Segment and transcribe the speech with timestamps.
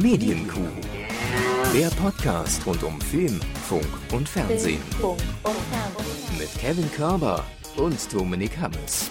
[0.00, 0.60] Medienkuh.
[1.74, 4.78] Der Podcast rund um Film, Funk und Fernsehen.
[6.38, 7.44] Mit Kevin Körber
[7.76, 9.10] und Dominik Hammes.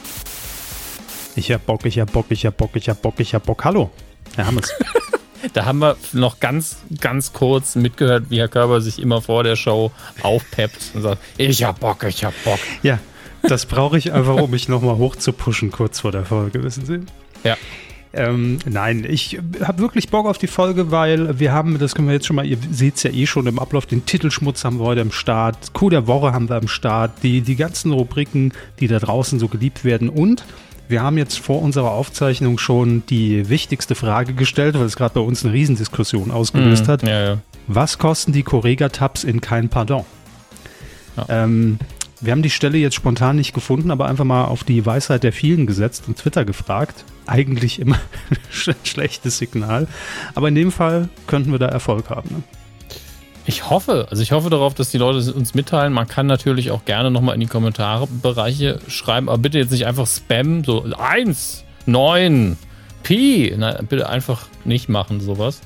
[1.36, 3.66] Ich hab Bock, ich hab Bock, ich hab Bock, ich hab Bock, ich hab Bock.
[3.66, 3.90] Hallo,
[4.36, 4.74] Herr Hammes.
[5.54, 9.56] Da haben wir noch ganz, ganz kurz mitgehört, wie Herr Körber sich immer vor der
[9.56, 9.92] Show
[10.24, 12.60] aufpeppt und sagt, ich hab Bock, ich hab Bock.
[12.82, 12.98] ja,
[13.44, 17.02] das brauche ich einfach, um mich nochmal hochzupuschen kurz vor der Folge, wissen Sie?
[17.44, 17.56] Ja.
[18.18, 22.16] Ähm, nein, ich habe wirklich Bock auf die Folge, weil wir haben, das können wir
[22.16, 24.86] jetzt schon mal, ihr seht es ja eh schon im Ablauf, den Titelschmutz haben wir
[24.86, 28.88] heute im Start, Coup der Woche haben wir im Start, die, die ganzen Rubriken, die
[28.88, 30.44] da draußen so geliebt werden und
[30.90, 35.22] wir haben jetzt vor unserer Aufzeichnung schon die wichtigste Frage gestellt, weil es gerade bei
[35.22, 37.04] uns eine Riesendiskussion ausgelöst hat.
[37.04, 37.38] Ja, ja.
[37.68, 40.06] Was kosten die Correga-Tabs in kein Pardon?
[41.28, 41.80] Ähm,
[42.20, 45.34] wir haben die Stelle jetzt spontan nicht gefunden, aber einfach mal auf die Weisheit der
[45.34, 47.06] vielen gesetzt und Twitter gefragt.
[47.26, 48.00] Eigentlich immer
[48.68, 49.88] ein schlechtes Signal.
[50.34, 52.30] Aber in dem Fall könnten wir da Erfolg haben.
[52.30, 52.44] Ne?
[53.46, 55.94] Ich hoffe, also ich hoffe darauf, dass die Leute uns mitteilen.
[55.94, 60.08] Man kann natürlich auch gerne nochmal in die Kommentarbereiche schreiben, aber bitte jetzt nicht einfach
[60.08, 62.58] spammen, so 1, 9,
[63.04, 63.54] Pi.
[63.58, 65.62] Nein, bitte einfach nicht machen, sowas.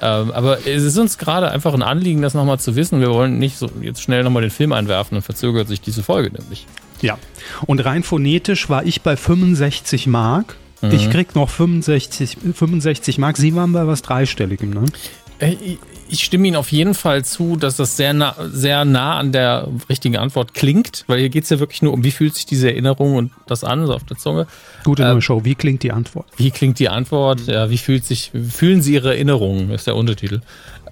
[0.00, 3.00] Ähm, aber es ist uns gerade einfach ein Anliegen, das nochmal zu wissen.
[3.00, 6.30] Wir wollen nicht so jetzt schnell nochmal den Film einwerfen, dann verzögert sich diese Folge
[6.30, 6.66] nämlich.
[7.02, 7.18] Ja.
[7.66, 10.56] Und rein phonetisch war ich bei 65 Mark.
[10.92, 13.38] Ich krieg noch 65, 65 Mark.
[13.38, 14.84] Sie waren bei was Dreistelligem, ne?
[16.08, 19.32] Äh, Ich stimme Ihnen auf jeden Fall zu, dass das sehr nah, sehr nah an
[19.32, 22.46] der richtigen Antwort klingt, weil hier geht es ja wirklich nur um, wie fühlt sich
[22.46, 24.46] diese Erinnerung und das an, so auf der Zunge.
[24.84, 25.44] Gute Ähm, neue Show.
[25.44, 26.26] Wie klingt die Antwort?
[26.36, 27.46] Wie klingt die Antwort?
[27.46, 30.40] Ja, wie fühlt sich, fühlen Sie Ihre Erinnerungen, ist der Untertitel.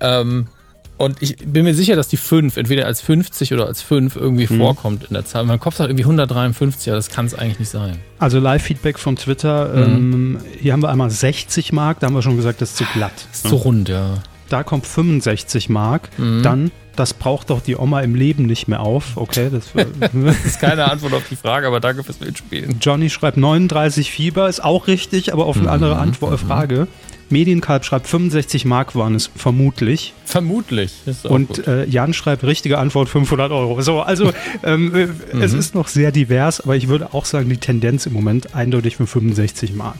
[0.01, 0.49] Ähm,
[0.97, 4.47] und ich bin mir sicher, dass die 5 entweder als 50 oder als 5 irgendwie
[4.47, 5.45] vorkommt in der Zahl.
[5.45, 7.99] Mein Kopf sagt irgendwie 153, aber das kann es eigentlich nicht sein.
[8.21, 9.75] Also Live-Feedback von Twitter.
[9.75, 11.99] Ähm, hier haben wir einmal 60 Mark.
[11.99, 13.13] Da haben wir schon gesagt, das ist zu glatt.
[13.33, 14.19] Ist zu rund, ja.
[14.55, 16.11] Da kommt 65 Mark.
[16.17, 19.17] Dann, das braucht doch die Oma im Leben nicht mehr auf.
[19.17, 20.15] Okay, das Das
[20.45, 22.77] ist keine Antwort auf die Frage, aber danke fürs Mitspielen.
[22.81, 26.87] Johnny schreibt 39 Fieber, ist auch richtig, aber auf eine andere Antwort, Frage.
[27.31, 30.15] Medienkalb schreibt 65 Mark waren es vermutlich.
[30.25, 30.93] Vermutlich.
[31.05, 33.83] Ist Und äh, Jan schreibt richtige Antwort 500 Euro.
[33.83, 34.31] So, also
[34.63, 35.09] ähm, äh,
[35.39, 38.99] es ist noch sehr divers, aber ich würde auch sagen, die Tendenz im Moment eindeutig
[38.99, 39.97] für 65 Mark.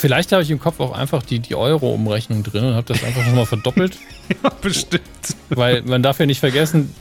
[0.00, 3.24] Vielleicht habe ich im Kopf auch einfach die, die Euro-Umrechnung drin und habe das einfach
[3.26, 3.98] nochmal verdoppelt.
[4.42, 5.02] Ja, bestimmt.
[5.50, 6.94] Weil man darf ja nicht vergessen,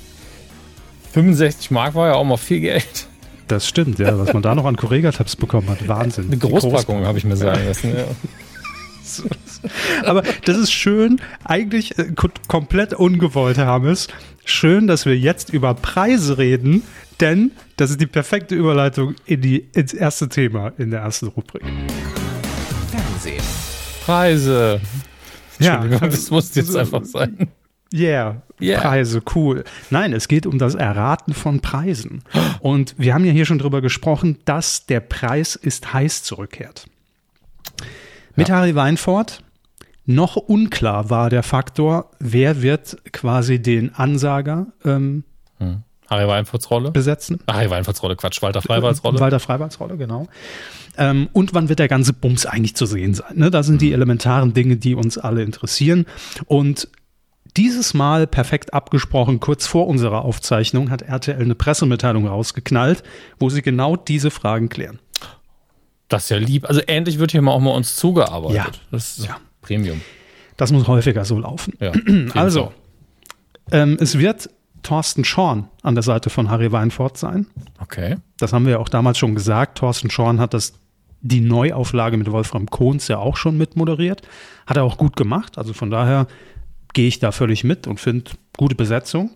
[1.13, 3.07] 65 Mark war ja auch mal viel Geld.
[3.47, 5.87] Das stimmt, ja, was man da noch an Correga-Tabs bekommen hat.
[5.87, 6.25] Wahnsinn.
[6.25, 7.93] Eine Großpackung, habe ich mir sagen lassen.
[7.95, 8.05] Ja.
[10.05, 14.07] Aber das ist schön, eigentlich äh, ko- komplett ungewollt, Herr Hammes.
[14.45, 16.83] Schön, dass wir jetzt über Preise reden,
[17.21, 21.63] denn das ist die perfekte Überleitung in die, ins erste Thema in der ersten Rubrik.
[23.19, 23.43] Fernsehen.
[24.05, 24.81] Preise.
[25.59, 27.49] Ja, das muss jetzt einfach sein.
[27.93, 28.81] Yeah, Yeah.
[28.81, 29.63] Preise, cool.
[29.89, 32.23] Nein, es geht um das Erraten von Preisen.
[32.59, 36.87] Und wir haben ja hier schon drüber gesprochen, dass der Preis ist heiß zurückkehrt.
[38.35, 39.43] Mit Harry Weinfurt.
[40.05, 45.23] Noch unklar war der Faktor, wer wird quasi den Ansager ähm,
[46.09, 46.91] Harry Weinfurts Rolle.
[46.91, 47.39] besetzen.
[47.45, 49.19] Ach, Harry Weinfurts Rolle, Quatsch, Walter Freiwalds Rolle.
[49.19, 50.27] Walter Freiwalds Rolle, genau.
[50.97, 53.37] Ähm, und wann wird der ganze Bums eigentlich zu sehen sein?
[53.37, 53.51] Ne?
[53.51, 56.05] Das sind die elementaren Dinge, die uns alle interessieren.
[56.45, 56.87] Und
[57.57, 63.03] dieses Mal perfekt abgesprochen, kurz vor unserer Aufzeichnung, hat RTL eine Pressemitteilung rausgeknallt,
[63.39, 64.99] wo sie genau diese Fragen klären.
[66.09, 66.67] Das ist ja lieb.
[66.67, 68.55] Also endlich wird hier mal auch mal uns zugearbeitet.
[68.57, 68.67] Ja.
[68.91, 69.37] Das ist Ja.
[69.61, 70.01] Premium.
[70.57, 71.73] Das muss häufiger so laufen.
[71.79, 71.91] Ja,
[72.33, 72.71] Also,
[73.71, 74.49] ähm, es wird
[74.83, 77.47] Thorsten Schorn an der Seite von Harry Weinfurt sein.
[77.79, 78.17] Okay.
[78.37, 79.77] Das haben wir ja auch damals schon gesagt.
[79.77, 80.73] Thorsten Schorn hat das
[81.21, 84.21] die Neuauflage mit Wolfram Kohns ja auch schon mitmoderiert.
[84.65, 85.57] Hat er auch gut gemacht.
[85.57, 86.27] Also von daher
[86.93, 89.31] gehe ich da völlig mit und finde gute Besetzung.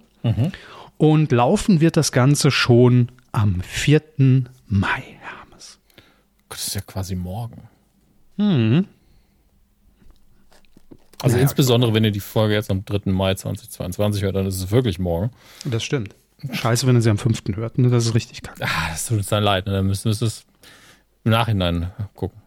[0.98, 4.02] Und laufen wird das Ganze schon am 4.
[4.68, 5.80] Mai, Hermes.
[6.48, 7.68] Das ist ja quasi morgen.
[8.38, 8.88] Mhm.
[11.24, 13.10] Also Naja, insbesondere, wenn ihr die Folge jetzt am 3.
[13.10, 15.32] Mai 2022 hört, dann ist es wirklich morgen.
[15.64, 16.16] Das stimmt.
[16.52, 17.44] Scheiße, wenn ihr sie am 5.
[17.56, 17.78] hört.
[17.78, 17.90] Ne?
[17.90, 18.62] Das ist richtig kacke.
[18.66, 19.66] Ah, das tut uns dann leid.
[19.66, 19.72] Ne?
[19.72, 20.46] Dann müssen wir es
[21.24, 22.42] im Nachhinein gucken.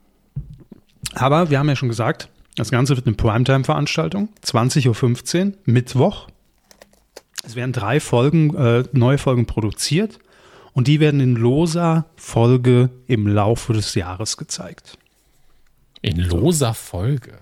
[1.14, 6.28] Aber wir haben ja schon gesagt, das Ganze wird eine Primetime-Veranstaltung, 20.15 Uhr, Mittwoch.
[7.46, 10.18] Es werden drei Folgen, äh, neue Folgen produziert
[10.74, 14.98] und die werden in loser Folge im Laufe des Jahres gezeigt.
[16.02, 17.38] In loser Folge.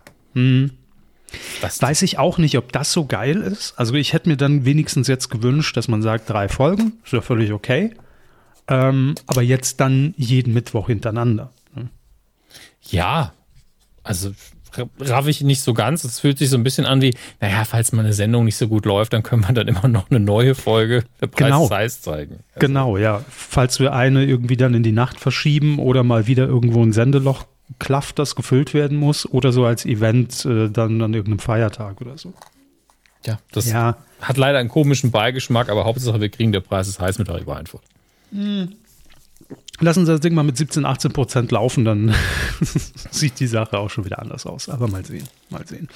[1.61, 3.79] Das Weiß ich auch nicht, ob das so geil ist.
[3.79, 7.21] Also ich hätte mir dann wenigstens jetzt gewünscht, dass man sagt, drei Folgen, ist ja
[7.21, 7.95] völlig okay.
[8.69, 11.53] Ähm, aber jetzt dann jeden Mittwoch hintereinander.
[12.91, 13.33] ja,
[14.03, 14.33] also
[15.01, 16.05] raff ich nicht so ganz.
[16.05, 18.69] Es fühlt sich so ein bisschen an wie, naja, falls mal eine Sendung nicht so
[18.69, 21.67] gut läuft, dann können wir dann immer noch eine neue Folge der Preis genau.
[21.67, 22.35] Size zeigen.
[22.55, 23.25] Also genau, ja.
[23.29, 27.47] Falls wir eine irgendwie dann in die Nacht verschieben oder mal wieder irgendwo ein Sendeloch
[27.79, 32.19] klafft, das gefüllt werden muss oder so als Event äh, dann an irgendeinem Feiertag oder
[32.19, 32.35] so.
[33.27, 33.97] Ja, das ja.
[34.21, 37.47] hat leider einen komischen Beigeschmack, aber Hauptsache wir kriegen der Preis ist heiß mit Harry
[37.47, 37.83] Weinfurt.
[38.31, 38.75] Mhm.
[39.81, 42.15] Lassen Sie das Ding mal mit 17, 18 Prozent laufen, dann
[43.11, 44.69] sieht die Sache auch schon wieder anders aus.
[44.69, 45.89] Aber mal sehen, mal sehen.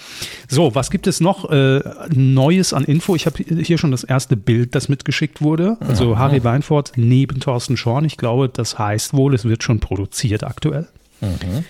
[0.48, 1.80] So, was gibt es noch äh,
[2.12, 3.14] Neues an Info?
[3.14, 5.76] Ich habe hier schon das erste Bild, das mitgeschickt wurde.
[5.80, 6.18] Also.
[6.18, 8.04] Harry Weinfurt neben Thorsten Schorn.
[8.04, 10.88] Ich glaube, das heißt wohl, es wird schon produziert aktuell.
[11.20, 11.64] Mhm.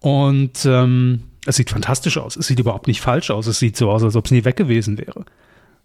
[0.00, 2.36] Und ähm, es sieht fantastisch aus.
[2.36, 3.46] Es sieht überhaupt nicht falsch aus.
[3.46, 5.24] Es sieht so aus, als ob es nie weg gewesen wäre.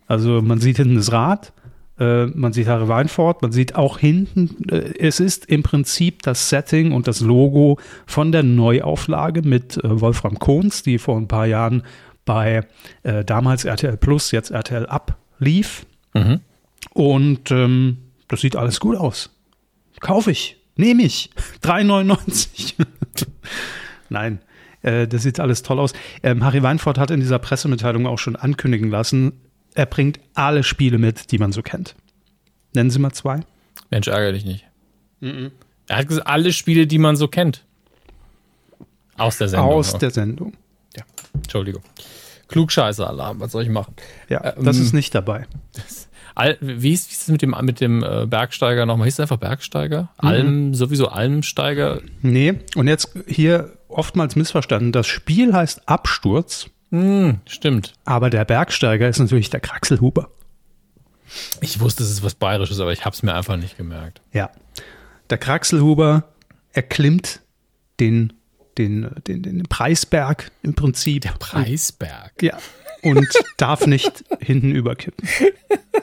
[0.07, 1.53] Also man sieht hinten das Rad,
[1.99, 6.49] äh, man sieht Harry Weinfort, man sieht auch hinten, äh, es ist im Prinzip das
[6.49, 11.45] Setting und das Logo von der Neuauflage mit äh, Wolfram Kohns, die vor ein paar
[11.45, 11.83] Jahren
[12.25, 12.67] bei
[13.03, 15.85] äh, damals RTL Plus, jetzt RTL Up lief.
[16.13, 16.41] Mhm.
[16.93, 17.97] Und ähm,
[18.27, 19.29] das sieht alles gut aus.
[19.99, 21.29] Kaufe ich, nehme ich.
[21.63, 22.75] 3,99.
[24.09, 24.39] Nein,
[24.81, 25.93] äh, das sieht alles toll aus.
[26.23, 29.33] Ähm, Harry Weinfort hat in dieser Pressemitteilung auch schon ankündigen lassen,
[29.73, 31.95] er bringt alle Spiele mit, die man so kennt.
[32.73, 33.39] Nennen Sie mal zwei.
[33.89, 34.65] Mensch, ärgere dich nicht.
[35.21, 35.51] Mm -mm.
[35.87, 37.65] Er hat gesagt, alle Spiele, die man so kennt.
[39.17, 39.69] Aus der Sendung.
[39.69, 40.53] Aus der Sendung.
[40.95, 41.83] Ja, Entschuldigung.
[42.47, 43.93] Klugscheißer-Alarm, was soll ich machen?
[44.29, 45.47] Ja, ähm, das ist nicht dabei.
[45.73, 46.09] Das,
[46.41, 49.05] Al, wie ist es mit dem, mit dem äh, Bergsteiger nochmal?
[49.05, 50.09] Hieß es einfach Bergsteiger?
[50.19, 50.27] Mhm.
[50.27, 52.01] Alm, sowieso Almsteiger?
[52.23, 54.91] Nee, und jetzt hier oftmals missverstanden.
[54.91, 56.71] Das Spiel heißt Absturz.
[56.89, 57.93] Mm, stimmt.
[58.05, 60.31] Aber der Bergsteiger ist natürlich der Kraxelhuber.
[61.61, 64.19] Ich wusste, es ist was Bayerisches, aber ich habe es mir einfach nicht gemerkt.
[64.33, 64.49] Ja.
[65.29, 66.23] Der Kraxelhuber
[66.73, 67.41] erklimmt
[67.99, 68.33] den,
[68.79, 71.21] den, den, den Preisberg im Prinzip.
[71.21, 72.41] Der Preisberg?
[72.41, 72.57] Ja.
[73.03, 73.27] Und
[73.57, 75.27] darf nicht hinten überkippen.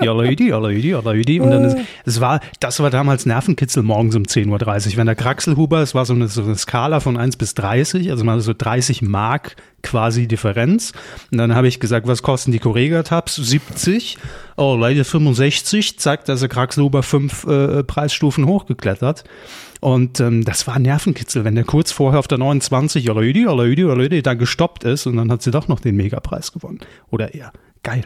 [0.00, 1.38] Ja, Lady, ja, Lady, ja, Lady.
[1.40, 4.96] Und dann ist, es war, das war damals Nervenkitzel morgens um 10.30 Uhr.
[4.96, 8.24] Wenn der Kraxelhuber, es war so eine, so eine Skala von 1 bis 30, also
[8.24, 10.92] mal so 30 Mark quasi Differenz.
[11.30, 13.36] Und dann habe ich gesagt, was kosten die Correga-Tabs?
[13.36, 14.18] 70.
[14.56, 15.98] Oh, Lady 65.
[15.98, 19.24] Zack, da ist der Kraxelhuber fünf äh, Preisstufen hochgeklettert.
[19.80, 23.44] Und ähm, das war ein Nervenkitzel, wenn der kurz vorher auf der 29, ja Lady,
[23.44, 26.52] ja Lady, ja Lady, da gestoppt ist und dann hat sie doch noch den Megapreis
[26.52, 26.78] gewonnen.
[27.10, 27.52] Oder eher.
[27.82, 28.04] Geil.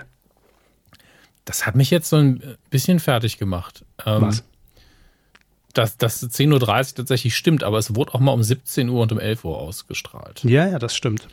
[1.46, 3.84] Das hat mich jetzt so ein bisschen fertig gemacht.
[4.04, 4.44] Ähm, Was?
[5.72, 9.12] Dass, dass 10.30 Uhr tatsächlich stimmt, aber es wurde auch mal um 17 Uhr und
[9.12, 10.42] um 11 Uhr ausgestrahlt.
[10.44, 11.28] Ja, ja, das stimmt.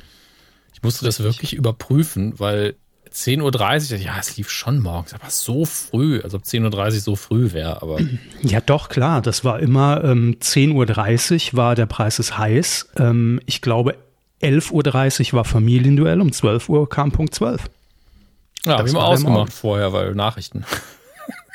[0.73, 2.75] Ich musste das wirklich überprüfen, weil
[3.11, 7.15] 10.30 Uhr, ja, es lief schon morgens, aber so früh, als ob 10.30 Uhr so
[7.15, 7.99] früh wäre, aber.
[8.43, 9.21] Ja, doch, klar.
[9.21, 12.89] Das war immer ähm, 10.30 Uhr war der Preis ist heiß.
[12.97, 13.95] Ähm, ich glaube,
[14.41, 17.69] 11.30 Uhr war Familienduell, um 12 Uhr kam Punkt 12.
[18.65, 20.65] Ja, habe ich mal ausgemacht vorher, weil Nachrichten.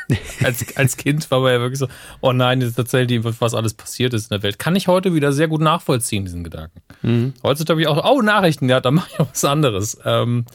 [0.45, 1.89] als, als Kind war man ja wirklich so,
[2.21, 4.59] oh nein, jetzt erzählt die, was alles passiert ist in der Welt.
[4.59, 6.81] Kann ich heute wieder sehr gut nachvollziehen, diesen Gedanken.
[7.03, 7.35] Mhm.
[7.43, 9.99] Heutzutage ich auch, oh, Nachrichten, ja, dann mache ich auch was anderes.
[10.05, 10.47] Ähm,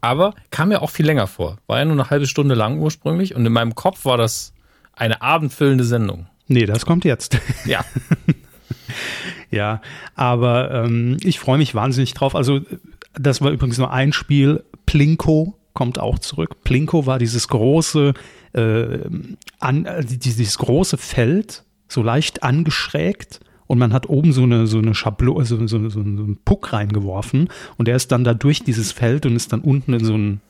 [0.00, 1.58] aber kam mir auch viel länger vor.
[1.66, 4.52] War ja nur eine halbe Stunde lang ursprünglich und in meinem Kopf war das
[4.92, 6.26] eine abendfüllende Sendung.
[6.46, 7.38] Nee, das kommt jetzt.
[7.64, 7.84] Ja.
[9.50, 9.80] ja,
[10.14, 12.34] aber ähm, ich freue mich wahnsinnig drauf.
[12.34, 12.60] Also,
[13.14, 14.64] das war übrigens nur ein Spiel.
[14.86, 16.64] Plinko kommt auch zurück.
[16.64, 18.12] Plinko war dieses große,
[18.52, 18.98] äh,
[19.60, 24.78] an, äh, dieses große Feld, so leicht angeschrägt und man hat oben so eine, so
[24.78, 28.64] eine Schablone, so, so, so, so einen Puck reingeworfen und der ist dann da durch
[28.64, 30.40] dieses Feld und ist dann unten in so ein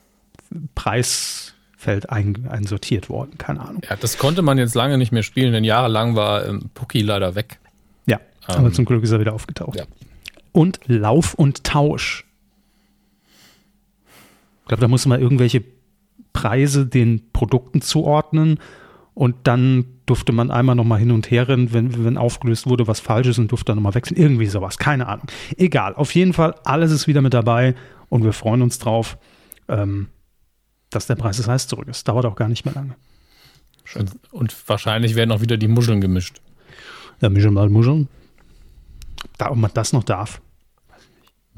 [0.74, 3.36] Preisfeld ein, einsortiert worden.
[3.36, 3.82] Keine Ahnung.
[3.86, 7.34] Ja, das konnte man jetzt lange nicht mehr spielen, denn jahrelang war ähm, Pucki leider
[7.34, 7.58] weg.
[8.06, 8.16] Ja,
[8.48, 9.76] ähm, aber zum Glück ist er wieder aufgetaucht.
[9.76, 9.84] Ja.
[10.52, 12.24] Und Lauf und Tausch
[14.68, 15.64] ich glaube, da muss man irgendwelche
[16.34, 18.58] Preise den Produkten zuordnen
[19.14, 23.00] und dann durfte man einmal nochmal hin und her rennen, wenn, wenn aufgelöst wurde, was
[23.00, 24.18] falsch ist und durfte dann nochmal wechseln.
[24.18, 25.26] Irgendwie sowas, keine Ahnung.
[25.56, 27.74] Egal, auf jeden Fall, alles ist wieder mit dabei
[28.10, 29.16] und wir freuen uns drauf,
[29.68, 30.08] ähm,
[30.90, 32.06] dass der Preis des Heiß zurück ist.
[32.06, 32.94] Dauert auch gar nicht mehr lange.
[33.94, 36.42] Und, und, wahrscheinlich werden auch wieder die Muscheln gemischt.
[37.22, 38.06] Ja, mischen mal Muscheln.
[39.38, 40.42] Da, ob man das noch darf.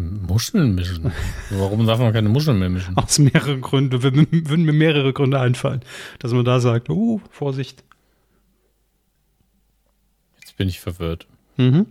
[0.01, 1.13] Muscheln mischen?
[1.51, 2.97] Warum darf man keine Muscheln mehr mischen?
[2.97, 4.03] Aus mehreren Gründen.
[4.03, 5.81] Würden mir mehrere Gründe einfallen,
[6.19, 7.85] dass man da sagt, oh, Vorsicht.
[10.41, 11.27] Jetzt bin ich verwirrt.
[11.57, 11.87] Mhm.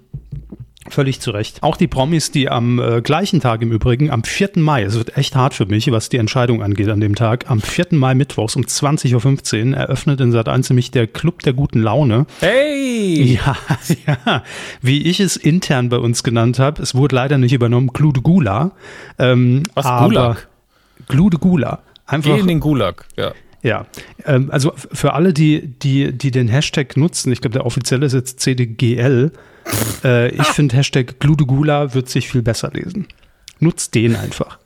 [0.90, 1.62] Völlig zu Recht.
[1.62, 4.52] Auch die Promis, die am äh, gleichen Tag im Übrigen, am 4.
[4.56, 7.62] Mai, es wird echt hart für mich, was die Entscheidung angeht an dem Tag, am
[7.62, 7.88] 4.
[7.92, 12.26] Mai mittwochs um 20.15 Uhr eröffnet in Sat 1 nämlich der Club der guten Laune.
[12.40, 13.40] Hey!
[13.46, 13.56] Ja,
[14.08, 14.44] ja,
[14.82, 18.72] wie ich es intern bei uns genannt habe, es wurde leider nicht übernommen, Glude Gula.
[19.18, 20.48] Ähm, Was, aber Gulag?
[21.08, 21.80] Glude Gula.
[22.06, 23.34] Einfach, Geh in den Gulag, ja.
[23.62, 23.86] Ja,
[24.26, 28.14] ähm, also für alle, die, die, die den Hashtag nutzen, ich glaube, der offizielle ist
[28.14, 29.32] jetzt CDGL.
[30.04, 33.08] Äh, ich finde Hashtag Gludegula wird sich viel besser lesen.
[33.60, 34.58] Nutzt den einfach.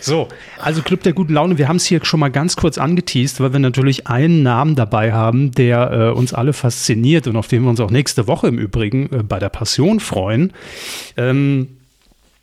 [0.00, 0.28] So,
[0.58, 3.52] also Club der guten Laune, wir haben es hier schon mal ganz kurz angeteased, weil
[3.52, 7.70] wir natürlich einen Namen dabei haben, der äh, uns alle fasziniert und auf den wir
[7.70, 10.52] uns auch nächste Woche im Übrigen äh, bei der Passion freuen.
[11.16, 11.75] Ähm,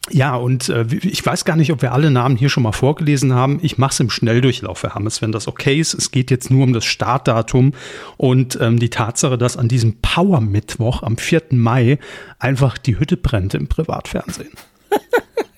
[0.10, 3.34] ja, und äh, ich weiß gar nicht, ob wir alle Namen hier schon mal vorgelesen
[3.34, 3.60] haben.
[3.62, 5.94] Ich mache es im Schnelldurchlauf, Herr Hammes, wenn das okay ist.
[5.94, 7.74] Es geht jetzt nur um das Startdatum
[8.18, 11.44] und ähm, die Tatsache, dass an diesem Power-Mittwoch am 4.
[11.52, 12.00] Mai
[12.38, 14.52] einfach die Hütte brennt im Privatfernsehen.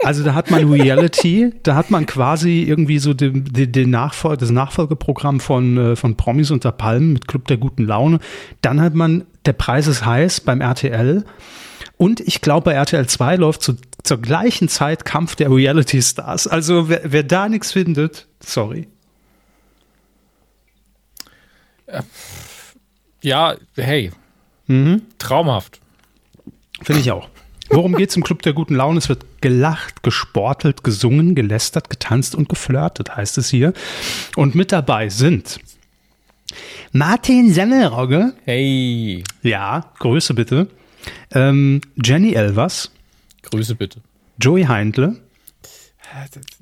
[0.03, 4.37] Also da hat man Reality, da hat man quasi irgendwie so den, den, den Nachfol
[4.37, 8.19] das Nachfolgeprogramm von, äh, von Promis unter Palmen mit Club der guten Laune.
[8.61, 11.25] Dann hat man Der Preis ist heiß beim RTL.
[11.97, 16.47] Und ich glaube, bei RTL 2 läuft zu, zur gleichen Zeit Kampf der Reality Stars.
[16.47, 18.87] Also wer, wer da nichts findet, sorry.
[23.21, 24.11] Ja, hey.
[25.19, 25.79] Traumhaft.
[26.81, 27.29] Finde ich auch.
[27.69, 28.99] Worum geht es im Club der guten Laune?
[28.99, 33.73] Es wird gelacht, gesportelt, gesungen, gelästert, getanzt und geflirtet, heißt es hier.
[34.35, 35.59] Und mit dabei sind
[36.91, 39.23] Martin Semmelrogge, Hey.
[39.41, 40.67] ja, Grüße bitte,
[41.33, 42.91] ähm, Jenny Elvers,
[43.43, 44.01] Grüße bitte.
[44.41, 45.15] Joey Heindle,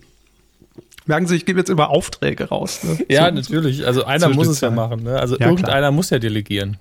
[1.07, 2.85] Merken Sie, ich gebe jetzt immer Aufträge raus.
[2.85, 2.99] Ne?
[3.09, 3.87] Ja, So- natürlich.
[3.87, 5.03] Also einer muss es ja machen.
[5.03, 5.19] Ne?
[5.19, 5.91] Also Ja, irgendeiner klar.
[5.93, 6.77] muss ja delegieren.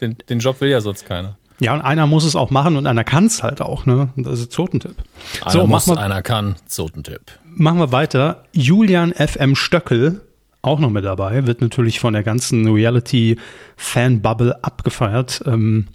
[0.00, 1.36] Den, den Job will ja sonst keiner.
[1.60, 3.84] Ja, und einer muss es auch machen und einer kann es halt auch.
[3.84, 4.10] Ne?
[4.16, 4.94] Und das ist Zotentipp.
[5.42, 6.56] Einer So, muss, machen wir, einer kann.
[6.66, 7.20] Zotentipp.
[7.54, 8.44] machen wir weiter.
[8.52, 10.20] Julian FM Stöckel,
[10.62, 15.42] auch noch mit dabei, wird natürlich von der ganzen Reality-Fan-Bubble abgefeiert.
[15.46, 15.88] Ähm,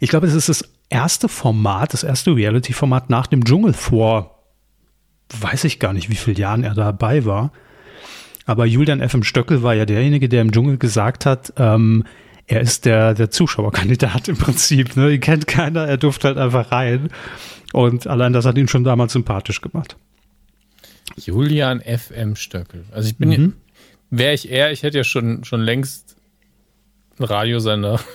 [0.00, 4.42] ich glaube, es ist das erste Format, das erste Reality-Format nach dem Dschungel vor,
[5.40, 7.52] weiß ich gar nicht, wie viele Jahren er dabei war.
[8.46, 12.04] Aber Julian FM Stöckel war ja derjenige, der im Dschungel gesagt hat, ähm,
[12.46, 14.96] er ist der, der Zuschauerkandidat im Prinzip.
[14.96, 15.12] Ne?
[15.12, 17.08] Ihn kennt keiner, er durfte halt einfach rein.
[17.72, 19.96] Und allein das hat ihn schon damals sympathisch gemacht.
[21.16, 22.84] Julian FM Stöckel.
[22.92, 23.52] Also ich bin, Mhm.
[24.10, 26.16] wäre ich er, ich hätte ja schon, schon längst
[27.18, 27.98] einen Radiosender.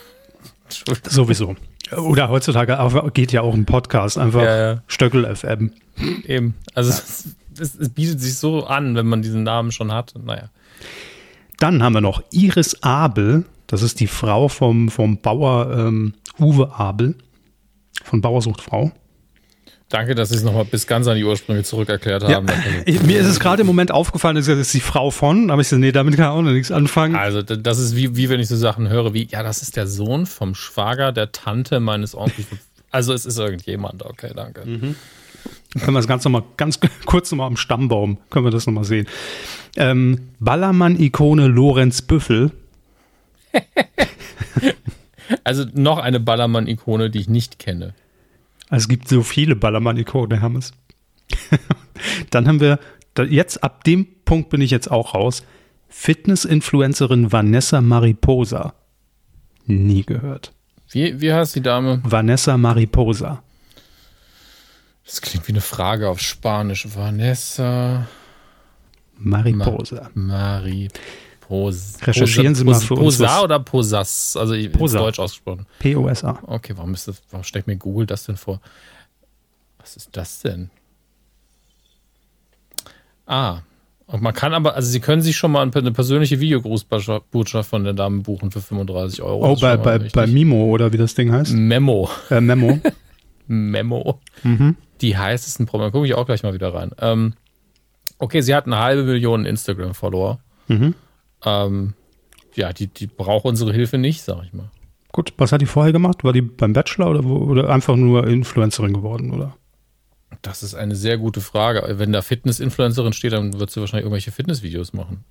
[1.07, 1.55] Sowieso.
[1.95, 2.77] Oder heutzutage
[3.13, 4.83] geht ja auch ein Podcast, einfach Ja, ja.
[4.87, 5.71] Stöckel FM.
[6.25, 6.55] Eben.
[6.75, 10.13] Also es, es, es bietet sich so an, wenn man diesen Namen schon hat.
[10.23, 10.49] Naja.
[11.57, 16.73] Dann haben wir noch Iris Abel, das ist die Frau vom, vom Bauer ähm, Uwe
[16.73, 17.15] Abel,
[18.03, 18.91] von Bauersucht Frau.
[19.89, 22.47] Danke, dass Sie es nochmal bis ganz an die Ursprünge zurück erklärt haben.
[22.47, 25.61] Also, Ich, mir ist es gerade im Moment aufgefallen, das ist die Frau von, aber
[25.61, 27.15] ich so, nee, damit kann ich auch noch nichts anfangen.
[27.15, 29.87] Also, das ist wie, wie wenn ich so Sachen höre wie, ja, das ist der
[29.87, 32.47] Sohn vom Schwager der Tante meines Onkels.
[32.91, 34.61] Also, es ist irgendjemand, okay, danke.
[34.61, 34.95] Können
[35.85, 39.05] wir das Ganze nochmal ganz kurz nochmal am Stammbaum, können wir das nochmal sehen.
[39.75, 42.51] Ähm, Ballermann-Ikone Lorenz Büffel,
[45.43, 47.93] Also, noch eine Ballermann-Ikone, die ich nicht kenne.
[48.69, 50.71] Also es gibt so viele Ballermann-Ikonen, Hermes.
[52.29, 52.79] Dann haben wir,
[53.27, 55.43] jetzt ab dem Punkt bin ich jetzt auch raus,
[55.89, 58.73] Fitness-Influencerin Vanessa Mariposa.
[59.65, 60.53] Nie gehört.
[60.91, 62.01] Wie, wie heißt die Dame?
[62.03, 63.43] Vanessa Mariposa.
[65.05, 66.87] Das klingt wie eine Frage auf Spanisch.
[66.95, 68.07] Vanessa
[69.17, 70.11] Mariposa.
[70.13, 70.89] Mariposa.
[71.49, 74.37] Pos Recherchieren Sie mal für uns Posa oder Posas?
[74.37, 74.99] Also ich Posa.
[74.99, 75.65] Deutsch ausgesprochen.
[75.79, 76.43] P-O-S-A.
[76.45, 78.61] Okay, warum ist das, warum steckt mir Google das denn vor?
[79.79, 80.69] Was ist das denn?
[83.25, 83.61] Ah,
[84.05, 87.93] und man kann aber, also Sie können sich schon mal eine persönliche Videogrußbotschaft von der
[87.93, 89.51] Dame buchen für 35 Euro.
[89.51, 90.13] Oh, bei, bei, richtig.
[90.13, 91.53] bei Mimo oder wie das Ding heißt?
[91.53, 92.11] Memo.
[92.29, 92.79] Äh, Memo.
[93.47, 94.19] Memo.
[94.43, 94.75] Mhm.
[95.01, 95.91] Die heißesten Probleme.
[95.91, 96.91] Gucke ich auch gleich mal wieder rein.
[96.99, 97.33] Ähm,
[98.19, 100.37] okay, sie hat eine halbe Million Instagram-Follower.
[100.67, 100.93] Mhm.
[101.45, 101.93] Ähm,
[102.55, 104.69] ja, die, die braucht unsere Hilfe nicht, sag ich mal.
[105.11, 106.23] Gut, was hat die vorher gemacht?
[106.23, 109.55] War die beim Bachelor oder, oder einfach nur Influencerin geworden, oder?
[110.41, 111.83] Das ist eine sehr gute Frage.
[111.99, 115.23] Wenn da Fitness-Influencerin steht, dann wird sie wahrscheinlich irgendwelche Fitnessvideos machen.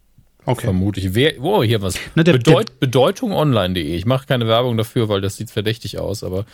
[0.45, 0.65] Okay.
[0.65, 1.15] Vermutlich.
[1.15, 1.99] Wer, oh, hier was.
[2.15, 3.83] Na, der- Bedeut, bedeutungonline.de.
[3.97, 6.45] Ich mache keine Werbung dafür, weil das sieht verdächtig aus, aber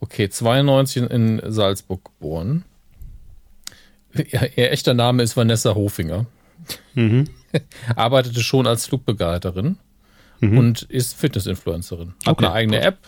[0.00, 2.64] okay, 92 in Salzburg geboren.
[4.30, 6.24] Ja, ihr echter Name ist Vanessa Hofinger.
[6.94, 7.28] Mhm.
[7.96, 9.76] Arbeitete schon als Flugbegleiterin
[10.40, 12.14] und ist Fitness-Influencerin.
[12.26, 12.86] Hat Okay, eine eigene gut.
[12.86, 12.98] App.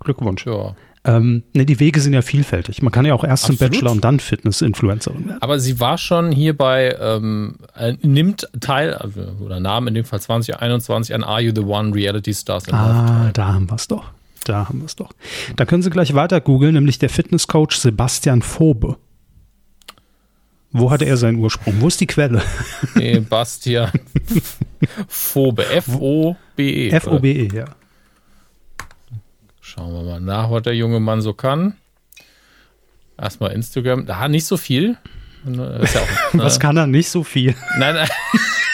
[0.00, 0.46] Glückwunsch.
[0.46, 0.74] Ja.
[1.04, 2.82] Ähm, ne, die Wege sind ja vielfältig.
[2.82, 3.72] Man kann ja auch erst zum Absolut.
[3.72, 5.40] Bachelor und dann Fitness-Influencerin werden.
[5.42, 10.04] Aber sie war schon hier bei, ähm, äh, nimmt teil, also, oder nahm in dem
[10.04, 14.10] Fall 2021 an Are You the One Reality Stars Ah, da haben wir es doch.
[14.44, 15.10] Da haben wir es doch.
[15.56, 18.96] Da können Sie gleich weiter googeln, nämlich der Fitnesscoach Sebastian Phobe.
[20.72, 21.80] Wo hatte er seinen Ursprung?
[21.80, 22.42] Wo ist die Quelle?
[22.94, 23.90] Nee, Bastian
[25.08, 25.64] Phobe.
[25.66, 26.90] F-O-B-E.
[26.90, 27.64] F-O-B-E, ja.
[29.60, 31.74] Schauen wir mal nach, was der junge Mann so kann.
[33.20, 34.06] Erstmal Instagram.
[34.06, 34.96] Da nicht so viel.
[35.46, 36.42] Ist ja auch, ne?
[36.42, 37.54] Was kann er nicht so viel?
[37.78, 38.08] Nein, nein.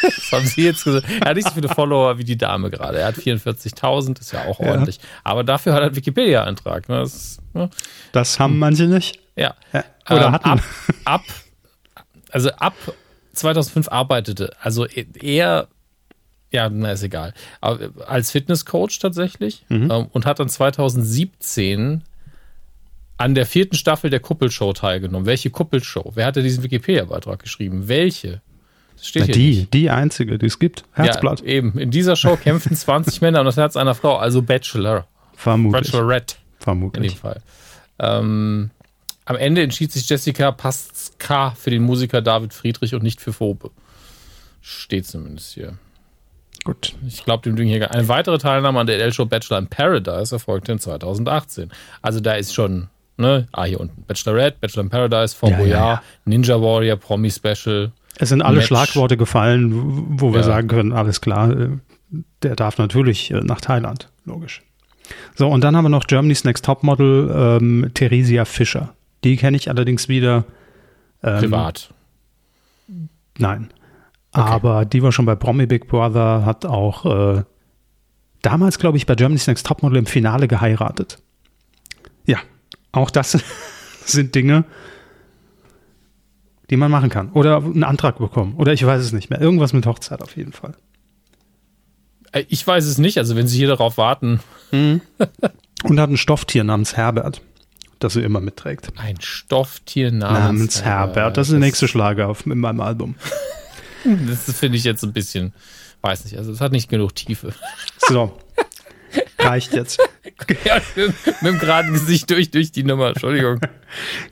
[0.03, 1.07] Das haben Sie jetzt gesagt.
[1.21, 2.99] Er hat nicht so viele Follower wie die Dame gerade.
[2.99, 4.73] Er hat 44.000, ist ja auch Ja.
[4.73, 4.99] ordentlich.
[5.23, 6.89] Aber dafür hat er einen Wikipedia-Eintrag.
[6.89, 6.99] Ne?
[7.01, 7.71] Das ne?
[8.13, 9.21] Das haben manche nicht.
[9.37, 9.55] Ja.
[9.73, 10.49] Ja, oder Ähm, hatten.
[10.51, 10.61] Ab,
[11.05, 11.23] ab,
[12.33, 12.75] also ab
[13.35, 15.69] 2005 arbeitete, also er,
[16.51, 19.91] ja, na ist egal, aber als Fitnesscoach tatsächlich Mhm.
[19.91, 22.03] ähm, und hat dann 2017
[23.19, 25.27] an der vierten Staffel der Kuppelshow teilgenommen.
[25.27, 26.13] Welche Kuppelshow?
[26.15, 27.87] Wer hatte diesen Wikipedia-Beitrag geschrieben?
[27.87, 28.41] Welche?
[28.97, 29.75] Das steht Na, hier die, nicht.
[29.75, 30.85] die einzige, die es gibt.
[30.93, 31.41] Herzblatt.
[31.41, 31.79] Ja, eben.
[31.79, 35.07] In dieser Show kämpfen 20 Männer um das Herz einer Frau, also Bachelor.
[35.37, 35.91] Vermutlich.
[35.93, 36.35] Bachelorette.
[36.37, 37.17] in dem Vermutlich.
[37.19, 37.43] Fall.
[38.01, 38.71] Ähm,
[39.25, 43.71] am Ende entschied sich Jessica Pasca für den Musiker David Friedrich und nicht für Phobe.
[44.61, 45.79] Steht zumindest hier.
[46.65, 46.95] Gut.
[47.07, 47.91] Ich glaube, dem Ding hier.
[47.91, 51.71] Eine weitere Teilnahme an der L-Show Bachelor in Paradise erfolgte in 2018.
[52.03, 54.03] Also da ist schon, ne, ah, hier unten.
[54.05, 56.03] Bachelorette, Bachelor in Paradise, Fort Ja, ja, Boyard, ja.
[56.25, 57.91] Ninja Warrior, Promi Special.
[58.19, 58.67] Es sind alle Match.
[58.67, 61.69] Schlagworte gefallen, wo wir sagen können, alles klar, äh,
[62.43, 64.63] der darf natürlich äh, nach Thailand, logisch.
[65.35, 68.95] So, und dann haben wir noch Germany's Next Topmodel, ähm, Theresia Fischer.
[69.25, 70.45] Die kenne ich allerdings wieder.
[71.23, 71.93] Ähm, Privat.
[73.39, 73.73] Nein.
[74.33, 77.05] Aber die war schon bei Promi Big Brother, hat auch
[77.37, 77.43] äh,
[78.41, 81.19] damals, glaube ich, bei Germany's Next Topmodel im Finale geheiratet.
[82.25, 82.39] Ja,
[82.93, 83.39] auch das
[84.07, 84.65] sind Dinge,
[86.71, 87.31] die man machen kann.
[87.33, 88.55] Oder einen Antrag bekommen.
[88.57, 89.41] Oder ich weiß es nicht mehr.
[89.41, 90.75] Irgendwas mit Hochzeit auf jeden Fall.
[92.33, 93.19] Äh, Ich weiß es nicht.
[93.19, 94.41] Also wenn Sie hier darauf warten,
[94.73, 97.43] Und hat ein Stofftier namens Herbert,
[98.05, 98.89] das sie immer mitträgt.
[98.97, 101.37] ein Stofftier namens, Namens Herbert.
[101.37, 103.15] Das ist der nächste Schlager auf, in meinem Album.
[104.05, 105.53] Das finde ich jetzt ein bisschen,
[106.01, 107.55] weiß nicht, also es hat nicht genug Tiefe.
[108.09, 108.37] So.
[109.39, 110.01] Reicht jetzt.
[110.65, 113.61] Ja, mit, mit dem geraden Gesicht durch, durch die Nummer, Entschuldigung.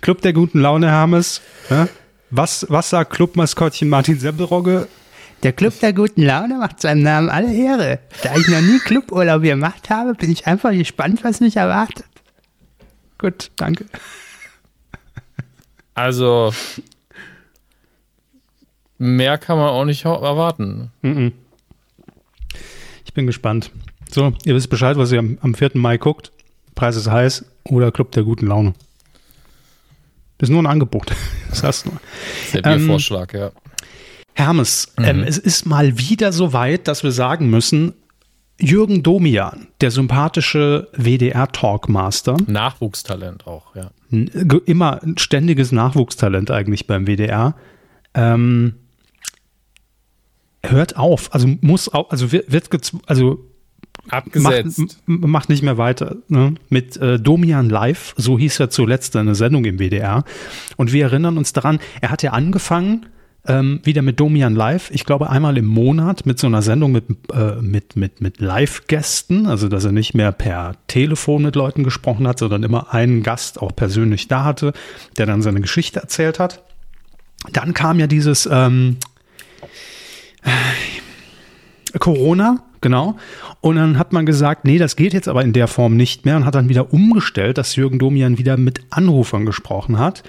[0.01, 1.41] Club der guten Laune, Hermes.
[1.69, 1.89] Ja?
[2.31, 4.89] Was, was sagt Clubmaskottchen Martin Semmelrogge?
[5.45, 8.01] Der Club der guten Laune macht seinem Namen alle Ehre.
[8.23, 12.05] Da ich noch nie Cluburlaub gemacht habe, bin ich einfach gespannt, was mich erwartet.
[13.21, 13.85] Gut, danke.
[15.95, 16.55] Also,
[18.97, 20.91] mehr kann man auch nicht erwarten.
[23.05, 23.71] Ich bin gespannt.
[24.11, 25.73] So, ihr wisst Bescheid, was ihr am, am 4.
[25.75, 26.33] Mai guckt.
[26.75, 28.73] Preis ist heiß oder Club der guten Laune.
[30.39, 31.13] Das ist nur ein Angebot.
[31.51, 31.61] Das.
[31.61, 33.51] Das ist der Ähm, Biervorschlag, ja.
[34.35, 37.93] Hermes, ähm, es ist mal wieder so weit, dass wir sagen müssen,
[38.61, 43.91] Jürgen Domian, der sympathische WDR-Talkmaster, Nachwuchstalent auch, ja.
[44.67, 47.55] immer ein ständiges Nachwuchstalent eigentlich beim WDR,
[48.15, 48.75] ähm,
[50.63, 52.69] hört auf, also muss auch, also wird, wird
[53.07, 53.47] also
[54.09, 54.99] Abgesetzt.
[55.07, 56.17] Macht, macht nicht mehr weiter.
[56.29, 56.55] Ne?
[56.69, 60.25] Mit äh, Domian Live, so hieß er zuletzt eine Sendung im WDR.
[60.77, 63.07] Und wir erinnern uns daran, er hat ja angefangen
[63.47, 67.05] ähm, wieder mit Domian Live, ich glaube einmal im Monat mit so einer Sendung mit,
[67.33, 72.29] äh, mit, mit, mit Live-Gästen, also dass er nicht mehr per Telefon mit Leuten gesprochen
[72.29, 74.73] hat, sondern immer einen Gast auch persönlich da hatte,
[75.17, 76.63] der dann seine Geschichte erzählt hat.
[77.53, 78.99] Dann kam ja dieses, ähm,
[81.99, 83.17] Corona, genau.
[83.61, 86.37] Und dann hat man gesagt, nee, das geht jetzt aber in der Form nicht mehr
[86.37, 90.23] und hat dann wieder umgestellt, dass Jürgen Domian wieder mit Anrufern gesprochen hat.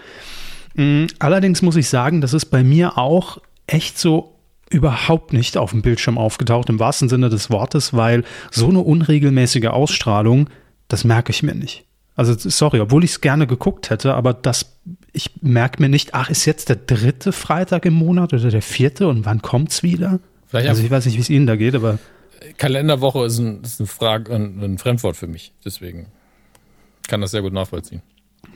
[0.76, 4.36] Mm, allerdings muss ich sagen, das ist bei mir auch echt so
[4.70, 9.68] überhaupt nicht auf dem Bildschirm aufgetaucht, im wahrsten Sinne des Wortes, weil so eine unregelmäßige
[9.68, 10.50] Ausstrahlung,
[10.88, 11.84] das merke ich mir nicht.
[12.16, 14.78] Also sorry, obwohl ich es gerne geguckt hätte, aber das,
[15.12, 19.08] ich merke mir nicht, ach, ist jetzt der dritte Freitag im Monat oder der vierte
[19.08, 20.20] und wann kommt's wieder?
[20.48, 22.00] Vielleicht also ich weiß nicht, wie es Ihnen da geht, aber
[22.58, 25.54] Kalenderwoche ist ein, ist ein, Frage, ein, ein Fremdwort für mich.
[25.64, 26.08] Deswegen
[27.08, 28.02] kann das sehr gut nachvollziehen.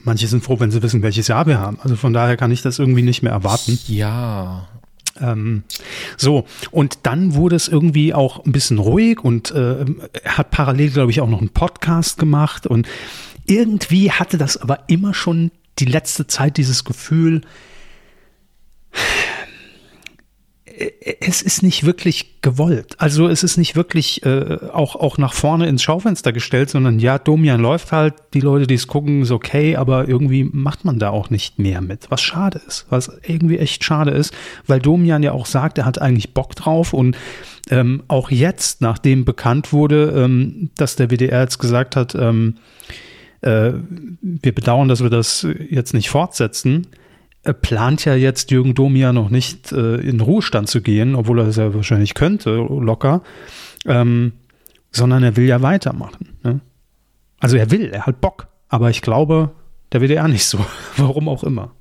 [0.03, 1.79] Manche sind froh, wenn sie wissen, welches Jahr wir haben.
[1.81, 3.79] Also von daher kann ich das irgendwie nicht mehr erwarten.
[3.87, 4.67] Ja.
[5.19, 5.63] Ähm,
[6.17, 9.85] so, und dann wurde es irgendwie auch ein bisschen ruhig und äh,
[10.25, 12.87] hat parallel, glaube ich, auch noch einen Podcast gemacht und
[13.45, 17.41] irgendwie hatte das aber immer schon die letzte Zeit dieses Gefühl,
[21.19, 22.95] es ist nicht wirklich gewollt.
[22.99, 27.17] Also es ist nicht wirklich äh, auch, auch nach vorne ins Schaufenster gestellt, sondern ja,
[27.17, 31.09] Domian läuft halt, die Leute, die es gucken, ist okay, aber irgendwie macht man da
[31.09, 34.33] auch nicht mehr mit, was schade ist, was irgendwie echt schade ist,
[34.67, 37.17] weil Domian ja auch sagt, er hat eigentlich Bock drauf und
[37.69, 42.57] ähm, auch jetzt, nachdem bekannt wurde, ähm, dass der WDR jetzt gesagt hat, ähm,
[43.41, 43.71] äh,
[44.21, 46.87] wir bedauern, dass wir das jetzt nicht fortsetzen,
[47.53, 51.57] plant ja jetzt Jürgen Domia noch nicht äh, in Ruhestand zu gehen, obwohl er es
[51.57, 53.21] ja wahrscheinlich könnte, locker,
[53.85, 54.33] ähm,
[54.91, 56.29] sondern er will ja weitermachen.
[56.43, 56.61] Ne?
[57.39, 59.51] Also er will, er hat Bock, aber ich glaube,
[59.91, 60.65] der WDR nicht so,
[60.97, 61.71] warum auch immer.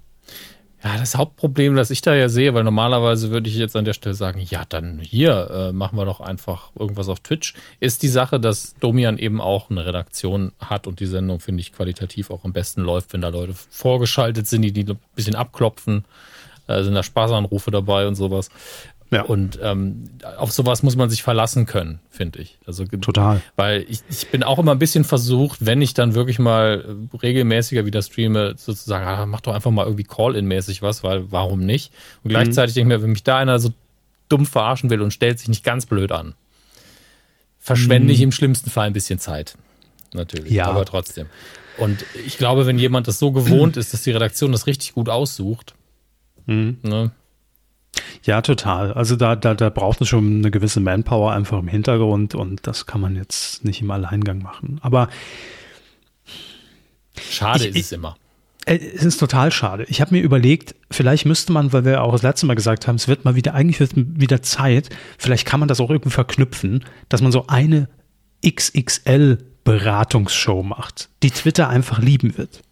[0.85, 3.95] Ja, das Hauptproblem, das ich da ja sehe, weil normalerweise würde ich jetzt an der
[3.95, 8.09] Stelle sagen, ja, dann hier äh, machen wir doch einfach irgendwas auf Twitch, ist die
[8.09, 12.45] Sache, dass Domian eben auch eine Redaktion hat und die Sendung, finde ich, qualitativ auch
[12.45, 16.05] am besten läuft, wenn da Leute vorgeschaltet sind, die die ein bisschen abklopfen,
[16.67, 18.51] äh, sind da Spaßanrufe dabei und sowas.
[19.11, 19.23] Ja.
[19.23, 22.59] Und ähm, auf sowas muss man sich verlassen können, finde ich.
[22.67, 23.41] Also total.
[23.55, 26.85] Weil ich, ich bin auch immer ein bisschen versucht, wenn ich dann wirklich mal
[27.23, 31.93] regelmäßiger wieder streame, sozusagen, ah, mach doch einfach mal irgendwie Call-in-mäßig was, weil warum nicht?
[32.25, 32.79] Und gleichzeitig mhm.
[32.81, 33.73] denke ich mir, wenn mich da einer so
[34.29, 36.35] dumm verarschen will und stellt sich nicht ganz blöd an,
[37.59, 38.15] verschwende mhm.
[38.15, 39.57] ich im schlimmsten Fall ein bisschen Zeit.
[40.13, 40.53] Natürlich.
[40.53, 40.67] Ja.
[40.67, 41.27] Aber trotzdem.
[41.77, 45.09] Und ich glaube, wenn jemand das so gewohnt ist, dass die Redaktion das richtig gut
[45.09, 45.75] aussucht,
[46.47, 46.79] mhm.
[46.83, 47.11] ne,
[48.25, 48.93] ja, total.
[48.93, 52.87] Also da, da, da braucht es schon eine gewisse Manpower einfach im Hintergrund und das
[52.87, 54.79] kann man jetzt nicht im Alleingang machen.
[54.83, 55.09] Aber
[57.31, 58.17] schade ich, ist es immer.
[58.67, 59.85] Äh, es ist total schade.
[59.89, 62.97] Ich habe mir überlegt, vielleicht müsste man, weil wir auch das letzte Mal gesagt haben,
[62.97, 66.85] es wird mal wieder, eigentlich wird wieder Zeit, vielleicht kann man das auch irgendwie verknüpfen,
[67.09, 67.89] dass man so eine
[68.45, 72.63] XXL-Beratungsshow macht, die Twitter einfach lieben wird.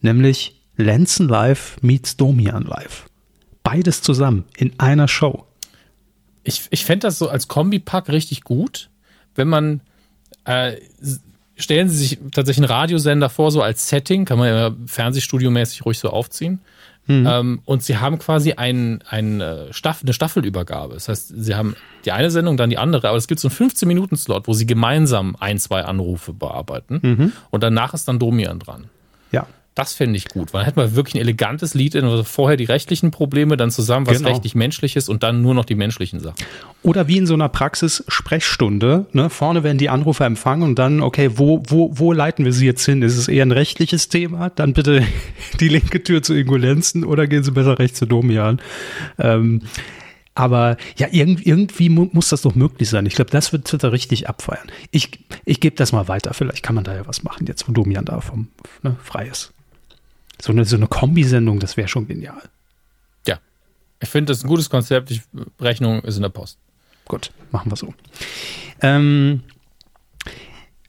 [0.00, 3.09] Nämlich Lenzen Live meets Domian Live
[3.70, 5.44] beides zusammen in einer Show.
[6.42, 8.90] Ich, ich fände das so als Kombipack richtig gut,
[9.34, 9.80] wenn man
[10.44, 10.76] äh,
[11.56, 15.98] stellen Sie sich tatsächlich einen Radiosender vor, so als Setting, kann man ja Fernsehstudio-mäßig ruhig
[15.98, 16.60] so aufziehen.
[17.06, 17.26] Mhm.
[17.28, 20.94] Ähm, und sie haben quasi ein, ein, äh, Staff, eine Staffelübergabe.
[20.94, 23.56] Das heißt, sie haben die eine Sendung, dann die andere, aber es gibt so einen
[23.56, 27.00] 15-Minuten-Slot, wo sie gemeinsam ein, zwei Anrufe bearbeiten.
[27.02, 27.32] Mhm.
[27.50, 28.86] Und danach ist dann Domian dran.
[29.32, 29.46] Ja.
[29.76, 32.64] Das fände ich gut, weil dann hätten wir wirklich ein elegantes Lied, also vorher die
[32.64, 34.30] rechtlichen Probleme, dann zusammen was genau.
[34.30, 36.44] rechtlich menschliches und dann nur noch die menschlichen Sachen.
[36.82, 39.30] Oder wie in so einer Praxis-Sprechstunde, ne?
[39.30, 42.84] vorne werden die Anrufer empfangen und dann, okay, wo, wo, wo leiten wir sie jetzt
[42.84, 43.02] hin?
[43.02, 44.50] Ist es eher ein rechtliches Thema?
[44.50, 45.04] Dann bitte
[45.60, 48.60] die linke Tür zu Ingolenzen oder gehen sie besser rechts zu Domian.
[49.18, 49.62] Ähm,
[50.34, 53.06] aber ja, irgendwie, irgendwie muss das doch möglich sein.
[53.06, 54.70] Ich glaube, das wird Twitter richtig abfeiern.
[54.90, 55.10] Ich,
[55.44, 56.34] ich gebe das mal weiter.
[56.34, 58.48] Vielleicht kann man da ja was machen, jetzt wo Domian da vom,
[58.82, 59.52] ne, frei ist.
[60.42, 62.42] So eine, so eine Kombisendung, das wäre schon genial.
[63.26, 63.38] Ja.
[64.00, 65.10] Ich finde, das ist ein gutes Konzept.
[65.10, 65.20] Die
[65.60, 66.58] Rechnung ist in der Post.
[67.06, 67.92] Gut, machen wir so.
[68.82, 69.42] Ähm,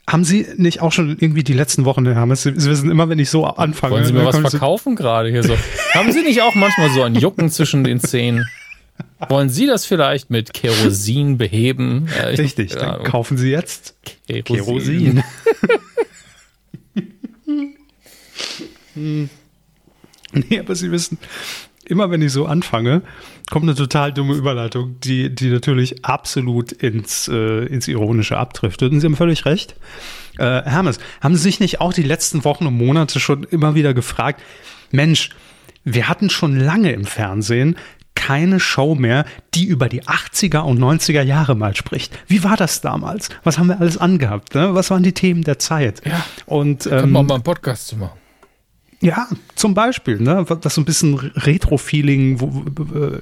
[0.07, 3.19] haben Sie nicht auch schon irgendwie die letzten Wochen, Herr Hammes, Sie wissen immer, wenn
[3.19, 3.95] ich so anfange.
[3.95, 5.57] Wollen Sie mir was verkaufen gerade hier so?
[5.93, 8.45] haben Sie nicht auch manchmal so ein Jucken zwischen den Zähnen?
[9.29, 12.07] Wollen Sie das vielleicht mit Kerosin beheben?
[12.07, 15.23] Äh, Richtig, dann kaufen Sie jetzt Kerosin.
[15.23, 15.23] Kerosin.
[18.93, 19.29] hm.
[20.49, 21.17] Nee, aber Sie wissen,
[21.85, 23.01] immer wenn ich so anfange,
[23.49, 28.91] kommt eine total dumme Überleitung, die, die natürlich absolut ins, äh, ins Ironische abdriftet.
[28.91, 29.75] Und Sie haben völlig recht.
[30.37, 33.93] Äh, Hermes, haben Sie sich nicht auch die letzten Wochen und Monate schon immer wieder
[33.93, 34.41] gefragt,
[34.91, 35.29] Mensch,
[35.83, 37.75] wir hatten schon lange im Fernsehen
[38.13, 42.17] keine Show mehr, die über die 80er und 90er Jahre mal spricht.
[42.27, 43.29] Wie war das damals?
[43.43, 44.53] Was haben wir alles angehabt?
[44.53, 44.75] Ne?
[44.75, 46.01] Was waren die Themen der Zeit?
[46.05, 48.20] Ja, und ähm, können wir mal einen Podcast zu machen.
[49.01, 52.39] Ja, zum Beispiel, ne, das so ein bisschen Retro-Feeling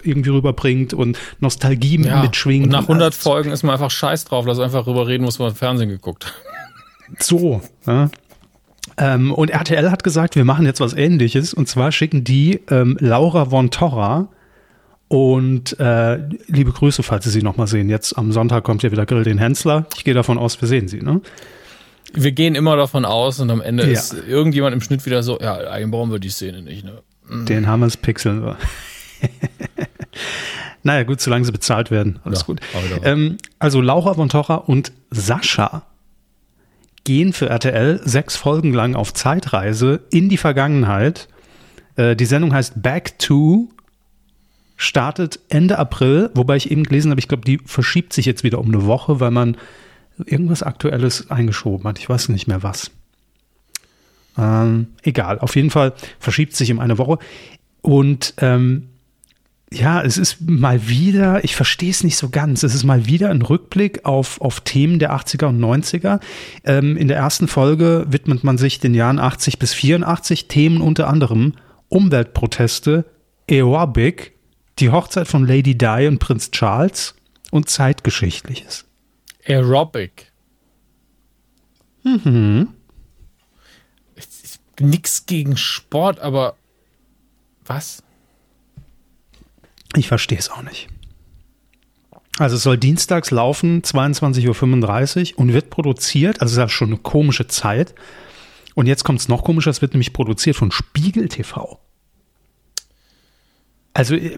[0.03, 2.65] irgendwie rüberbringt und Nostalgie ja, mitschwingt.
[2.65, 5.49] Und nach 100 Folgen ist man einfach scheiß drauf, lass einfach rüber reden, was man
[5.49, 6.33] im Fernsehen geguckt.
[7.17, 8.11] So, ne?
[8.97, 11.53] Ähm, und RTL hat gesagt, wir machen jetzt was ähnliches.
[11.53, 14.27] Und zwar schicken die ähm, Laura von Torra
[15.07, 17.89] und äh, liebe Grüße, falls Sie sie nochmal sehen.
[17.89, 19.85] Jetzt am Sonntag kommt ja wieder Grill den Hensler.
[19.95, 21.21] Ich gehe davon aus, wir sehen sie, ne?
[22.13, 23.91] Wir gehen immer davon aus und am Ende ja.
[23.91, 27.01] ist irgendjemand im Schnitt wieder so, ja, eigentlich brauchen wir die Szene nicht, ne?
[27.27, 27.45] Mhm.
[27.45, 28.57] Den haben wir es pixeln wir.
[30.83, 32.19] naja, gut, solange sie bezahlt werden.
[32.23, 32.61] Alles ja, gut.
[33.03, 35.83] Ähm, also Laura von Torra und Sascha
[37.03, 41.27] gehen für RTL sechs Folgen lang auf Zeitreise in die Vergangenheit.
[41.95, 43.69] Äh, die Sendung heißt Back to,
[44.77, 48.59] startet Ende April, wobei ich eben gelesen habe, ich glaube, die verschiebt sich jetzt wieder
[48.59, 49.57] um eine Woche, weil man
[50.25, 51.99] irgendwas Aktuelles eingeschoben hat.
[51.99, 52.91] Ich weiß nicht mehr was.
[54.37, 57.19] Ähm, egal, auf jeden Fall verschiebt sich um eine Woche.
[57.81, 58.89] Und ähm,
[59.71, 63.29] ja, es ist mal wieder, ich verstehe es nicht so ganz, es ist mal wieder
[63.29, 66.19] ein Rückblick auf, auf Themen der 80er und 90er.
[66.63, 71.07] Ähm, in der ersten Folge widmet man sich den Jahren 80 bis 84, Themen unter
[71.07, 71.53] anderem
[71.89, 73.05] Umweltproteste,
[73.49, 74.33] Aerobic,
[74.79, 77.15] die Hochzeit von Lady Di und Prinz Charles
[77.51, 78.85] und Zeitgeschichtliches.
[79.49, 80.31] Aerobic.
[82.03, 82.69] Mhm.
[84.79, 86.55] Nix gegen Sport, aber
[87.65, 88.01] was?
[89.95, 90.87] Ich verstehe es auch nicht.
[92.37, 96.89] Also es soll dienstags laufen, 22.35 Uhr und wird produziert, also es ist ja schon
[96.89, 97.93] eine komische Zeit.
[98.75, 101.81] Und jetzt kommt es noch komischer, es wird nämlich produziert von Spiegel TV.
[103.93, 104.37] Also äh,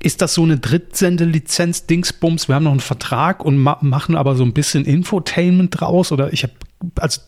[0.00, 2.48] ist das so eine Drittsendelizenz Dingsbums?
[2.48, 6.32] Wir haben noch einen Vertrag und ma machen aber so ein bisschen Infotainment draus oder
[6.32, 6.52] ich habe
[6.96, 7.20] also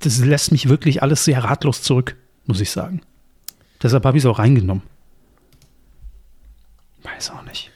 [0.00, 3.00] das lässt mich wirklich alles sehr ratlos zurück, muss ich sagen.
[3.82, 4.82] Deshalb habe ich es auch reingenommen.
[7.02, 7.70] Weiß auch nicht.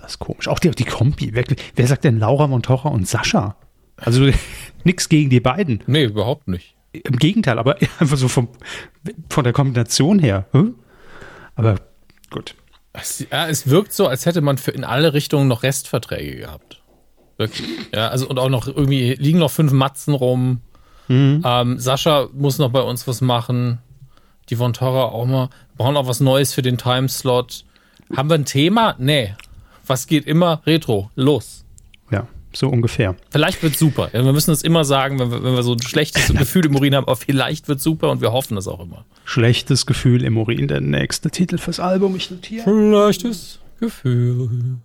[0.00, 0.48] Das ist komisch.
[0.48, 1.60] Auch die, die Kombi, wirklich.
[1.76, 3.56] Wer sagt denn Laura Montoya und Sascha?
[3.96, 4.30] Also
[4.84, 5.82] nichts gegen die beiden.
[5.86, 6.74] Nee, überhaupt nicht.
[6.92, 8.48] Im Gegenteil, aber einfach so vom,
[9.28, 10.46] von der Kombination her.
[10.52, 10.74] Hm?
[11.54, 11.76] Aber
[12.30, 12.54] gut.
[12.92, 16.82] Es, ja, es wirkt so, als hätte man für in alle Richtungen noch Restverträge gehabt.
[17.36, 17.68] Wirklich.
[17.94, 20.60] Ja, also und auch noch irgendwie liegen noch fünf Matzen rum.
[21.08, 21.42] Mhm.
[21.44, 23.78] Ähm, Sascha muss noch bei uns was machen.
[24.48, 25.48] Die Von Torra auch mal.
[25.76, 27.64] Brauchen auch was Neues für den Timeslot.
[28.16, 28.94] Haben wir ein Thema?
[28.98, 29.34] Nee.
[29.86, 30.60] Was geht immer?
[30.66, 31.10] Retro.
[31.14, 31.64] Los.
[32.52, 33.16] Ja, so ungefähr.
[33.30, 34.10] Vielleicht wird super.
[34.12, 36.76] Ja, wir müssen es immer sagen, wenn wir, wenn wir so ein schlechtes Gefühl im
[36.76, 39.04] Urin haben, aber vielleicht wird super und wir hoffen es auch immer.
[39.24, 42.16] Schlechtes Gefühl im Urin, der nächste Titel fürs Album.
[42.16, 42.64] Ich notiere.
[43.12, 44.78] Schlechtes Gefühl.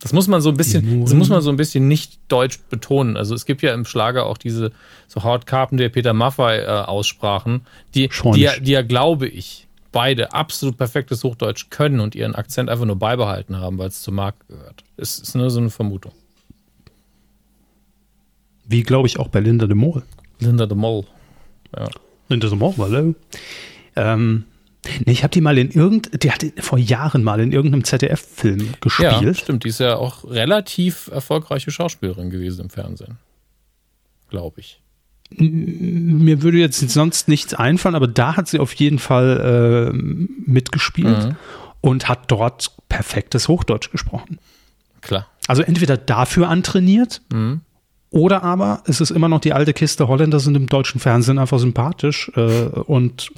[0.00, 3.16] Das muss man so ein bisschen, das muss man so ein bisschen nicht deutsch betonen.
[3.16, 4.70] Also es gibt ja im Schlager auch diese
[5.08, 7.62] so Howard Carpenter, Peter Maffay äh, Aussprachen,
[7.94, 12.84] die, die, die ja, glaube ich, beide absolut perfektes Hochdeutsch können und ihren Akzent einfach
[12.84, 14.84] nur beibehalten haben, weil es zur Marke gehört.
[14.98, 16.12] Es ist nur so eine Vermutung.
[18.66, 20.02] Wie glaube ich auch bei Linda de Mol.
[20.38, 21.04] Linda de Mol.
[21.76, 21.88] Ja.
[22.28, 23.14] Linda de Mol, hallo.
[23.94, 24.44] Ähm,
[25.04, 28.74] nee, ich habe die mal in irgend, die hatte vor Jahren mal in irgendeinem ZDF-Film
[28.80, 29.22] gespielt.
[29.22, 29.64] Ja, stimmt.
[29.64, 33.18] Die ist ja auch relativ erfolgreiche Schauspielerin gewesen im Fernsehen.
[34.28, 34.80] Glaube ich
[35.30, 41.24] mir würde jetzt sonst nichts einfallen, aber da hat sie auf jeden Fall äh, mitgespielt
[41.24, 41.36] mhm.
[41.80, 44.38] und hat dort perfektes Hochdeutsch gesprochen.
[45.00, 45.26] Klar.
[45.48, 47.60] Also entweder dafür antrainiert mhm.
[48.10, 50.08] Oder aber es ist immer noch die alte Kiste.
[50.08, 53.30] Holländer sind im deutschen Fernsehen einfach sympathisch äh, und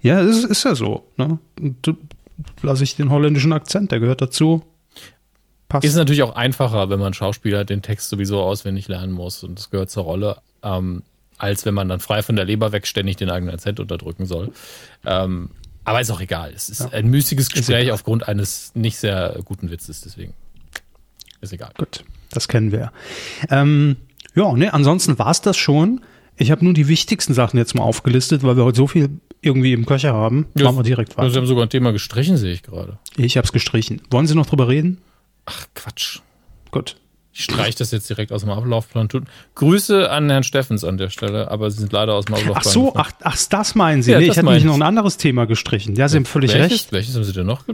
[0.00, 1.04] ja, es ist, ist ja so.
[1.16, 1.38] Ne?
[2.62, 4.62] Lasse ich den holländischen Akzent, der gehört dazu.
[5.68, 5.84] Passt.
[5.84, 9.70] Ist natürlich auch einfacher, wenn man Schauspieler den Text sowieso auswendig lernen muss und das
[9.70, 11.02] gehört zur Rolle ähm,
[11.38, 14.52] als wenn man dann frei von der Leber weg ständig den eigenen Akzent unterdrücken soll.
[15.06, 15.50] Ähm,
[15.84, 16.52] aber ist auch egal.
[16.54, 16.88] Es ist ja.
[16.90, 20.34] ein müßiges Gespräch aufgrund eines nicht sehr guten Witzes, deswegen
[21.40, 21.70] ist egal.
[21.78, 22.92] Gut, das kennen wir.
[23.50, 23.96] Ähm,
[24.34, 26.00] ja, ne, ansonsten war es das schon.
[26.36, 29.10] Ich habe nur die wichtigsten Sachen jetzt mal aufgelistet, weil wir heute so viel
[29.40, 30.46] irgendwie im Köcher haben.
[30.56, 31.30] Ja, Machen wir direkt weiter.
[31.30, 32.98] Sie haben sogar ein Thema gestrichen, sehe ich gerade.
[33.16, 34.00] Ich habe es gestrichen.
[34.10, 34.98] Wollen Sie noch drüber reden?
[35.46, 36.20] Ach, Quatsch.
[36.70, 36.96] Gut.
[37.32, 39.08] Ich streiche das jetzt direkt aus dem Ablaufplan.
[39.54, 42.64] Grüße an Herrn Steffens an der Stelle, aber Sie sind leider aus dem Ablaufplan.
[42.66, 44.10] Ach so, ach, ach, das meinen Sie.
[44.10, 45.94] Ja, nee, ich hätte nämlich noch ein anderes Thema gestrichen.
[45.94, 46.92] Ja, Sie haben völlig welches, recht.
[46.92, 47.64] Welches haben Sie denn noch?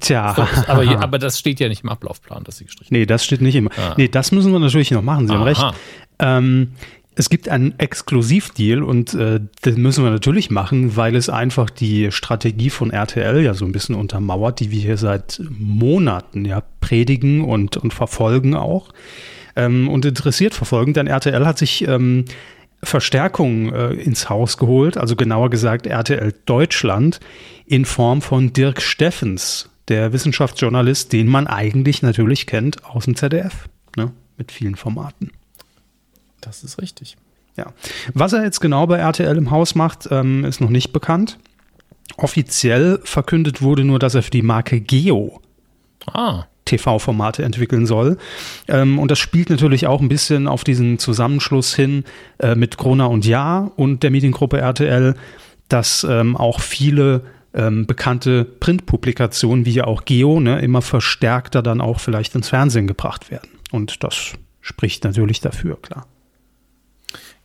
[0.00, 0.36] Tja.
[0.66, 3.00] Aber, aber, das steht ja nicht im Ablaufplan, dass Sie gestrichen haben.
[3.00, 3.68] Nee, das steht nicht im.
[3.68, 3.94] Ah.
[3.96, 5.26] Nee, das müssen wir natürlich noch machen.
[5.26, 5.40] Sie Aha.
[5.40, 5.64] haben recht.
[6.18, 6.72] Ähm,
[7.18, 12.12] es gibt einen Exklusivdeal und äh, den müssen wir natürlich machen, weil es einfach die
[12.12, 17.42] Strategie von RTL ja so ein bisschen untermauert, die wir hier seit Monaten ja predigen
[17.42, 18.90] und, und verfolgen auch
[19.56, 20.92] ähm, und interessiert verfolgen.
[20.92, 22.26] Denn RTL hat sich ähm,
[22.82, 27.20] Verstärkung äh, ins Haus geholt, also genauer gesagt RTL Deutschland,
[27.64, 33.68] in Form von Dirk Steffens, der Wissenschaftsjournalist, den man eigentlich natürlich kennt aus dem ZDF,
[33.96, 35.30] ne, mit vielen Formaten.
[36.40, 37.16] Das ist richtig.
[37.56, 37.72] Ja.
[38.12, 41.38] Was er jetzt genau bei RTL im Haus macht, ähm, ist noch nicht bekannt.
[42.16, 45.40] Offiziell verkündet wurde nur, dass er für die Marke Geo
[46.12, 48.18] Ah, TV-Formate entwickeln soll.
[48.68, 52.04] Ähm, und das spielt natürlich auch ein bisschen auf diesen Zusammenschluss hin
[52.38, 55.14] äh, mit Krona und Ja und der Mediengruppe RTL,
[55.68, 57.22] dass ähm, auch viele
[57.56, 62.86] ähm, bekannte Printpublikationen, wie ja auch Geo, ne, immer verstärkter dann auch vielleicht ins Fernsehen
[62.86, 63.48] gebracht werden.
[63.72, 66.06] Und das spricht natürlich dafür, klar.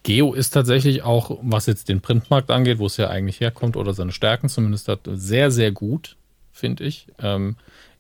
[0.04, 3.94] Geo ist tatsächlich auch, was jetzt den Printmarkt angeht, wo es ja eigentlich herkommt oder
[3.94, 6.18] seine Stärken zumindest hat, sehr, sehr gut,
[6.52, 7.08] finde ich.
[7.20, 7.56] Ähm,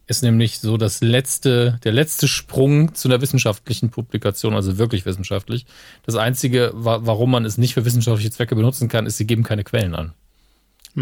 [0.07, 5.65] ist nämlich so das letzte, der letzte Sprung zu einer wissenschaftlichen Publikation, also wirklich wissenschaftlich.
[6.05, 9.43] Das einzige, wa warum man es nicht für wissenschaftliche Zwecke benutzen kann, ist, sie geben
[9.43, 10.13] keine Quellen an.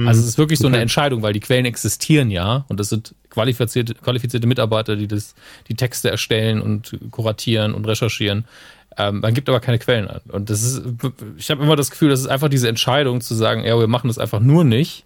[0.08, 3.16] Also es ist wirklich so eine Entscheidung, weil die Quellen existieren ja und das sind
[3.30, 5.36] qualifizierte, qualifizierte Mitarbeiter, die das,
[5.68, 8.46] die Texte erstellen und kuratieren und recherchieren.
[8.98, 10.22] Ähm, man gibt aber keine Quellen an.
[10.28, 10.84] Und das ist,
[11.38, 14.08] ich habe immer das Gefühl, das ist einfach diese Entscheidung zu sagen, ja, wir machen
[14.08, 15.06] das einfach nur nicht,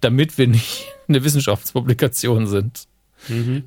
[0.00, 2.86] damit wir nicht eine Wissenschaftspublikation sind.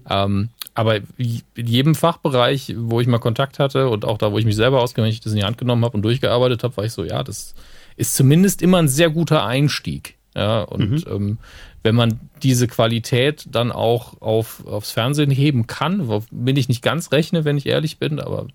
[0.09, 4.45] Ähm, aber in jedem Fachbereich, wo ich mal Kontakt hatte und auch da, wo ich
[4.45, 6.85] mich selber auskenne, wenn ich das in die Hand genommen habe und durchgearbeitet habe, war
[6.85, 7.53] ich so, ja, das
[7.95, 10.17] ist zumindest immer ein sehr guter Einstieg.
[10.35, 11.37] Ja, und ähm,
[11.83, 17.11] wenn man diese Qualität dann auch auf, aufs Fernsehen heben kann, womit ich nicht ganz
[17.11, 18.47] rechne, wenn ich ehrlich bin, aber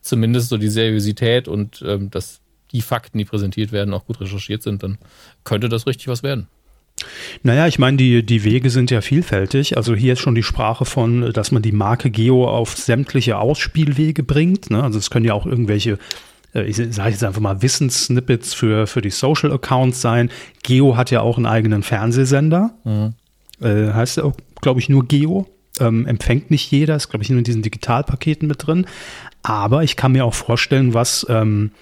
[0.00, 2.40] zumindest so die Seriosität und ähm, dass
[2.72, 4.98] die Fakten, die präsentiert werden, auch gut recherchiert sind, dann
[5.44, 6.48] könnte das richtig was werden.
[7.42, 9.76] Naja, ich meine, die, die Wege sind ja vielfältig.
[9.76, 14.22] Also hier ist schon die Sprache von, dass man die Marke Geo auf sämtliche Ausspielwege
[14.22, 14.70] bringt.
[14.70, 14.82] Ne?
[14.82, 15.98] Also es können ja auch irgendwelche,
[16.62, 20.30] ich sage jetzt einfach mal, Wissenssnippets für, für die Social Accounts sein.
[20.62, 22.74] Geo hat ja auch einen eigenen Fernsehsender.
[23.60, 25.46] Äh, heißt ja auch, glaube ich, nur Geo.
[25.78, 28.86] Ähm, empfängt nicht jeder, ist, glaube ich, nur in diesen Digitalpaketen mit drin.
[29.42, 31.72] Aber ich kann mir auch vorstellen, was ähm,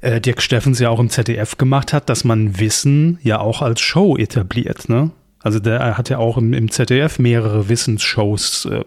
[0.00, 3.80] äh, Dirk Steffens ja auch im ZDF gemacht hat, dass man Wissen ja auch als
[3.80, 5.10] Show etabliert, ne?
[5.42, 8.84] Also der hat ja auch im, im ZDF mehrere Wissensshows äh,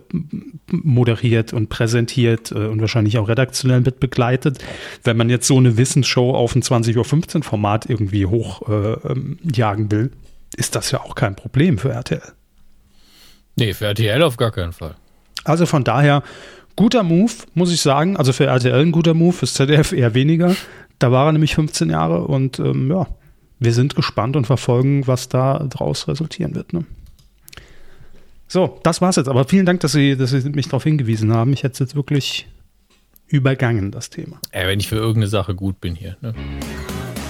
[0.72, 4.64] moderiert und präsentiert äh, und wahrscheinlich auch redaktionell mit begleitet.
[5.04, 9.92] Wenn man jetzt so eine Wissensshow auf ein 20.15 Uhr Format irgendwie hochjagen äh, jagen
[9.92, 10.12] will,
[10.56, 12.22] ist das ja auch kein Problem für RTL.
[13.58, 14.96] Nee, für RTL auf gar keinen Fall.
[15.44, 16.24] Also von daher,
[16.76, 18.18] guter Move, muss ich sagen.
[18.18, 20.56] Also für RTL ein guter Move, fürs ZDF eher weniger.
[21.00, 23.08] Da war er nämlich 15 Jahre und ähm, ja,
[23.60, 26.74] wir sind gespannt und verfolgen, was da draus resultieren wird.
[26.74, 26.86] Ne?
[28.48, 29.28] So, das war's jetzt.
[29.28, 31.54] Aber vielen Dank, dass Sie, dass Sie mich darauf hingewiesen haben.
[31.54, 32.48] Ich hätte es jetzt wirklich
[33.28, 34.40] übergangen, das Thema.
[34.52, 36.18] Äh, wenn ich für irgendeine Sache gut bin hier.
[36.22, 36.34] Ne?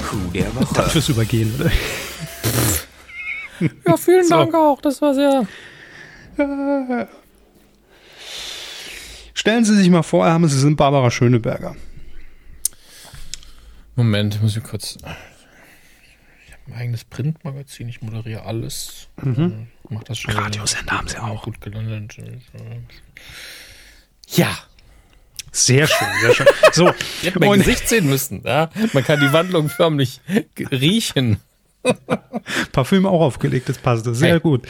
[0.07, 0.73] Coup der Woche.
[0.73, 1.71] Dann fürs Übergehen, oder?
[3.88, 4.35] Ja, vielen So.
[4.35, 4.81] Dank auch.
[4.81, 5.47] Das war sehr.
[9.33, 11.75] Stellen Sie sich mal vor, Herr Hammes, Sie sind Barbara Schöneberger.
[13.95, 14.97] Moment, ich muss ich kurz.
[16.67, 19.08] Ein eigenes Printmagazin, ich moderiere alles.
[19.21, 19.67] Mhm.
[19.89, 20.34] Mach das schon.
[20.34, 21.43] Radiosender haben Sie auch.
[21.43, 22.17] Gut gelandet.
[24.30, 24.49] Ja.
[25.51, 26.47] Sehr schön, sehr schön.
[26.73, 26.89] So,
[27.21, 28.41] Ich hätte mein Gesicht sehen müssen.
[28.43, 28.69] Ja?
[28.93, 30.19] Man kann die Wandlung förmlich
[30.71, 31.38] riechen.
[32.71, 34.06] Parfüm auch aufgelegt, das passt.
[34.15, 34.39] Sehr Hey.
[34.39, 34.67] gut.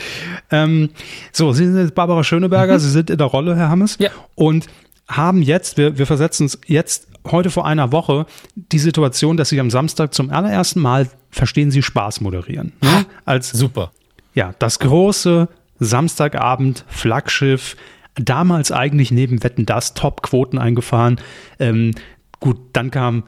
[0.51, 0.89] Ähm,
[1.31, 3.95] so, Sie sind jetzt Barbara Schöneberger, Sie sind in der Rolle, Herr Hammes.
[3.99, 4.09] Ja.
[4.35, 4.67] Und
[5.07, 9.59] haben jetzt, wir, wir versetzen uns jetzt heute vor einer Woche die Situation, dass Sie
[9.59, 12.73] am Samstag zum allerersten Mal verstehen Sie Spaß moderieren.
[12.81, 13.05] Ne?
[13.25, 13.91] Als Super.
[14.33, 15.47] ja, das große
[15.79, 17.75] Samstagabend Flaggschiff,
[18.15, 21.19] damals eigentlich neben Wetten das Top-Quoten eingefahren.
[21.59, 21.91] Ähm,
[22.39, 23.23] gut, dann kam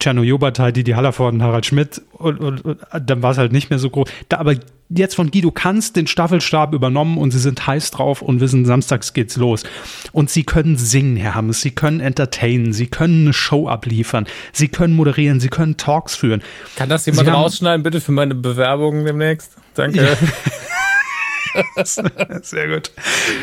[0.00, 3.78] Czerno Jobatai, Didi Hallervorden, Harald Schmidt und, und, und dann war es halt nicht mehr
[3.78, 4.08] so groß.
[4.28, 4.56] Da, aber
[4.96, 9.12] jetzt von Guido Kanz den Staffelstab übernommen und sie sind heiß drauf und wissen, samstags
[9.12, 9.64] geht's los.
[10.12, 14.68] Und sie können singen, Herr Hammes, sie können entertainen, sie können eine Show abliefern, sie
[14.68, 16.42] können moderieren, sie können Talks führen.
[16.76, 19.52] Kann das jemand haben- rausschneiden, bitte, für meine Bewerbung demnächst?
[19.74, 20.16] Danke.
[22.42, 22.92] Sehr gut.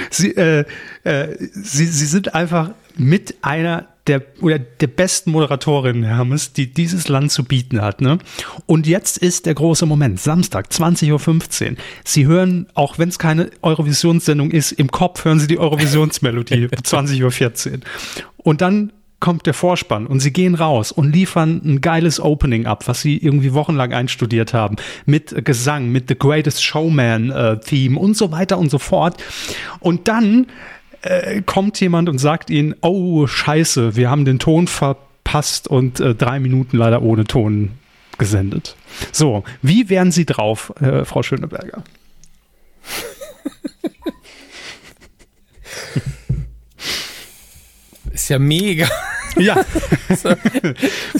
[0.09, 0.65] Sie, äh,
[1.03, 6.73] äh, sie, sie sind einfach mit einer der oder der besten Moderatorinnen, Herr Hammes, die
[6.73, 8.01] dieses Land zu bieten hat.
[8.01, 8.17] Ne?
[8.65, 11.77] Und jetzt ist der große Moment, Samstag, 20.15 Uhr.
[12.03, 17.71] Sie hören, auch wenn es keine Eurovisionssendung ist, im Kopf hören Sie die Eurovisionsmelodie, 20.14
[17.71, 17.79] Uhr.
[18.37, 22.87] Und dann kommt der Vorspann und sie gehen raus und liefern ein geiles Opening ab,
[22.87, 28.31] was sie irgendwie wochenlang einstudiert haben, mit Gesang, mit The Greatest Showman äh, und so
[28.31, 29.21] weiter und so fort.
[29.81, 30.47] Und dann
[31.01, 36.15] äh, kommt jemand und sagt ihnen, oh Scheiße, wir haben den Ton verpasst und äh,
[36.15, 37.71] drei Minuten leider ohne Ton
[38.17, 38.75] gesendet.
[39.11, 41.83] So, wie wären Sie drauf, äh, Frau Schöneberger?
[48.19, 48.87] Ist ja mega.
[49.37, 49.63] Ja.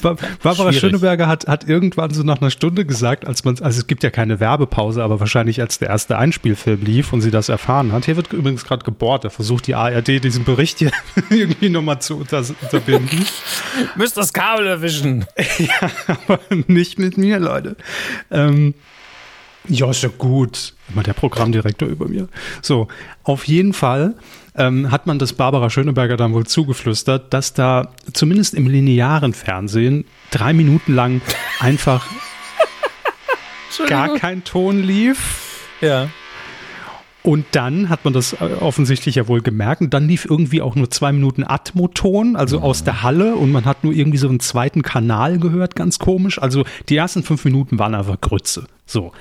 [0.02, 0.80] Barbara Schwierig.
[0.80, 4.10] Schöneberger hat, hat irgendwann so nach einer Stunde gesagt, als man, also es gibt ja
[4.10, 8.06] keine Werbepause, aber wahrscheinlich als der erste Einspielfilm lief und sie das erfahren hat.
[8.06, 10.92] Hier wird übrigens gerade gebohrt, da versucht die ARD diesen Bericht hier
[11.30, 13.26] irgendwie nochmal zu unter, unterbinden.
[13.96, 15.26] Müsst das Kabel erwischen.
[15.60, 17.76] ja, aber nicht mit mir, Leute.
[18.32, 18.74] Ähm,
[19.68, 20.74] ja, ist ja gut.
[20.92, 22.28] Immer der Programmdirektor über mir.
[22.62, 22.88] So,
[23.24, 24.16] auf jeden Fall
[24.56, 30.06] ähm, hat man das Barbara Schöneberger dann wohl zugeflüstert, dass da zumindest im linearen Fernsehen
[30.32, 31.22] drei Minuten lang
[31.60, 32.06] einfach
[33.88, 35.68] gar kein Ton lief.
[35.82, 36.10] Ja.
[37.22, 39.82] Und dann hat man das äh, offensichtlich ja wohl gemerkt.
[39.82, 42.64] Und dann lief irgendwie auch nur zwei Minuten Atmoton, also mhm.
[42.64, 43.36] aus der Halle.
[43.36, 46.42] Und man hat nur irgendwie so einen zweiten Kanal gehört, ganz komisch.
[46.42, 48.66] Also die ersten fünf Minuten waren einfach Grütze.
[48.90, 49.12] So.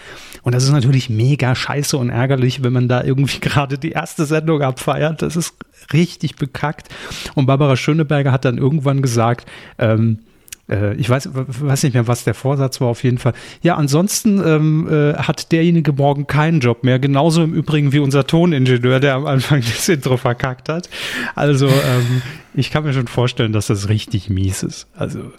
[0.42, 4.24] Und das ist natürlich mega scheiße und ärgerlich, wenn man da irgendwie gerade die erste
[4.24, 5.20] Sendung abfeiert.
[5.22, 5.54] Das ist
[5.92, 6.88] richtig bekackt.
[7.34, 9.46] Und Barbara Schöneberger hat dann irgendwann gesagt,
[9.78, 10.20] ähm,
[10.68, 13.32] äh, ich weiß, weiß nicht mehr, was der Vorsatz war, auf jeden Fall.
[13.62, 16.98] Ja, ansonsten ähm, äh, hat derjenige morgen keinen Job mehr.
[16.98, 20.88] Genauso im Übrigen wie unser Toningenieur, der am Anfang das Intro verkackt hat.
[21.34, 22.22] Also, ähm,
[22.54, 24.88] ich kann mir schon vorstellen, dass das richtig mies ist.
[24.94, 25.32] Also,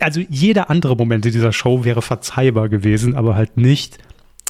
[0.00, 3.98] also jeder andere Moment in dieser Show wäre verzeihbar gewesen, aber halt nicht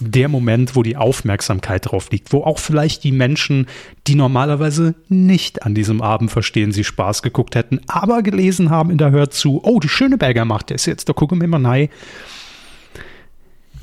[0.01, 3.67] der Moment, wo die Aufmerksamkeit drauf liegt, wo auch vielleicht die Menschen,
[4.07, 8.99] die normalerweise nicht an diesem Abend verstehen, sie Spaß geguckt hätten, aber gelesen haben in
[8.99, 11.89] der Hör zu, oh, die Schöneberger macht das jetzt, da gucken wir mal nein.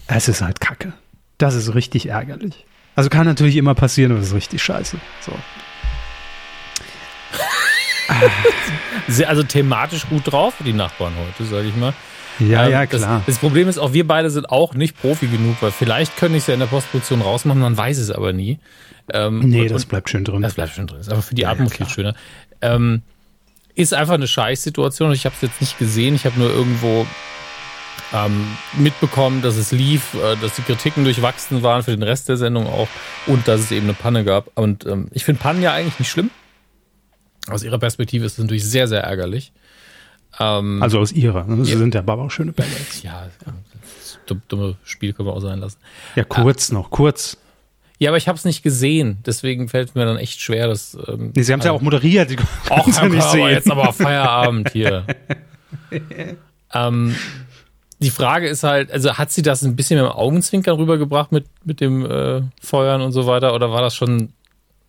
[0.08, 0.94] Es ist halt Kacke.
[1.38, 2.66] Das ist richtig ärgerlich.
[2.96, 4.98] Also kann natürlich immer passieren, aber es ist richtig scheiße.
[5.22, 5.32] So.
[9.26, 11.94] also thematisch gut drauf, die Nachbarn heute, sage ich mal.
[12.40, 13.18] Ja, ähm, ja, klar.
[13.26, 16.38] Das, das, Problem ist auch, wir beide sind auch nicht Profi genug, weil vielleicht könnte
[16.38, 18.60] ich es ja in der Postproduktion rausmachen, man weiß es aber nie.
[19.14, 20.42] Ähm, nee, und, das bleibt schön drin.
[20.42, 21.00] Das bleibt schön drin.
[21.00, 22.16] Ist aber für die Atmung ja, schöner.
[22.62, 23.02] Ähm,
[23.76, 25.12] ist einfach eine Scheißsituation.
[25.14, 26.16] Ich habe es jetzt nicht gesehen.
[26.16, 27.06] Ich habe nur irgendwo
[28.14, 28.46] ähm,
[28.78, 32.68] mitbekommen, dass es lief, äh, dass die Kritiken durchwachsen waren für den Rest der Sendung
[32.68, 32.88] auch
[33.28, 34.50] und dass es eben eine Panne gab.
[34.56, 36.30] Und ähm, ich finde Pannen ja eigentlich nicht schlimm.
[37.48, 39.52] Aus ihrer Perspektive ist es natürlich sehr, sehr ärgerlich.
[40.42, 41.46] Ähm, also aus ihrer.
[41.46, 41.66] Ne?
[41.66, 41.78] Sie ja.
[41.78, 42.70] sind ja aber auch schöne Bälle.
[43.04, 43.28] Ja,
[44.48, 45.78] dumme Spiel können wir auch sein lassen.
[46.16, 47.38] Ja, kurz äh, noch, kurz.
[48.00, 50.98] Ja, aber ich habe es nicht gesehen, deswegen fällt mir dann echt schwer, dass.
[51.08, 52.36] Ähm, nee, Sie haben es also, ja auch moderiert.
[52.70, 53.50] Ach, ja nicht sehen.
[53.50, 55.06] jetzt aber Feierabend hier.
[56.74, 57.16] ähm,
[58.00, 61.46] die Frage ist halt, also hat sie das ein bisschen mit dem Augenzwinkern rübergebracht mit,
[61.64, 64.34] mit dem äh, Feuern und so weiter, oder war das schon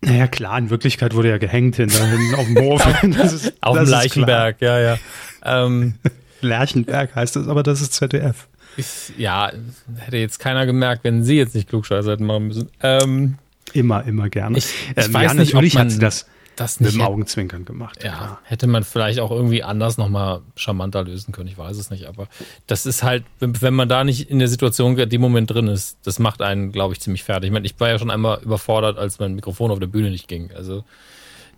[0.05, 3.13] naja, klar, in Wirklichkeit wurde er gehängt hinterhin auf dem.
[3.13, 4.97] Ist, auf dem Leichenberg, ja, ja.
[5.43, 5.95] Ähm,
[6.41, 8.47] Lerchenberg heißt es, aber das ist ZDF.
[8.75, 9.51] Ich, ja,
[9.97, 12.69] hätte jetzt keiner gemerkt, wenn sie jetzt nicht Klugscheißer hätten machen müssen.
[12.81, 13.35] Ähm,
[13.73, 14.57] immer, immer gerne.
[14.57, 14.65] Ich,
[14.95, 16.25] ich ähm, weiß ja, nicht, natürlich ob man, hat sie das
[16.55, 18.03] das mit dem Augenzwinkern gemacht.
[18.03, 21.47] Ja, ja, hätte man vielleicht auch irgendwie anders nochmal charmanter lösen können.
[21.47, 22.05] Ich weiß es nicht.
[22.05, 22.27] Aber
[22.67, 25.67] das ist halt, wenn, wenn man da nicht in der Situation in dem Moment drin
[25.67, 27.47] ist, das macht einen, glaube ich, ziemlich fertig.
[27.47, 30.27] Ich meine, ich war ja schon einmal überfordert, als mein Mikrofon auf der Bühne nicht
[30.27, 30.51] ging.
[30.55, 30.83] Also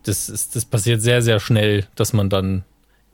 [0.03, 2.63] das ist, das passiert sehr, sehr schnell, dass man dann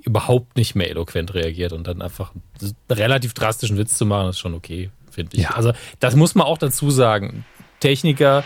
[0.04, 2.32] überhaupt nicht mehr eloquent reagiert und dann einfach
[2.62, 5.44] einen relativ drastischen Witz zu machen, ist schon okay, finde ich.
[5.44, 5.52] Ja.
[5.52, 7.46] Also das muss man auch dazu sagen.
[7.80, 8.44] Techniker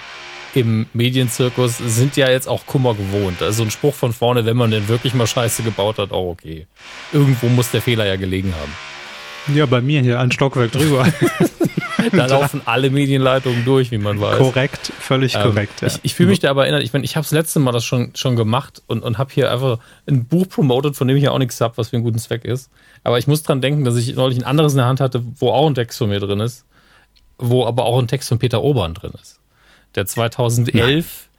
[0.54, 3.42] im Medienzirkus sind ja jetzt auch Kummer gewohnt.
[3.42, 6.68] Also ein Spruch von vorne, wenn man denn wirklich mal Scheiße gebaut hat, auch okay.
[7.12, 8.72] Irgendwo muss der Fehler ja gelegen haben.
[9.54, 11.08] Ja, bei mir hier ein Stockwerk drüber.
[12.12, 14.38] da laufen alle Medienleitungen durch, wie man weiß.
[14.38, 15.82] Korrekt, völlig ähm, korrekt.
[15.82, 15.88] Ja.
[15.88, 17.86] Ich, ich fühle mich da aber erinnert, ich meine, ich habe das letzte Mal das
[17.86, 21.32] schon, schon gemacht und, und habe hier einfach ein Buch promotet, von dem ich ja
[21.32, 22.70] auch nichts habe, was für einen guten Zweck ist.
[23.04, 25.50] Aber ich muss dran denken, dass ich neulich ein anderes in der Hand hatte, wo
[25.50, 26.66] auch ein Text von mir drin ist,
[27.38, 29.40] wo aber auch ein Text von Peter Obern drin ist
[29.96, 31.30] der 2011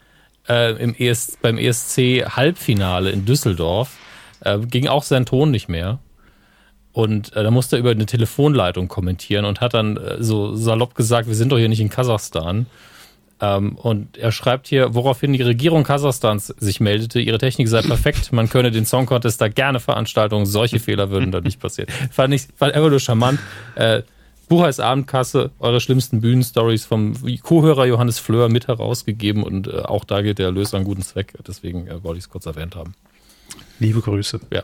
[0.49, 3.97] äh, im ES, beim ESC Halbfinale in Düsseldorf
[4.41, 5.99] äh, ging auch sein Ton nicht mehr.
[6.97, 10.95] Und äh, da musste er über eine Telefonleitung kommentieren und hat dann äh, so salopp
[10.95, 12.65] gesagt, wir sind doch hier nicht in Kasachstan.
[13.39, 18.33] Ähm, und er schreibt hier, woraufhin die Regierung Kasachstans sich meldete, ihre Technik sei perfekt,
[18.33, 21.93] man könne den Song Contest da gerne veranstalten, solche Fehler würden da nicht passieren.
[22.11, 23.41] Fand ich, fand einfach nur charmant.
[23.75, 24.01] Äh,
[24.49, 30.05] Buch heißt Abendkasse, eure schlimmsten Bühnenstories vom Co-Hörer Johannes Fleur mit herausgegeben und äh, auch
[30.05, 31.35] da geht der Erlös an guten Zweck.
[31.47, 32.95] Deswegen äh, wollte ich es kurz erwähnt haben.
[33.81, 34.41] Liebe Grüße.
[34.51, 34.63] Ja.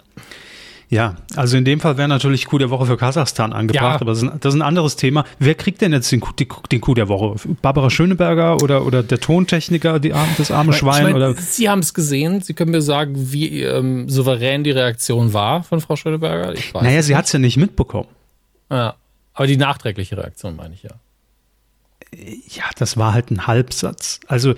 [0.93, 3.95] Ja, also in dem Fall wäre natürlich Coup der Woche für Kasachstan angebracht, Ja.
[4.03, 5.25] aber das ist, ein, das ist ein anderes Thema.
[5.39, 6.37] Wer kriegt denn jetzt den, Coup-
[6.69, 7.35] den Coup der Woche?
[7.63, 10.99] Barbara Schöneberger oder, oder der Tontechniker, die, das arme Schwein?
[10.99, 11.33] Ich mein, oder?
[11.35, 12.43] Sie haben es gesehen.
[12.43, 16.53] Sie können mir sagen, wie ähm, souverän die Reaktion war von Frau Schöneberger.
[16.75, 18.09] Naja, sie hat es ja nicht mitbekommen.
[18.71, 18.95] Ja.
[19.33, 20.91] Aber die nachträgliche Reaktion meine ich ja.
[22.55, 24.21] Ja, das war halt ein Halbsatz.
[24.29, 24.53] Also,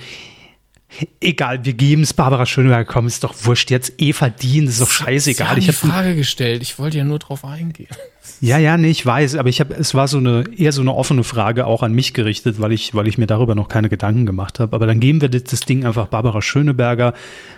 [1.20, 4.90] egal, wir geben es Barbara Schöneberger, komm, ist doch wurscht, jetzt eh verdient, ist doch
[4.90, 5.58] scheißegal.
[5.58, 6.62] Ich die hab, Frage gestellt.
[6.62, 7.88] Ich wollte ja nur drauf eingehen.
[8.40, 10.94] ja, ja, nee, ich weiß, aber ich habe, es war so eine, eher so eine
[10.94, 14.26] offene Frage auch an mich gerichtet, weil ich, weil ich mir darüber noch keine Gedanken
[14.26, 14.74] gemacht habe.
[14.74, 17.14] Aber dann geben wir das, das Ding einfach Barbara Schöneberger,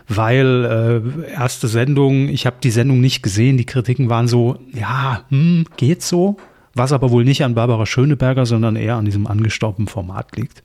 [0.09, 5.25] weil äh, erste Sendung, ich habe die Sendung nicht gesehen, die Kritiken waren so, ja,
[5.29, 6.37] hm, geht so,
[6.75, 10.63] was aber wohl nicht an Barbara Schöneberger, sondern eher an diesem angestaubten Format liegt.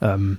[0.00, 0.38] Ähm,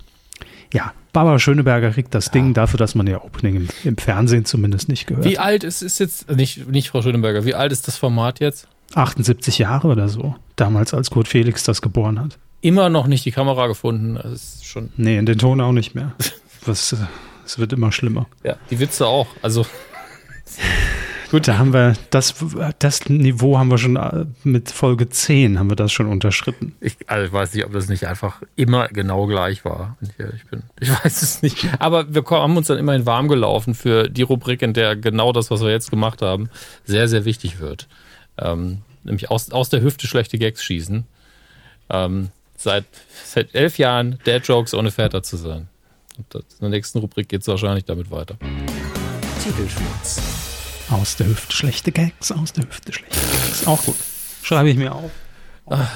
[0.73, 4.89] ja, Barbara Schöneberger kriegt das Ding dafür, dass man ihr Opening im, im Fernsehen zumindest
[4.89, 7.95] nicht gehört Wie alt ist es jetzt, nicht, nicht Frau Schöneberger, wie alt ist das
[7.97, 8.67] Format jetzt?
[8.95, 12.37] 78 Jahre oder so, damals als Kurt Felix das geboren hat.
[12.61, 14.15] Immer noch nicht die Kamera gefunden.
[14.15, 16.13] Das ist schon, Nee, in den Ton auch nicht mehr.
[16.65, 16.97] Was, äh,
[17.45, 18.27] es wird immer schlimmer.
[18.43, 19.27] ja, die Witze auch.
[19.41, 19.65] Also,
[21.33, 22.35] Gut, da haben wir das,
[22.77, 26.75] das Niveau haben wir schon äh, mit Folge 10 haben wir das schon unterschritten.
[26.79, 30.19] ich, also ich weiß nicht, ob das nicht einfach immer genau gleich war, wenn ich
[30.19, 30.61] ehrlich bin.
[30.79, 31.67] Ich weiß es nicht.
[31.79, 35.49] Aber wir haben uns dann immerhin warm gelaufen für die Rubrik, in der genau das,
[35.49, 36.51] was wir jetzt gemacht haben,
[36.85, 37.87] sehr, sehr wichtig wird.
[38.37, 41.03] Ähm, nämlich aus, aus der Hüfte schlechte Gags schießen.
[41.89, 42.85] Ähm, seit,
[43.25, 45.67] seit elf Jahren Dad Jokes ohne Väter zu sein.
[46.15, 48.37] Und das, in der nächsten Rubrik geht es wahrscheinlich damit weiter.
[49.43, 50.52] Titelschmutz.
[50.89, 53.67] Aus der Hüfte schlechte Gags, aus der Hüfte schlechte Gags.
[53.67, 53.95] Auch gut.
[54.41, 55.11] Schreibe ich mir auf.
[55.69, 55.87] Der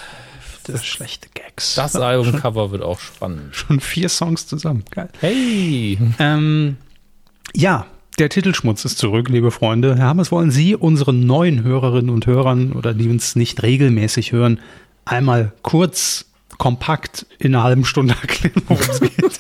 [0.74, 1.76] Hüfte schlechte Gags.
[1.76, 3.56] Das Albumcover wird auch spannend.
[3.56, 4.84] schon vier Songs zusammen.
[4.92, 5.10] Geil.
[5.20, 5.98] Hey!
[6.20, 6.78] Ähm,
[7.54, 7.86] ja,
[8.18, 9.96] der Titelschmutz ist zurück, liebe Freunde.
[9.96, 14.60] Herr Hammers, wollen Sie unseren neuen Hörerinnen und Hörern oder die uns nicht regelmäßig hören,
[15.06, 16.26] einmal kurz,
[16.58, 19.40] kompakt in einer halben Stunde erklären, worum es geht?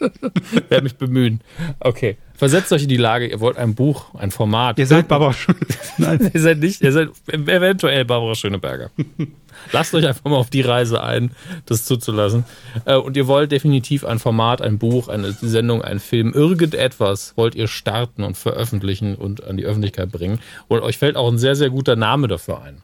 [0.68, 1.40] werde mich bemühen.
[1.80, 2.16] Okay.
[2.34, 4.78] Versetzt euch in die Lage, ihr wollt ein Buch, ein Format.
[4.78, 5.56] Ihr seid Barbara Schön.
[5.98, 6.30] Nein.
[6.32, 8.90] Ihr seid nicht, ihr seid eventuell Barbara Schöneberger.
[9.72, 11.32] Lasst euch einfach mal auf die Reise ein,
[11.66, 12.44] das zuzulassen.
[12.84, 17.56] Äh, Und ihr wollt definitiv ein Format, ein Buch, eine Sendung, einen Film, irgendetwas wollt
[17.56, 20.38] ihr starten und veröffentlichen und an die Öffentlichkeit bringen.
[20.68, 22.82] Und euch fällt auch ein sehr, sehr guter Name dafür ein.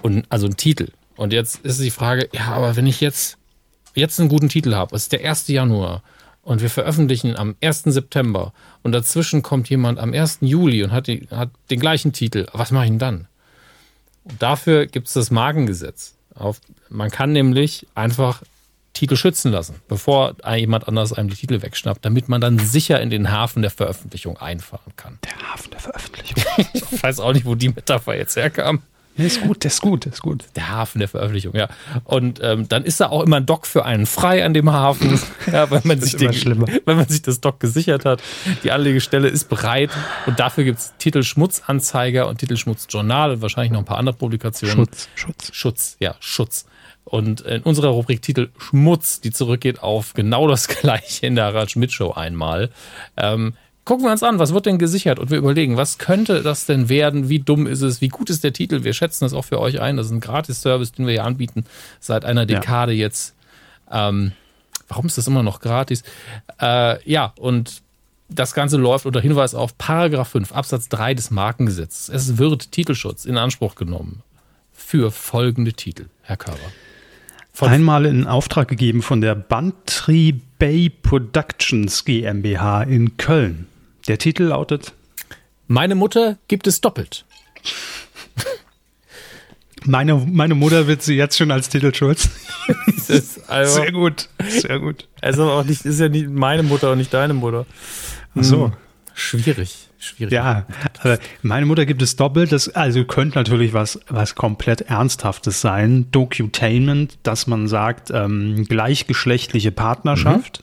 [0.00, 0.88] Und also ein Titel.
[1.16, 3.36] Und jetzt ist die Frage, ja, aber wenn ich jetzt,
[3.94, 5.48] jetzt einen guten Titel habe, es ist der 1.
[5.48, 6.02] Januar
[6.42, 7.84] und wir veröffentlichen am 1.
[7.84, 10.38] September und dazwischen kommt jemand am 1.
[10.40, 13.28] Juli und hat, die, hat den gleichen Titel, was mache ich denn dann?
[14.24, 16.14] Und dafür gibt es das Markengesetz.
[16.34, 18.42] Auf, man kann nämlich einfach
[18.92, 23.10] Titel schützen lassen, bevor jemand anders einem die Titel wegschnappt, damit man dann sicher in
[23.10, 25.18] den Hafen der Veröffentlichung einfahren kann.
[25.24, 26.42] Der Hafen der Veröffentlichung.
[26.72, 28.82] Ich weiß auch nicht, wo die Metapher jetzt herkam.
[29.16, 30.44] Ja, ist gut, das ist gut, das ist gut.
[30.56, 31.68] Der Hafen der Veröffentlichung, ja.
[32.04, 35.20] Und ähm, dann ist da auch immer ein Dock für einen frei an dem Hafen,
[35.52, 36.66] ja, weil man, sich den, schlimmer.
[36.84, 38.22] weil man sich das Dock gesichert hat.
[38.64, 39.90] Die Anlegestelle ist bereit
[40.26, 44.76] und dafür gibt's Titelschmutzanzeiger und Titelschmutzjournal und wahrscheinlich noch ein paar andere Publikationen.
[44.76, 45.50] Schutz, Schutz.
[45.52, 46.64] Schutz, ja, Schutz.
[47.04, 51.70] Und in unserer Rubrik Titel Schmutz, die zurückgeht auf genau das gleiche in der Harald
[51.70, 52.70] Schmidt Show einmal,
[53.16, 53.54] ähm,
[53.84, 56.88] gucken wir uns an, was wird denn gesichert und wir überlegen, was könnte das denn
[56.88, 59.60] werden, wie dumm ist es, wie gut ist der Titel, wir schätzen das auch für
[59.60, 61.64] euch ein, das ist ein Gratis-Service, den wir hier anbieten,
[62.00, 62.46] seit einer Ja.
[62.60, 63.34] Dekade jetzt.
[63.90, 64.32] Ähm,
[64.88, 66.02] warum ist das immer noch gratis?
[66.60, 67.82] Äh, ja, und
[68.28, 72.08] das Ganze läuft unter Hinweis auf Paragraph 5 Absatz 3 des Markengesetzes.
[72.08, 74.22] Es wird Titelschutz in Anspruch genommen
[74.72, 76.58] für folgende Titel, Herr Körber.
[77.52, 83.66] Von- Einmal in Auftrag gegeben von der Bantry Bay Productions GmbH in Köln.
[84.08, 84.94] Der Titel lautet
[85.66, 87.24] Meine Mutter gibt es doppelt.
[89.84, 92.28] Meine, meine Mutter wird sie jetzt schon als Titelschutz.
[92.96, 95.08] Das ist also, Sehr gut, sehr gut.
[95.20, 97.66] also auch nicht, ist ja nicht meine Mutter und nicht deine Mutter.
[98.36, 98.72] Ach so.
[99.14, 100.32] Schwierig, schwierig.
[100.32, 100.66] Ja,
[101.00, 102.52] aber meine Mutter gibt es doppelt.
[102.52, 106.06] Das also könnte natürlich was, was komplett Ernsthaftes sein.
[106.12, 110.62] Docutainment, dass man sagt, ähm, gleichgeschlechtliche Partnerschaft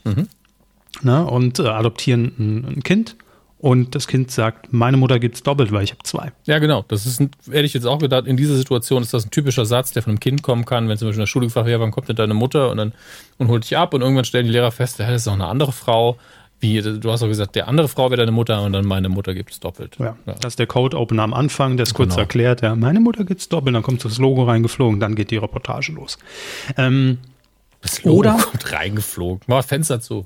[1.01, 3.17] Ne, und äh, adoptieren ein, ein Kind.
[3.61, 6.31] Und das Kind sagt, meine Mutter gibt es doppelt, weil ich habe zwei.
[6.45, 6.85] Ja, genau.
[6.87, 9.65] Das ist, ein, hätte ich jetzt auch gedacht, in dieser Situation ist das ein typischer
[9.65, 11.73] Satz, der von einem Kind kommen kann, wenn zum Beispiel in der Schule gefragt wird,
[11.73, 12.71] ja, wann kommt denn deine Mutter?
[12.71, 12.93] Und dann
[13.37, 15.47] und holt dich ab und irgendwann stellen die Lehrer fest, ja, das ist doch eine
[15.47, 16.17] andere Frau.
[16.61, 19.33] Wie, du hast doch gesagt, der andere Frau wäre deine Mutter und dann meine Mutter
[19.33, 19.95] gibt es doppelt.
[19.99, 20.15] Ja.
[20.25, 22.19] Das ist der Code-Opener am Anfang, der ist kurz Genau.
[22.21, 25.37] erklärt, ja, meine Mutter gibt es doppelt, dann kommt das Logo reingeflogen, dann geht die
[25.37, 26.17] Reportage los.
[26.77, 27.17] Ähm,
[27.81, 29.41] Das Logo Oder- kommt reingeflogen.
[29.47, 30.25] Mach Fenster zu.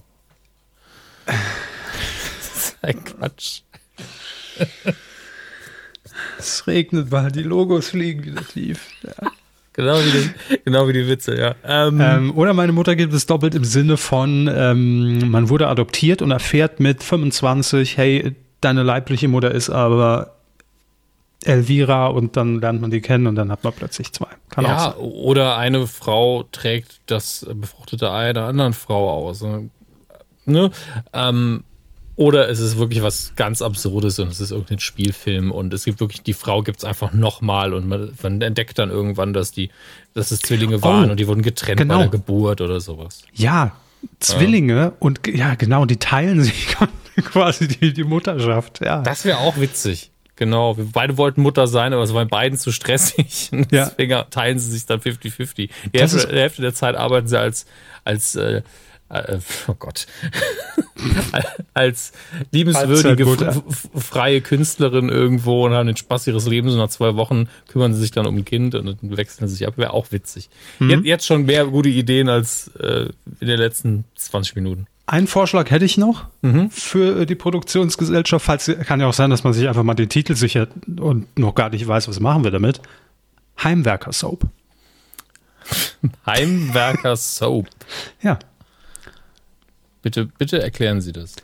[2.84, 3.62] Ein Quatsch.
[6.38, 8.90] Es regnet, weil die Logos fliegen wieder tief.
[9.04, 9.32] Ja.
[9.74, 11.56] Genau wie, die, genau wie die Witze, ja.
[11.66, 16.22] Ähm, ähm, oder meine Mutter gibt es doppelt im Sinne von, ähm, man wurde adoptiert
[16.22, 20.36] und erfährt mit 25, hey, deine leibliche Mutter ist aber
[21.44, 24.28] Elvira und dann lernt man die kennen und dann hat man plötzlich zwei.
[24.50, 25.02] Kann ja, auch sein.
[25.02, 29.42] oder eine Frau trägt das befruchtete Ei der anderen Frau aus.
[29.42, 29.70] Ne?
[30.46, 30.72] ne?
[31.14, 31.64] Ähm,
[32.16, 36.00] oder es ist wirklich was ganz Absurdes und es ist irgendein Spielfilm und es gibt
[36.00, 39.70] wirklich, die Frau gibt es einfach nochmal und man, man, entdeckt dann irgendwann, dass die,
[40.14, 41.96] dass es Zwillinge waren oh, und die wurden getrennt genau.
[41.96, 43.24] bei der Geburt oder sowas.
[43.34, 43.76] Ja,
[44.20, 44.94] Zwillinge ja.
[45.00, 46.76] und ja, genau, die teilen sich
[47.18, 49.02] quasi die, die Mutterschaft, ja.
[49.02, 50.12] Das wäre auch witzig.
[50.36, 53.52] Genau, wir beide wollten Mutter sein, aber es war beiden zu stressig.
[53.72, 53.86] Ja.
[53.86, 55.56] Deswegen teilen sie sich dann 50-50.
[55.56, 57.66] Die Hälfte, Hälfte, der Zeit arbeiten sie als,
[58.04, 58.62] als äh,
[59.14, 60.08] äh, oh Gott,
[61.74, 62.14] als
[62.52, 63.26] liebenswürdige,
[63.96, 68.02] freie Künstlerin irgendwo und haben den Spaß ihres Lebens und nach zwei Wochen kümmern sie
[68.02, 69.78] sich dann um ein Kind und wechseln sich ab.
[69.78, 70.50] Wäre auch witzig.
[70.80, 70.90] Mhm.
[70.90, 73.10] Jetzt, jetzt, schon mehr gute Ideen als äh,
[73.40, 74.88] in den letzten 20 Minuten.
[75.06, 76.70] Einen Vorschlag hätte ich noch mhm.
[76.70, 78.46] für die Produktionsgesellschaft.
[78.46, 81.56] Falls, kann ja auch sein, dass man sich einfach mal den Titel sichert und noch
[81.56, 82.82] gar nicht weiß, was machen wir damit.
[83.62, 84.46] Heimwerker Soap.
[86.26, 87.68] Heimwerker Soap.
[88.22, 88.40] ja.
[90.04, 91.38] Bitte, bitte erklären Sie das.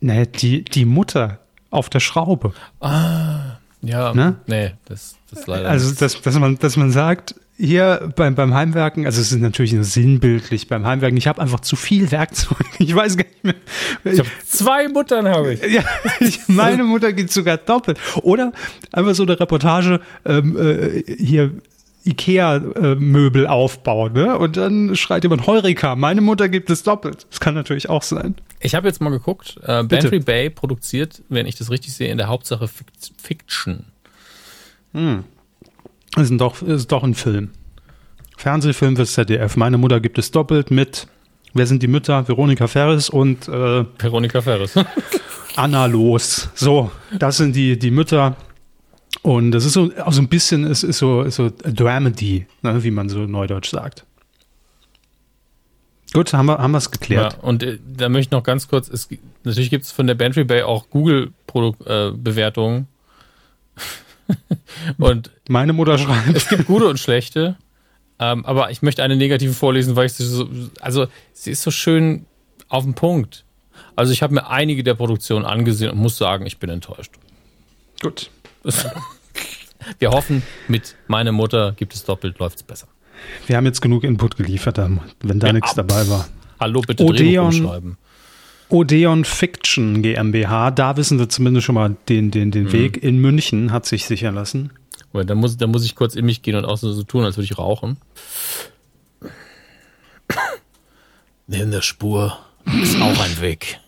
[0.00, 1.38] Naja, die, die Mutter
[1.70, 2.52] auf der Schraube.
[2.80, 4.12] Ah, ja.
[4.12, 4.36] Ne?
[4.46, 5.70] Nee, das, das leider.
[5.70, 9.72] Also, dass, dass, man, dass man sagt, hier beim, beim Heimwerken, also es ist natürlich
[9.72, 12.58] nur sinnbildlich beim Heimwerken, ich habe einfach zu viel Werkzeug.
[12.78, 13.54] Ich weiß gar nicht mehr.
[14.04, 15.62] Ich habe zwei Muttern habe ich.
[15.62, 15.84] Ja,
[16.48, 18.00] meine Mutter geht sogar doppelt.
[18.22, 18.52] Oder
[18.90, 21.52] einfach so eine Reportage ähm, äh, hier
[22.04, 24.38] Ikea-Möbel aufbauen, ne?
[24.38, 27.26] Und dann schreit jemand Heureka, meine Mutter gibt es doppelt.
[27.30, 28.36] Das kann natürlich auch sein.
[28.60, 29.58] Ich habe jetzt mal geguckt.
[29.62, 32.68] Äh, Bantry Bay produziert, wenn ich das richtig sehe, in der Hauptsache
[33.18, 33.86] Fiction.
[34.92, 35.24] Hm.
[36.14, 37.50] Das ist doch, ist doch ein Film.
[38.36, 39.56] Fernsehfilm fürs ZDF.
[39.56, 41.06] Meine Mutter gibt es doppelt mit,
[41.52, 42.26] wer sind die Mütter?
[42.26, 44.74] Veronika Ferris und äh, Veronika Ferris.
[45.56, 46.48] Anna Los.
[46.54, 48.36] So, das sind die, die Mütter.
[49.22, 52.90] Und das ist so, auch so ein bisschen, es ist so, so Dramedy, ne, wie
[52.90, 54.04] man so neudeutsch sagt.
[56.12, 57.34] Gut, haben wir haben es geklärt.
[57.34, 59.08] Ja, und äh, da möchte ich noch ganz kurz, es,
[59.44, 62.88] natürlich gibt es von der Bantry Bay auch Google-Bewertungen.
[64.26, 64.34] Äh,
[64.98, 66.34] und meine Mutter schreibt.
[66.34, 67.56] Es gibt gute und schlechte.
[68.18, 70.48] Ähm, aber ich möchte eine negative vorlesen, weil ich sie so,
[70.80, 72.26] also sie ist so schön
[72.68, 73.44] auf den Punkt.
[73.96, 77.12] Also ich habe mir einige der Produktionen angesehen und muss sagen, ich bin enttäuscht.
[78.02, 78.30] Gut.
[79.98, 82.88] Wir hoffen, mit meiner Mutter gibt es doppelt, läuft es besser.
[83.46, 84.78] Wir haben jetzt genug Input geliefert,
[85.20, 86.28] wenn da ja, nichts dabei war.
[86.58, 87.98] Hallo, bitte Odeon, schreiben.
[88.68, 92.72] Odeon Fiction GmbH, da wissen wir zumindest schon mal den, den, den mhm.
[92.72, 93.02] Weg.
[93.02, 94.70] In München hat sich sichern lassen.
[95.12, 97.46] Da muss, da muss ich kurz in mich gehen und auch so tun, als würde
[97.46, 97.96] ich rauchen.
[101.46, 102.38] Neben der Spur
[102.80, 103.80] ist auch ein Weg.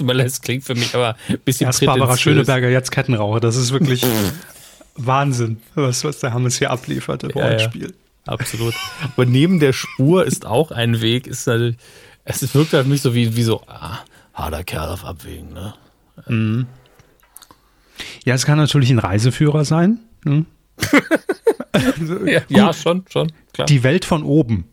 [0.06, 3.40] Das klingt für mich aber ein bisschen Erst Barbara Schöneberger, jetzt Kettenraucher.
[3.40, 4.04] Das ist wirklich
[4.96, 7.68] Wahnsinn, was, was der Hammes hier abliefert im ja, Ja,
[8.26, 8.74] absolut.
[9.02, 11.76] Aber neben der Spur ist auch ein Weg, ist halt,
[12.24, 13.98] es wirkt halt nicht so wie, wie so, ah,
[14.34, 15.74] harter Kerl auf Abwägen, ne?
[16.26, 16.66] Mhm.
[18.24, 19.98] Ja, es kann natürlich ein Reiseführer sein.
[20.24, 20.46] Hm?
[22.26, 23.66] ja, ja, schon, schon, klar.
[23.66, 24.66] Die Welt von oben.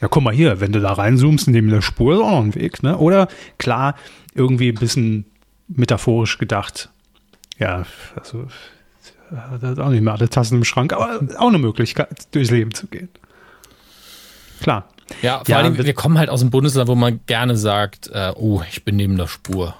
[0.00, 2.54] Ja, guck mal hier, wenn du da reinzoomst, neben der Spur ist auch noch ein
[2.54, 2.96] Weg, ne?
[2.98, 3.28] Oder
[3.58, 3.96] klar,
[4.34, 5.24] irgendwie ein bisschen
[5.68, 6.90] metaphorisch gedacht.
[7.58, 7.84] Ja,
[8.16, 8.46] also
[9.30, 12.86] hat auch nicht mehr alle Tassen im Schrank, aber auch eine Möglichkeit, durchs Leben zu
[12.86, 13.08] gehen.
[14.60, 14.88] Klar.
[15.22, 18.32] Ja, vor ja, allem, wir kommen halt aus dem Bundesland, wo man gerne sagt, äh,
[18.36, 19.74] oh, ich bin neben der Spur.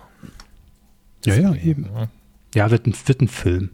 [1.25, 1.89] Ja, ja, eben.
[2.55, 3.71] Ja, wird ein, wird ein Film.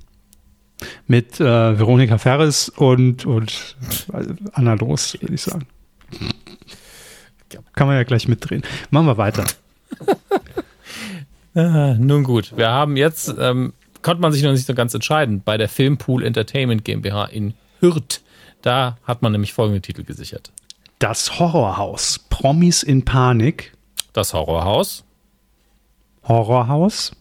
[1.07, 3.77] Mit äh, Veronika Ferris und, und
[4.53, 5.67] Anna Los, würde ich sagen.
[7.75, 8.63] Kann man ja gleich mitdrehen.
[8.91, 9.45] Machen wir weiter.
[11.55, 13.73] ah, nun gut, wir haben jetzt ähm,
[14.05, 15.43] konnte man sich noch nicht so ganz entscheiden.
[15.45, 18.21] Bei der Filmpool Entertainment GmbH in Hürth.
[18.63, 20.53] Da hat man nämlich folgende Titel gesichert.
[21.01, 22.21] Das Horrorhaus.
[22.31, 23.73] Promis in Panik.
[24.13, 25.05] Das Horrorhaus.
[26.23, 27.13] Horrorhaus.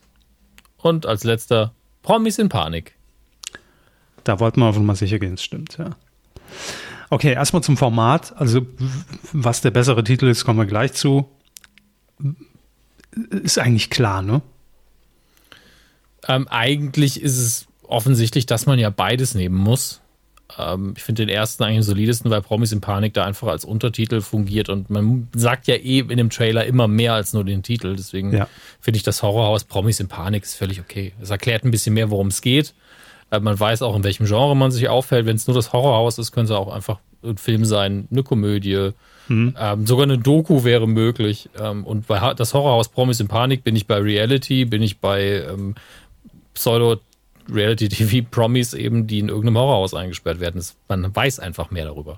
[0.77, 1.73] Und als letzter
[2.03, 2.95] Promis in Panik.
[4.23, 5.91] Da wollten wir einfach mal sicher gehen, es stimmt, ja.
[7.13, 8.33] Okay, erstmal zum Format.
[8.37, 8.65] Also,
[9.33, 11.29] was der bessere Titel ist, kommen wir gleich zu.
[13.29, 14.41] Ist eigentlich klar, ne?
[16.27, 20.01] Ähm, eigentlich ist es offensichtlich, dass man ja beides nehmen muss.
[20.57, 23.63] Ähm, ich finde den ersten eigentlich am solidesten, weil Promis in Panik da einfach als
[23.63, 27.61] Untertitel fungiert und man sagt ja eh in dem Trailer immer mehr als nur den
[27.61, 27.95] Titel.
[27.95, 28.47] Deswegen Ja.
[28.79, 31.13] finde ich das Horrorhaus Promis in Panik ist völlig okay.
[31.21, 32.73] Es erklärt ein bisschen mehr, worum es geht.
[33.33, 35.25] Äh, Man weiß auch, in welchem Genre man sich aufhält.
[35.25, 38.91] Wenn es nur das Horrorhaus ist, könnte es auch einfach ein Film sein, eine Komödie.
[39.29, 41.49] Ähm, sogar eine Doku wäre möglich.
[41.59, 45.43] Ähm, und bei das Horrorhaus Promis in Panik bin ich bei Reality, bin ich bei
[45.49, 45.75] ähm,
[46.53, 50.55] Pseudo-Reality-TV-Promis eben, die in irgendeinem Horrorhaus eingesperrt werden.
[50.57, 52.17] Das, man weiß einfach mehr darüber.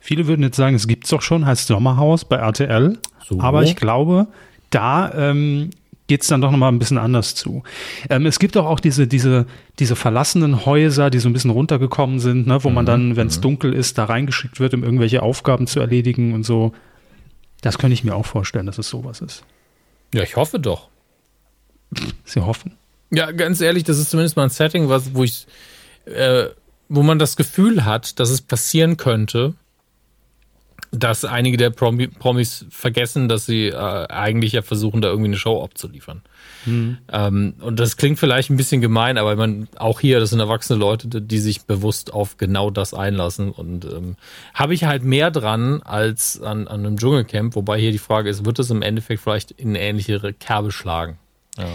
[0.00, 2.98] Viele würden jetzt sagen, es gibt's doch schon, heißt Sommerhaus bei RTL.
[3.26, 3.40] So.
[3.40, 4.26] Aber ich glaube,
[4.70, 5.70] da ähm,
[6.08, 7.62] geht's dann doch nochmal ein bisschen anders zu.
[8.10, 9.46] Ähm, es gibt doch auch diese, diese,
[9.78, 13.40] diese verlassenen Häuser, die so ein bisschen runtergekommen sind, ne, wo man dann, wenn es
[13.40, 16.72] dunkel ist, da reingeschickt wird, um irgendwelche Aufgaben zu erledigen und so.
[17.60, 19.44] Das könnte ich mir auch vorstellen, dass es sowas ist.
[20.12, 20.88] Ja, ich hoffe doch.
[22.24, 22.76] Sie hoffen.
[23.10, 25.46] Ja, ganz ehrlich, das ist zumindest mal ein Setting, was, wo ich,
[26.06, 26.46] äh,
[26.88, 29.54] wo man das Gefühl hat, dass es passieren könnte,
[30.90, 35.36] dass einige der Promi Promis vergessen, dass sie äh, eigentlich ja versuchen, da irgendwie eine
[35.36, 36.22] Show abzuliefern.
[37.12, 40.78] Ähm, und das klingt vielleicht ein bisschen gemein, aber man, auch hier, das sind erwachsene
[40.78, 43.50] Leute, die sich bewusst auf genau das einlassen.
[43.50, 44.16] Und ähm,
[44.54, 48.44] habe ich halt mehr dran als an, an einem Dschungelcamp, wobei hier die Frage ist,
[48.44, 51.18] wird es im Endeffekt vielleicht in eine ähnliche Kerbe schlagen?
[51.56, 51.66] Ja.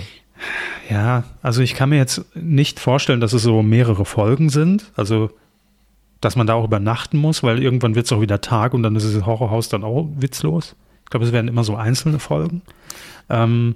[0.89, 4.91] Ja, also ich kann mir jetzt nicht vorstellen, dass es so mehrere Folgen sind.
[4.95, 5.31] Also,
[6.23, 8.95] dass man da auch übernachten muss, weil irgendwann wird es auch wieder Tag und dann
[8.95, 10.75] ist das Horrorhaus dann auch witzlos.
[11.03, 12.61] Ich glaube, es werden immer so einzelne Folgen.
[13.29, 13.75] Ähm,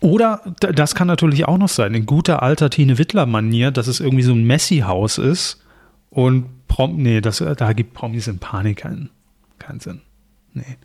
[0.00, 4.22] oder das kann natürlich auch noch sein, in guter alter Tine Wittler-Manier, dass es irgendwie
[4.22, 5.62] so ein Messi-Haus ist
[6.10, 9.10] und Prom nee, das, da gibt Promis in Panik keinen,
[9.58, 10.00] keinen Sinn.
[10.52, 10.76] Nee.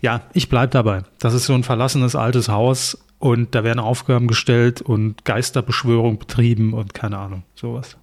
[0.00, 1.02] Ja, ich bleib dabei.
[1.18, 6.74] Das ist so ein verlassenes altes Haus und da werden Aufgaben gestellt und Geisterbeschwörung betrieben
[6.74, 7.96] und keine Ahnung, sowas.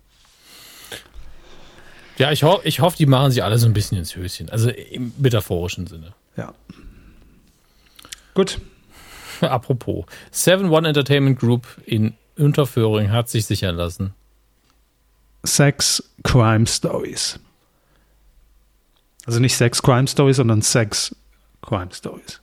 [2.20, 4.50] Ja, ich, ho ich hoffe, die machen sich alle so ein bisschen ins Höschen.
[4.50, 6.14] Also im metaphorischen Sinne.
[6.36, 6.54] Ja.
[8.34, 8.60] Gut.
[9.42, 10.06] Apropos.
[10.30, 14.14] Seven One Entertainment Group in Unterföhring hat sich sichern lassen.
[15.44, 17.40] Sex Crime Stories.
[19.26, 21.16] Also nicht Sex Crime Stories, sondern Sex
[21.62, 22.42] Crime Stories.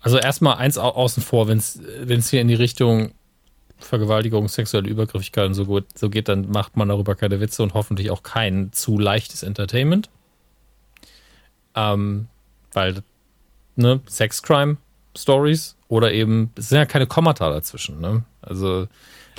[0.00, 3.12] Also erstmal eins au außen vor, wenn es hier in die Richtung
[3.84, 7.74] Vergewaltigung, sexuelle Übergriffigkeit und so, gut, so geht, dann macht man darüber keine Witze und
[7.74, 10.10] hoffentlich auch kein zu leichtes Entertainment.
[11.74, 12.28] Ähm,
[12.72, 13.02] weil,
[13.76, 14.76] ne, Sex-Crime
[15.16, 18.24] Stories oder eben, es sind ja keine Kommata dazwischen, ne?
[18.42, 18.88] Also,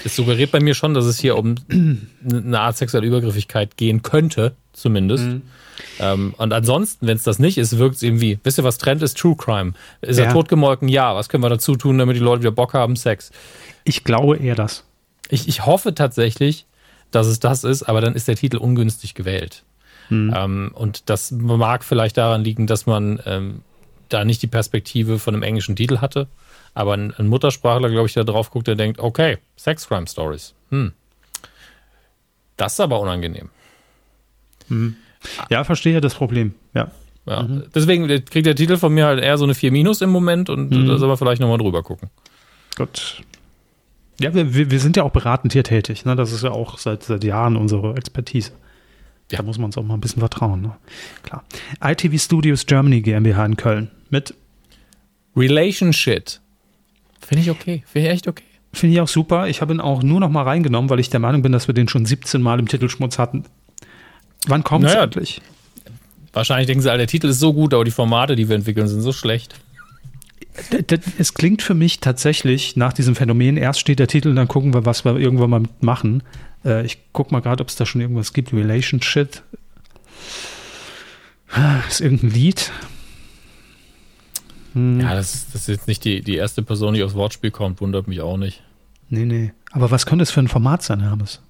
[0.04, 1.56] es suggeriert bei mir schon, dass es hier um
[2.30, 5.26] eine Art sexuelle Übergriffigkeit gehen könnte, zumindest.
[6.00, 9.02] Ähm, und ansonsten, wenn es das nicht ist, wirkt es irgendwie, wisst ihr, was Trend
[9.04, 9.18] ist?
[9.18, 9.74] True Crime.
[10.02, 10.34] Ist er Ja.
[10.34, 10.88] totgemolken?
[10.90, 11.16] Ja.
[11.16, 12.96] Was können wir dazu tun, damit die Leute wieder Bock haben?
[12.96, 13.32] Sex.
[13.84, 14.84] Ich glaube eher das.
[15.30, 16.66] Ich, ich hoffe tatsächlich,
[17.12, 19.64] dass es das ist, aber dann ist der Titel ungünstig gewählt.
[20.12, 23.62] Ähm, und das mag vielleicht daran liegen, dass man ähm,
[24.10, 26.28] da nicht die Perspektive von einem englischen Titel hatte.
[26.76, 30.54] Aber ein, ein Muttersprachler, glaube ich, der drauf guckt, der denkt, okay, Sex Crime Stories.
[30.70, 30.92] Hm.
[32.58, 33.50] Das ist aber unangenehm.
[35.50, 36.54] Ja, verstehe das Problem.
[36.74, 36.92] Ja.
[37.26, 37.48] Ja.
[37.74, 40.70] Deswegen kriegt der Titel von mir halt eher so eine 4 Minus im Moment und
[40.70, 42.10] da soll man vielleicht nochmal drüber gucken.
[42.78, 43.24] Gut.
[44.20, 46.06] Ja, wir, wir, sind ja auch beratend hier tätig.
[46.06, 46.16] Ne?
[46.16, 48.52] Das ist ja auch seit, seit Jahren unsere Expertise.
[49.30, 49.44] Da Ja.
[49.44, 50.62] muss man uns auch mal ein bisschen vertrauen.
[50.62, 50.76] Ne?
[51.24, 51.44] Klar.
[51.84, 53.92] ITV Studios Germany GmbH in Köln.
[54.10, 54.34] Mit,
[55.36, 56.40] Relationship.
[57.26, 57.84] Finde ich okay.
[57.88, 58.44] Finde ich echt okay.
[58.74, 59.48] finde ich auch super.
[59.48, 61.74] Ich habe ihn auch nur noch mal reingenommen, weil ich der Meinung bin, dass wir
[61.74, 63.46] den schon 17 Mal im Titelschmutz hatten.
[64.48, 65.06] Wann kommt es Naja.
[65.06, 65.42] endlich?
[66.34, 68.88] Wahrscheinlich denken sie, alle, der Titel ist so gut, aber die Formate, die wir entwickeln,
[68.88, 69.56] sind so schlecht.
[71.18, 74.86] Es klingt für mich tatsächlich nach diesem Phänomen, erst steht der Titel, dann gucken wir,
[74.86, 76.24] was wir irgendwann mal machen.
[76.64, 78.54] Äh, ich gucke mal gerade, ob es da schon irgendwas gibt.
[78.54, 79.42] Relationship.
[81.90, 82.72] Ist irgendein Lied?
[84.76, 88.08] Ja, das, das ist jetzt nicht die, die erste Person, die aufs Wortspiel kommt, wundert
[88.08, 88.62] mich auch nicht.
[89.10, 89.54] Nee, nee.
[89.72, 91.42] Aber was könnte es für ein Format sein, Hermes?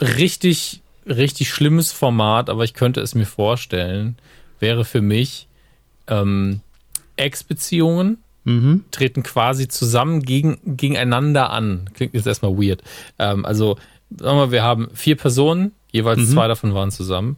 [0.00, 4.16] Richtig, richtig schlimmes Format, aber ich könnte es mir vorstellen,
[4.60, 5.48] wäre für mich
[6.06, 6.60] ähm,
[7.16, 8.84] Ex-Beziehungen Mhm.
[8.92, 11.90] treten quasi zusammen gegen, gegeneinander an.
[11.92, 12.82] Klingt jetzt erstmal weird.
[13.18, 13.76] Ähm, also,
[14.16, 17.36] sagen wir, wir haben vier Personen, jeweils zwei davon waren zusammen.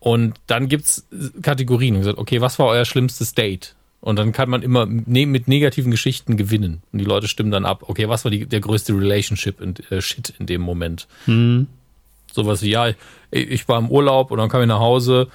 [0.00, 1.06] Und dann gibt's
[1.42, 1.94] Kategorien.
[1.94, 3.76] Und gesagt, okay, was war euer schlimmstes Date?
[4.00, 6.82] Und dann kann man immer ne mit negativen Geschichten gewinnen.
[6.90, 10.00] Und die Leute stimmen dann ab, okay, was war die, der größte Relationship in, äh,
[10.00, 11.06] Shit in dem Moment?
[12.32, 12.90] Sowas wie, ja,
[13.30, 15.28] ich, war im Urlaub und dann kam ich nach Hause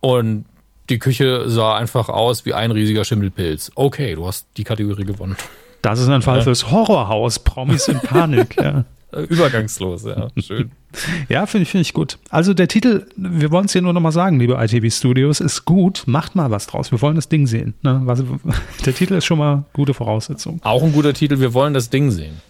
[0.00, 0.44] und
[0.90, 3.72] die Küche sah einfach aus wie ein riesiger Schimmelpilz.
[3.74, 5.36] Okay, du hast die Kategorie gewonnen.
[5.82, 8.56] Das ist ein Fall fürs Horrorhaus, Promis in Panik.
[8.62, 8.84] ja.
[9.28, 10.70] Übergangslos, ja, schön.
[11.28, 12.18] Ja, finde ich, finde ich gut.
[12.30, 16.04] Also der Titel, wir wollen es hier nur nochmal sagen, liebe ITV Studios, ist gut.
[16.06, 16.92] Macht mal was draus.
[16.92, 17.74] Wir wollen das Ding sehen.
[17.82, 18.00] Ne?
[18.04, 18.22] Was,
[18.86, 20.60] der Titel ist schon mal gute Voraussetzung.
[20.62, 22.40] Auch ein guter Titel, wir wollen das Ding sehen.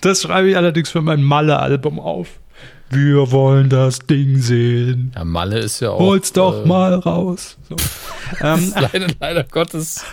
[0.00, 2.28] Das schreibe ich allerdings für mein Malle-Album auf.
[2.90, 5.12] Wir wollen das Ding sehen.
[5.14, 5.98] Ja, Malle ist ja auch.
[5.98, 7.56] Hol's doch äh, mal raus.
[7.68, 7.76] So.
[8.40, 10.04] ähm, leider, leider Gottes.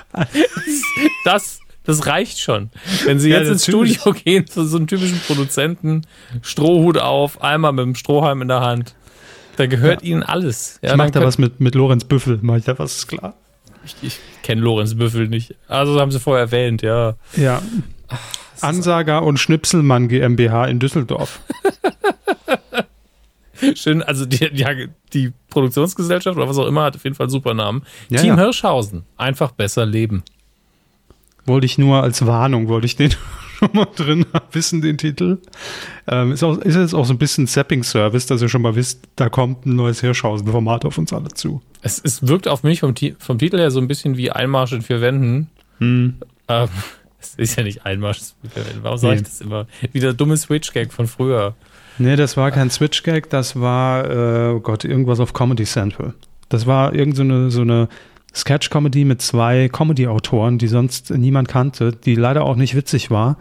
[1.26, 2.70] Das, das reicht schon.
[3.06, 4.00] Wenn Sie Ja, jetzt ins natürlich.
[4.00, 6.02] Studio gehen, zu so einem typischen Produzenten,
[6.42, 8.96] Strohhut auf, einmal mit dem Strohhalm in der Hand,
[9.58, 10.80] da gehört Ihnen alles.
[10.82, 13.36] Ja, ich dann da was mit, mit Lorenz Büffel, mach ich da was, ist klar.
[13.84, 15.56] Ich, ich kenne Lorenz Büffel nicht.
[15.68, 17.16] Also haben Sie vorher erwähnt, ja.
[17.36, 17.62] Ja.
[18.62, 21.40] Ansager und Schnipselmann GmbH in Düsseldorf.
[23.76, 27.32] Schön, also die, die, die Produktionsgesellschaft oder was auch immer hat auf jeden Fall einen
[27.32, 27.84] super Namen.
[28.10, 28.44] Ja, Team ja.
[28.44, 29.04] Hirschhausen.
[29.18, 30.24] Einfach besser leben.
[31.46, 33.12] Wollte ich nur als Warnung, wollte ich den
[33.60, 35.40] schon mal drin wissen, den Titel.
[36.08, 39.02] Ähm, ist, auch, ist jetzt auch so ein bisschen Zapping-Service, dass ihr schon mal wisst,
[39.16, 41.62] da kommt ein neues Hirschhausen-Format auf uns alle zu.
[41.82, 44.82] Es, es wirkt auf mich vom, vom Titel her so ein bisschen wie Einmarsch in
[44.82, 45.50] vier Wänden.
[45.80, 46.16] Hm.
[46.48, 46.68] Ähm,
[47.20, 48.80] es ist ja nicht Einmarsch in vier Wänden.
[48.84, 49.26] Warum sage ich Nee.
[49.28, 49.68] das immer?
[49.94, 51.56] Wieder dumme Switch-Gag von früher.
[51.98, 56.14] Nee, das war kein Switch-Gag, das war, äh, oh Gott, irgendwas auf Comedy Central.
[56.50, 57.90] Das war irgend so eine, so eine
[58.34, 63.38] Sketch-Comedy mit zwei Comedy-Autoren, die sonst niemand kannte, die leider auch nicht witzig war.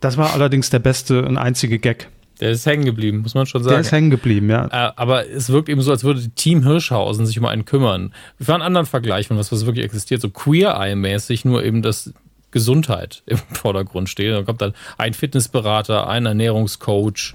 [0.00, 2.08] Das war allerdings der beste und einzige Gag.
[2.40, 3.80] Der ist hängen geblieben, muss man schon Der sagen.
[3.80, 4.66] ist hängen geblieben, ja.
[4.66, 8.12] Äh, aber es wirkt eben so, als würde Team Hirschhausen sich um einen kümmern.
[8.38, 12.12] Wir fahren einen anderen Vergleich von was, was wirklich existiert, so Queer-Eye-mäßig, nur eben, dass
[12.52, 14.32] Gesundheit im Vordergrund steht.
[14.32, 17.34] Dann kommt dann ein Fitnessberater, ein Ernährungscoach.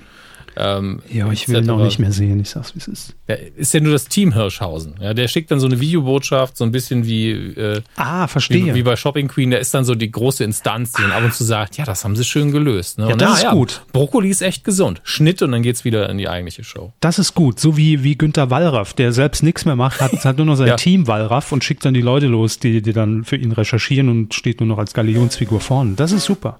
[0.56, 1.68] Ähm, Ja, ich will etc.
[1.68, 3.16] noch nicht mehr sehen, ich sag's, wie es ist.
[3.28, 4.95] Ja, ist ja nur das Team Hirschhausen.
[5.01, 8.76] Ja, der schickt dann so eine Videobotschaft, so ein bisschen wie, äh, Ah, wie, verstehe.
[8.76, 9.49] wie bei Shopping Queen.
[9.49, 12.04] Der ist dann so die große Instanz, die dann ab und zu sagt, ja, das
[12.04, 12.97] haben sie schön gelöst.
[12.99, 13.06] Ne?
[13.08, 13.82] Ja, Und das na ist gut.
[13.93, 15.01] Brokkoli ist echt gesund.
[15.04, 16.93] Schnitt und dann geht's wieder in die eigentliche Show.
[16.99, 20.38] Das ist gut, so wie, wie Günther Wallraff, der selbst nichts mehr macht, hat, hat
[20.38, 20.76] nur noch sein Ja.
[20.76, 24.34] Team Wallraff und schickt dann die Leute los, die, die dann für ihn recherchieren und
[24.34, 25.93] steht nur noch als Galionsfigur vorne.
[25.95, 26.60] Das ist super.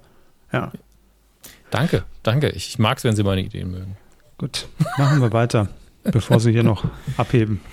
[0.52, 0.72] Ja,
[1.74, 2.50] Danke, danke.
[2.50, 3.98] Ich mag's, wenn Sie meine Ideen mögen.
[4.38, 4.68] gut.
[5.00, 5.70] Machen wir weiter,
[6.04, 6.86] bevor sie hier noch
[7.18, 7.62] abheben.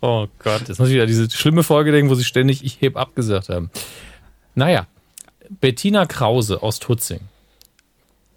[0.00, 2.96] Oh Gott, jetzt muss ich wieder diese schlimme Folge denken, wo sie ständig ich heb
[2.96, 3.70] ab gesagt haben.
[4.54, 4.86] Naja,
[5.60, 7.20] Bettina Krause aus Tutzing.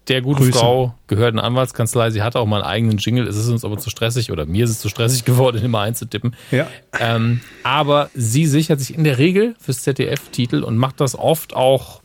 [0.08, 0.58] Der gute Grüße.
[0.58, 2.10] Frau gehört in Anwaltskanzlei.
[2.10, 3.26] Sie hatte auch mal einen eigenen Jingle.
[3.26, 6.34] Es ist uns aber zu stressig oder mir ist es zu stressig geworden, immer einzutippen.
[6.50, 6.66] Ja.
[6.98, 12.02] Ähm, aber sie sichert sich in der Regel fürs ZDF-Titel und macht das oft auch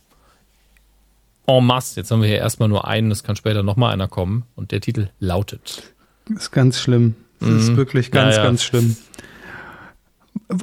[1.48, 2.00] en masse.
[2.00, 4.44] Jetzt haben wir hier erstmal nur einen, es kann später nochmal einer kommen.
[4.56, 5.84] Und der Titel lautet.
[6.28, 7.16] Das ist ganz schlimm.
[7.39, 8.32] Das ist wirklich ganz, Mhm.
[8.32, 8.44] Ja, ja.
[8.44, 8.96] ganz schlimm.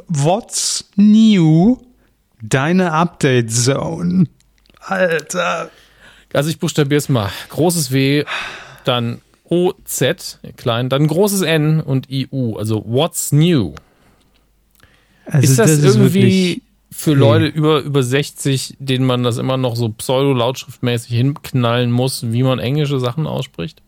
[0.09, 1.79] What's new?
[2.43, 4.27] Deine Update Zone.
[4.81, 5.71] Alter.
[6.33, 7.31] Also ich buchstabiere es mal.
[7.51, 8.25] Großes W,
[8.85, 12.57] dann OZ, klein, dann großes N und IU.
[12.57, 13.75] Also what's new?
[15.27, 16.63] Also ist das, irgendwie wirklich-
[16.93, 22.43] für Leute über, über 60, denen man das immer noch so pseudo-lautschriftmäßig hinknallen muss, wie
[22.43, 23.81] man englische Sachen ausspricht?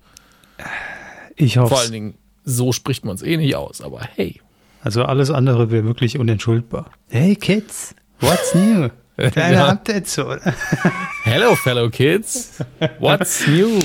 [1.36, 4.40] ich Vor hoffe allen Dingen, so spricht man es eh nicht aus, aber hey.
[4.82, 6.90] Also alles andere wäre wirklich unentschuldbar.
[7.08, 8.88] Hey Kids, what's new?
[9.16, 9.68] Deine Ja.
[9.68, 10.40] Update Zone.
[11.24, 12.58] Hello, fellow kids.
[12.98, 13.78] What's new?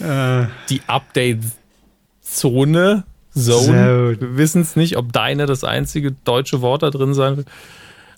[0.00, 3.04] Äh, Die Update-Zone,
[3.34, 4.16] Zone.
[4.20, 7.48] Wir wissen es nicht, ob deine das einzige deutsche Wort da drin sein wird.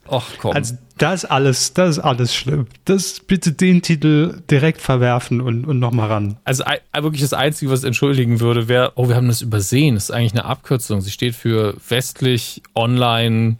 [0.08, 0.52] Ach komm.
[0.52, 2.66] also das alles, das ist alles schlimm.
[2.84, 6.36] Das bitte den Titel direkt verwerfen und, und nochmal ran.
[6.44, 6.64] Also
[6.98, 9.94] wirklich das Einzige, was entschuldigen würde, wäre, oh, wir haben das übersehen.
[9.94, 11.00] Das ist eigentlich eine Abkürzung.
[11.00, 13.56] Sie steht für westlich, online,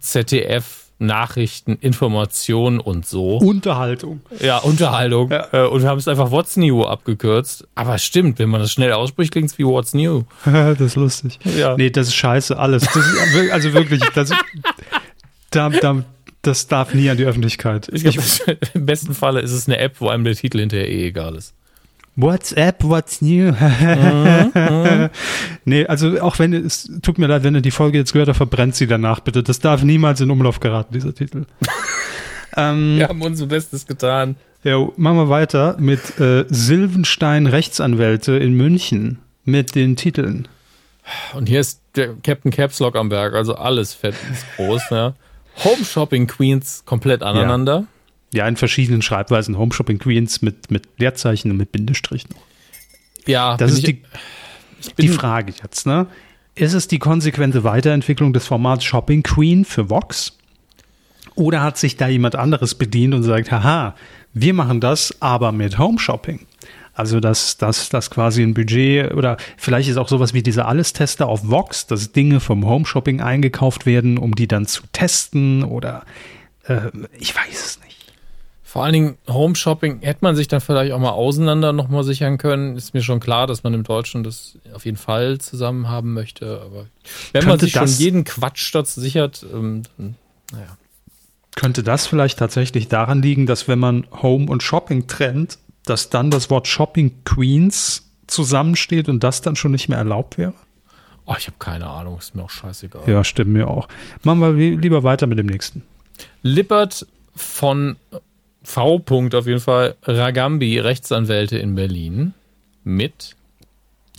[0.00, 3.38] ZDF, Nachrichten, Information und so.
[3.38, 4.20] Unterhaltung.
[4.40, 5.30] Ja, Unterhaltung.
[5.30, 5.48] Ja.
[5.52, 7.66] Äh, Und wir haben es einfach What's New abgekürzt.
[7.74, 10.22] Aber stimmt, wenn man das schnell ausspricht, klingt es wie What's New.
[10.44, 11.38] das ist lustig.
[11.44, 11.76] Ja.
[11.76, 12.84] Nee, das ist scheiße, alles.
[12.84, 14.30] Das ist, also wirklich, das,
[15.50, 16.04] da, da,
[16.42, 17.88] das darf nie an die Öffentlichkeit.
[17.92, 21.08] Ich glaub, Im besten Falle ist es eine App, wo einem der Titel hinterher eh
[21.08, 21.54] egal ist.
[22.16, 23.52] WhatsApp, what's new?
[25.64, 28.36] nee, also auch wenn es tut mir leid, wenn ihr die Folge jetzt gehört habt,
[28.36, 29.42] verbrennt sie danach bitte.
[29.42, 31.46] Das darf niemals in Umlauf geraten, dieser Titel.
[32.56, 34.36] ähm, Wir haben unser Bestes getan.
[34.62, 40.46] ja, machen wir weiter mit äh, Silvenstein Rechtsanwälte in München mit den Titeln.
[41.34, 44.82] Und hier ist der Captain Caps Lock am Berg, also alles fett ist groß.
[44.90, 45.14] Ja.
[45.64, 47.74] Home Shopping Queens komplett aneinander.
[47.74, 47.86] Ja,
[48.42, 49.56] in verschiedenen Schreibweisen.
[49.58, 52.42] Home Shopping Queens mit, mit Leerzeichen und mit Bindestrich noch.
[53.26, 54.02] Ja, Das ist die,
[54.98, 56.06] die Frage jetzt, ne?
[56.54, 60.36] Ist es die konsequente Weiterentwicklung des Formats Shopping Queen für Vox?
[61.34, 63.96] Oder hat sich da jemand anderes bedient und sagt, haha,
[64.34, 66.46] wir machen das, aber mit Home Shopping.
[66.92, 71.26] Also, dass, dass, dass quasi ein Budget oder vielleicht ist auch sowas wie diese Alles-Tester
[71.26, 76.04] auf Vox, dass Dinge vom Home Shopping eingekauft werden, um die dann zu testen oder
[76.68, 77.83] äh, ich weiß es nicht.
[78.74, 82.38] Vor allen Dingen Home Shopping hätte man sich dann vielleicht auch mal auseinander nochmal sichern
[82.38, 82.76] können.
[82.76, 86.60] Ist mir schon klar, dass man im Deutschen das auf jeden Fall zusammen haben möchte.
[86.60, 86.86] Aber
[87.32, 90.16] wenn man sich schon jeden Quatsch dazu sichert, ähm, dann,
[90.50, 90.76] naja.
[91.54, 96.32] Könnte das vielleicht tatsächlich daran liegen, dass wenn man Home und Shopping trennt, dass dann
[96.32, 100.54] das Wort Shopping Queens zusammensteht und das dann schon nicht mehr erlaubt wäre?
[101.26, 103.02] Oh, ich habe keine Ahnung, ist mir auch scheißegal.
[103.06, 103.86] Ja, stimmt mir auch.
[104.24, 105.84] Machen wir lieber weiter mit dem nächsten.
[106.42, 107.06] Lippert
[107.36, 107.94] von
[108.64, 108.96] V.
[108.96, 112.34] -Punkt auf jeden Fall Ragambi, Rechtsanwälte in Berlin
[112.82, 113.36] mit.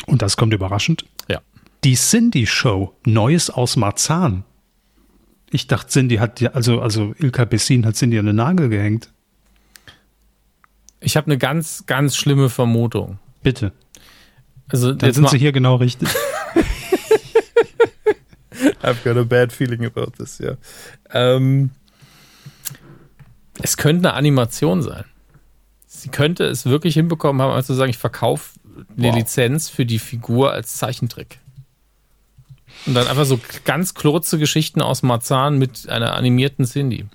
[0.06, 1.06] Und das kommt überraschend.
[1.28, 1.42] Ja.
[1.84, 4.44] Die Cindy Show, Neues aus Marzahn.
[5.52, 9.10] Ich dachte, Cindy hat, also, also Ilka Bessin hat Cindy an den Nagel gehängt.
[11.00, 13.20] Ich habe eine ganz, ganz schlimme Vermutung.
[13.44, 13.72] Bitte.
[14.68, 16.10] Also, Dann sind Sie hier genau richtig.
[18.82, 20.56] I've got a bad feeling about this, ja.
[21.12, 21.70] Ähm,
[23.62, 25.06] es könnte eine Animation sein.
[25.88, 28.60] Sie könnte es wirklich hinbekommen haben, also zu sagen, ich verkaufe
[28.98, 29.16] eine wow.
[29.16, 31.40] Lizenz für die Figur als Zeichentrick.
[32.86, 37.06] Und dann einfach so ganz kurze Geschichten aus Marzahn mit einer animierten Cindy.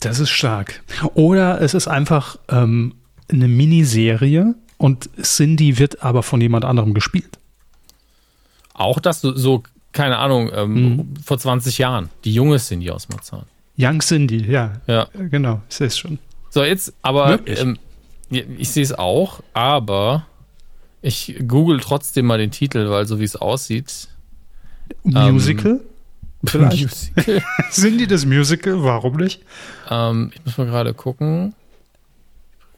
[0.00, 0.82] Das ist stark.
[1.14, 2.94] Oder es ist einfach ähm,
[3.28, 7.38] eine Miniserie und Cindy wird aber von jemand anderem gespielt.
[8.74, 11.16] Auch das so, so keine Ahnung, ähm, mhm.
[11.24, 12.10] vor 20 Jahren.
[12.24, 13.46] Die junge Cindy aus Marzahn.
[13.78, 14.80] Young Cindy, ja.
[14.86, 15.08] Ja.
[15.12, 16.18] Genau, ich sehe es schon.
[16.50, 17.78] So, jetzt, aber ähm,
[18.30, 20.26] ich sehe es auch, aber
[21.02, 24.08] ich google trotzdem mal den Titel, weil so wie es aussieht.
[25.02, 25.80] Musical?
[26.52, 26.62] Ähm.
[26.62, 27.42] Musical.
[27.70, 28.82] Sind die das Musical?
[28.82, 29.42] Warum nicht?
[29.90, 31.54] Ähm, ich muss mal gerade gucken.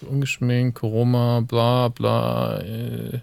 [0.00, 2.58] Ungeschminkt, Corona, bla bla.
[2.58, 3.20] Äh,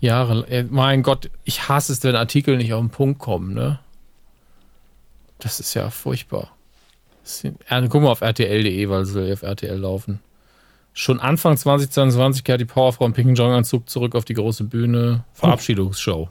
[0.00, 0.46] Jahre.
[0.48, 3.78] Äh, mein Gott, ich hasse es, wenn Artikel nicht auf den Punkt kommen, ne?
[5.38, 6.50] Das ist ja furchtbar.
[7.88, 10.20] Guck mal auf RTL.de, weil sie auf RTL laufen.
[10.92, 15.24] Schon Anfang 2022 kehrt die Powerfrau im pinken Jogginganzug zurück auf die große Bühne.
[15.34, 16.28] Verabschiedungsshow.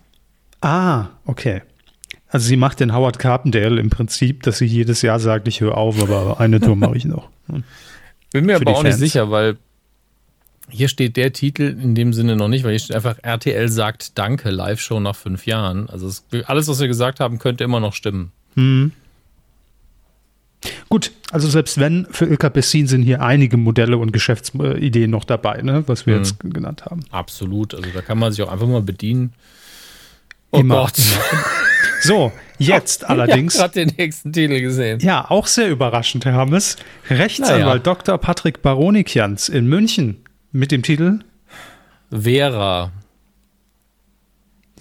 [0.61, 1.61] Ah, okay.
[2.27, 5.77] Also sie macht den Howard Carpendale im Prinzip, dass sie jedes Jahr sagt, ich höre
[5.77, 7.29] auf, aber eine Tour mache ich noch.
[8.31, 8.99] Bin mir aber auch Fans.
[8.99, 9.57] nicht sicher, weil
[10.69, 14.17] hier steht der Titel in dem Sinne noch nicht, weil hier steht einfach RTL sagt
[14.17, 15.89] Danke, Live-Show nach fünf Jahren.
[15.89, 18.31] Also es, alles, was wir gesagt haben, könnte immer noch stimmen.
[18.55, 18.91] Hm.
[20.89, 25.61] Gut, also selbst wenn für Ilka Bessin sind hier einige Modelle und Geschäftsideen noch dabei,
[25.61, 26.23] ne, was wir hm.
[26.23, 27.01] jetzt genannt haben.
[27.11, 29.33] Absolut, also da kann man sich auch einfach mal bedienen.
[30.51, 30.75] Oh immer.
[30.83, 30.97] Gott.
[32.01, 33.55] So, jetzt Ach, allerdings.
[33.55, 34.99] Ich habe den nächsten Titel gesehen.
[34.99, 36.77] Ja, auch sehr überraschend, Herr Hammes.
[37.09, 37.77] Rechtsanwalt naja.
[37.79, 38.17] Dr.
[38.17, 41.19] Patrick Baronikians in München mit dem Titel
[42.09, 42.91] Vera.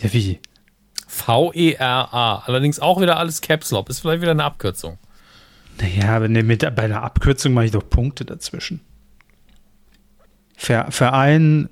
[0.00, 0.38] Ja, wie?
[1.06, 2.42] V-E-R-A.
[2.46, 3.90] Allerdings auch wieder alles Caps Lock.
[3.90, 4.98] Ist vielleicht wieder eine Abkürzung.
[5.80, 8.80] Naja, aber ne, mit, bei einer Abkürzung mache ich doch Punkte dazwischen.
[10.56, 11.68] Ver, Verein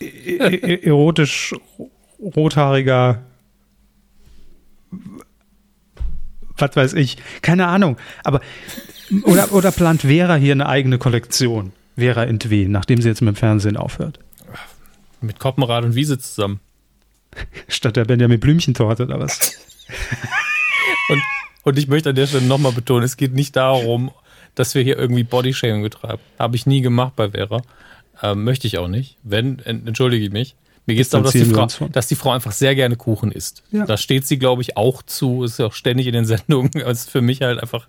[0.00, 1.54] erotisch
[2.20, 3.22] rothaariger
[6.60, 7.96] was weiß ich, keine Ahnung.
[8.24, 8.40] Aber
[9.22, 11.72] oder, oder plant Vera hier eine eigene Kollektion?
[11.96, 14.18] Vera Entwe, nachdem sie jetzt mit dem Fernsehen aufhört.
[15.20, 16.60] Mit Koppenrad und Wiese zusammen.
[17.68, 19.56] Statt der Benjamin Blümchentorte oder was?
[21.68, 24.10] und ich möchte an der Stelle nochmal betonen, es geht nicht darum,
[24.54, 26.20] dass wir hier irgendwie Bodyshaming betreiben.
[26.38, 27.62] Habe ich nie gemacht bei Vera.
[28.22, 29.16] Ähm, möchte ich auch nicht.
[29.22, 30.56] Wenn, entschuldige ich mich.
[30.86, 33.62] Mir geht es darum, dass die, Frau, dass die Frau einfach sehr gerne Kuchen isst.
[33.70, 33.84] Ja.
[33.84, 35.44] Da steht sie, glaube ich, auch zu.
[35.44, 36.70] Ist ja auch ständig in den Sendungen.
[36.74, 37.86] Es ist für mich halt einfach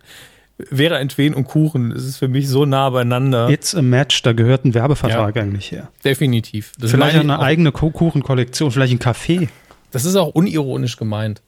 [0.70, 1.92] Vera Entwen und Kuchen.
[1.92, 3.50] Es ist für mich so nah beieinander.
[3.50, 5.42] It's a Match, da gehört ein Werbevertrag ja.
[5.42, 5.90] eigentlich her.
[6.04, 6.74] Definitiv.
[6.78, 9.48] Das vielleicht eine eigene Kuchenkollektion, vielleicht ein Café.
[9.92, 11.42] Das ist auch unironisch gemeint.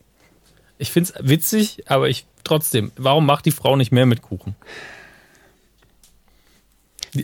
[0.82, 4.56] Ich finde es witzig, aber ich trotzdem, warum macht die Frau nicht mehr mit Kuchen?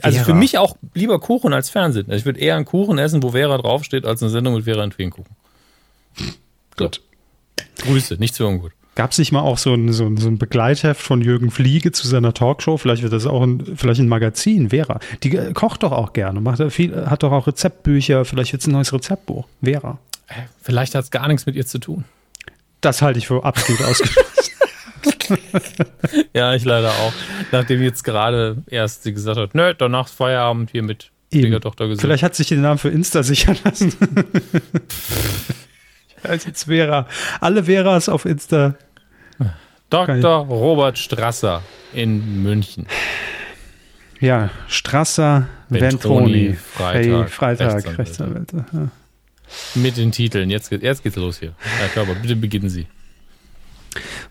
[0.01, 0.25] Also Vera.
[0.25, 2.11] für mich auch lieber Kuchen als Fernsehen.
[2.11, 4.95] Ich würde eher einen Kuchen essen, wo Vera draufsteht, als eine Sendung mit Vera und
[4.95, 5.35] Kuchen.
[6.75, 7.01] Gut.
[7.79, 8.73] Grüße, nichts für ungut.
[8.93, 11.91] Gab es nicht mal auch so ein, so, ein, so ein Begleitheft von Jürgen Fliege
[11.91, 12.77] zu seiner Talkshow?
[12.77, 14.99] Vielleicht wird das auch ein, vielleicht ein Magazin, Vera.
[15.23, 18.67] Die äh, kocht doch auch gerne, macht viel, hat doch auch Rezeptbücher, vielleicht wird es
[18.67, 19.47] ein neues Rezeptbuch.
[19.63, 19.97] Vera.
[20.27, 22.05] Äh, vielleicht hat es gar nichts mit ihr zu tun.
[22.81, 24.51] Das halte ich für absolut ausgeschlossen.
[26.33, 27.13] ja, ich leider auch.
[27.51, 32.01] Nachdem jetzt gerade erst sie gesagt hat, nö, danach Feierabend hier mit Schwiegertochter gesagt.
[32.01, 33.93] Vielleicht hat sich den Namen für Insta sichern lassen.
[36.23, 37.07] Als jetzt Vera.
[37.41, 38.75] Alle Veras auf Insta.
[39.89, 40.45] Dr.
[40.47, 41.63] Robert Strasser
[41.93, 42.87] in München.
[44.19, 48.57] Ja, Strasser, Ventroni, Ventroni, Freitag, Freitag, Rechtsanwälte.
[48.57, 48.65] Rechtsanwälte.
[48.73, 48.87] Ja.
[49.75, 50.49] Mit den Titeln.
[50.49, 51.53] Jetzt, geht- jetzt geht's los hier.
[51.59, 52.87] Herr Körber, bitte beginnen Sie.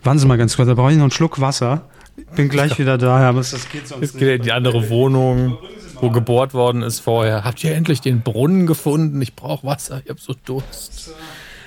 [0.03, 1.89] Warten Sie mal ganz kurz, da brauche ich noch einen Schluck Wasser.
[2.35, 5.57] Bin gleich wieder da, aber das geht sonst Jetzt geht er in die andere Wohnung,
[6.01, 7.43] wo gebohrt worden ist vorher.
[7.43, 9.21] Habt ihr endlich den Brunnen gefunden?
[9.21, 11.11] Ich brauche Wasser, ich hab so Durst.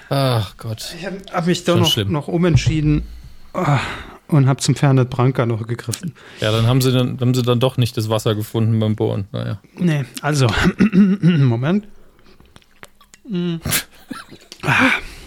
[0.09, 0.95] Ach Gott.
[0.99, 3.03] Ich habe hab mich da Schon noch, noch umentschieden
[3.53, 3.79] ah,
[4.27, 6.15] und habe zum Fernet Branca noch gegriffen.
[6.41, 9.29] Ja, dann haben sie dann, haben sie dann doch nicht das Wasser gefunden beim Bohren.
[9.31, 9.61] Naja.
[9.79, 10.49] Nee, also,
[10.93, 11.87] Moment.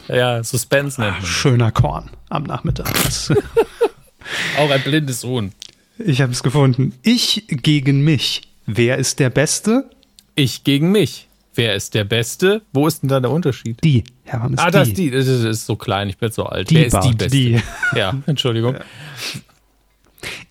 [0.07, 1.25] Ja, Suspense nennt man.
[1.25, 2.87] Schöner Korn am Nachmittag.
[4.57, 5.51] Auch ein blindes Huhn.
[5.97, 6.93] Ich habe es gefunden.
[7.03, 8.41] Ich gegen mich.
[8.65, 9.89] Wer ist der Beste?
[10.35, 11.27] Ich gegen mich.
[11.55, 12.63] Wer ist der Beste?
[12.73, 13.77] Wo ist denn da der Unterschied?
[13.83, 14.03] Die.
[14.23, 15.11] Herr Hammes, Ah, das ist die.
[15.11, 16.69] Das ist, ist so klein, ich bin so alt.
[16.71, 17.37] Die Wer ist die Bart, Beste?
[17.37, 17.61] die.
[17.95, 18.77] Ja, Entschuldigung.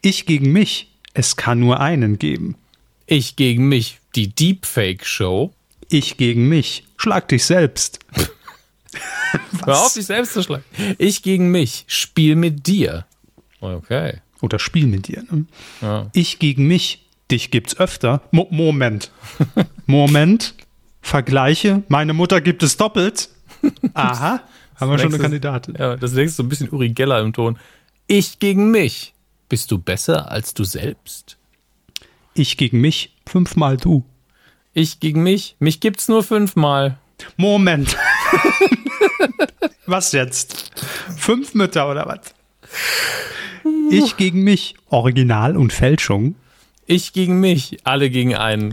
[0.01, 0.89] Ich gegen mich.
[1.15, 2.55] Es kann nur einen geben.
[3.07, 3.99] Ich gegen mich.
[4.15, 5.53] Die Deepfake-Show.
[5.93, 6.85] Ich gegen mich.
[6.97, 7.99] Schlag dich selbst.
[9.67, 10.65] Hör auf, dich selbst zu schlagen.
[10.97, 11.85] Ich gegen mich.
[11.87, 13.05] Spiel mit dir.
[13.61, 14.23] Okay.
[14.41, 15.23] Oder spiel mit dir.
[15.31, 15.45] Ne?
[15.83, 16.11] Ja.
[16.15, 17.07] Ich gegen mich.
[17.31, 18.23] Dich gibt's öfter.
[18.31, 19.11] Mo Moment.
[19.87, 20.55] Moment.
[21.03, 21.83] Vergleiche.
[21.89, 23.29] Meine Mutter gibt es doppelt.
[23.93, 24.43] Aha.
[24.77, 25.75] Haben wir schon eine Kandidatin.
[25.79, 27.59] Ja, das nächste so ein bisschen Uri Geller im Ton.
[28.07, 29.13] Ich gegen mich.
[29.51, 31.37] Bist du besser als du selbst?
[32.33, 33.15] Ich gegen mich.
[33.27, 34.07] Fünfmal du.
[34.75, 35.57] Ich gegen mich.
[35.59, 36.99] Mich gibt's nur fünfmal.
[37.37, 37.97] Moment.
[39.87, 40.71] was jetzt?
[41.17, 42.21] Fünf Mütter oder was?
[43.91, 44.77] Ich gegen mich.
[44.89, 46.37] Original und Fälschung.
[46.87, 47.79] Ich gegen mich.
[47.85, 48.73] Alle gegen einen.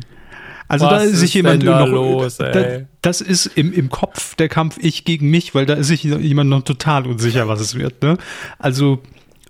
[0.69, 2.51] Also Was da ist sich jemand da noch, los, da,
[3.01, 6.51] das ist im, im Kopf der Kampf ich gegen mich, weil da ist sich jemand
[6.51, 8.03] noch total unsicher, was es wird.
[8.03, 8.19] Ne?
[8.59, 9.01] Also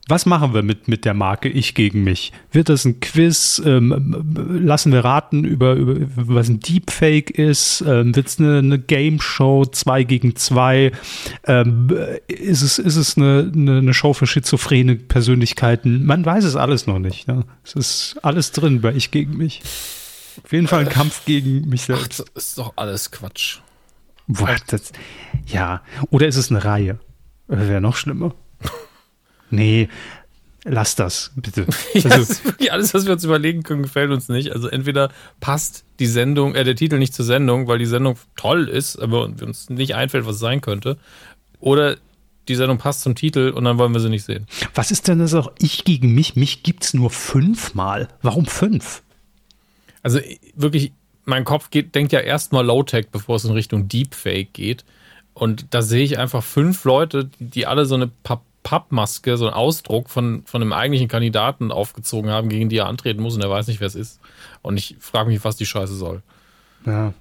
[0.10, 2.32] was machen wir mit, mit der Marke ich gegen mich?
[2.52, 3.62] Wird das ein Quiz?
[3.64, 7.82] Ähm, lassen wir raten über, über was ein Deepfake ist?
[7.88, 10.92] Ähm, Wird es eine, eine Game Show 2 gegen 2?
[11.46, 11.90] Ähm,
[12.28, 16.06] ist es, ist es eine, eine, Show für schizophrene Persönlichkeiten?
[16.06, 17.28] Man weiß es alles noch nicht.
[17.28, 17.46] Ne?
[17.64, 19.62] Es ist alles drin bei ich gegen mich.
[20.44, 22.20] Auf jeden Fall ein Kampf gegen mich selbst.
[22.20, 23.60] Das ist doch alles Quatsch.
[24.28, 24.92] Boah, das,
[25.48, 25.82] ja,
[26.12, 27.00] oder ist es eine Reihe?
[27.48, 28.36] Wäre noch schlimmer.
[29.52, 29.90] Nee,
[30.64, 31.66] lass das, bitte.
[31.94, 34.52] Ja, Also, wirklich alles, was wir uns überlegen können, gefällt uns nicht.
[34.52, 38.68] Also entweder passt die Sendung, äh, der Titel nicht zur Sendung, weil die Sendung toll
[38.68, 40.98] ist, aber uns nicht einfällt, was es sein könnte.
[41.60, 41.98] Oder
[42.48, 44.48] die Sendung passt zum Titel und dann wollen wir sie nicht sehen.
[44.74, 46.36] was ist denn das auch ich gegen mich?
[46.36, 48.08] Mich gibt's nur fünfmal.
[48.22, 49.04] Warum fünf?
[50.02, 50.92] Also ich- wirklich,
[51.26, 54.84] mein Kopf geht, denkt ja erstmal Low-Tech, bevor es in Richtung Deepfake geht.
[55.36, 59.48] Und da sehe ich einfach fünf Leute, die, die alle so eine Papp Pappmaske, so
[59.48, 63.42] einen Ausdruck von, von einem eigentlichen Kandidaten aufgezogen haben, gegen die er antreten muss und
[63.42, 64.20] er weiß nicht, wer es ist.
[64.62, 66.22] Und ich frage mich, was die Scheiße soll.
[66.86, 67.16] Ja.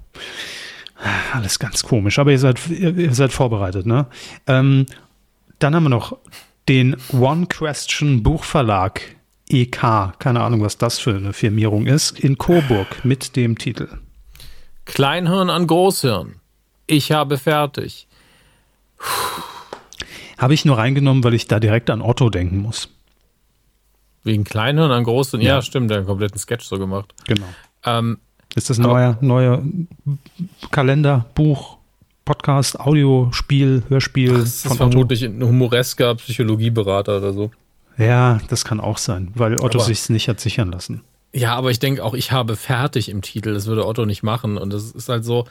[1.33, 4.09] Alles ganz komisch, aber ihr seid, ihr, seid vorbereitet, ne?
[4.47, 4.85] Ähm,
[5.59, 6.19] dann haben wir noch
[6.69, 9.01] den One Question Buchverlag
[9.49, 13.89] EK, keine Ahnung, was das für eine Firmierung ist, in Coburg mit dem Titel.
[14.85, 16.41] Kleinhirn an Großhirn.
[16.87, 18.07] Ich habe fertig.
[20.39, 22.89] Habe ich nur reingenommen, weil ich da direkt an Otto denken muss.
[24.25, 25.41] Wegen Kleinhirn an Großhirn.
[25.43, 25.63] Ja, Ja.
[25.63, 27.13] stimmt, der hat einen kompletten Sketch so gemacht.
[27.27, 27.47] Genau.
[27.85, 28.19] Ähm,
[28.55, 29.63] Ist das ein neuer, neuer
[30.71, 31.79] Kalender, Buch,
[32.25, 34.91] Podcast, Audio, Spiel, Hörspiel das ist von Otto?
[34.91, 37.51] vermutlich ein humoresker Psychologieberater oder so.
[37.97, 41.03] Ja, das kann auch sein, weil Otto Aber- sich's nicht hat sichern lassen.
[41.33, 43.53] Ja, aber ich denke auch, ich habe fertig im Titel.
[43.53, 44.57] Das würde Otto nicht machen.
[44.57, 45.47] Und das ist halt so.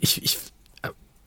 [0.00, 0.38] Ich, ich,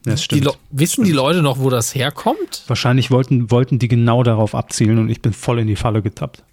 [0.04, 0.43] Das die stimmt.
[0.45, 2.64] Le wissen die Leute noch, wo das herkommt?
[2.68, 6.43] Wahrscheinlich wollten, wollten die genau darauf abzielen und ich bin voll in die Falle getappt.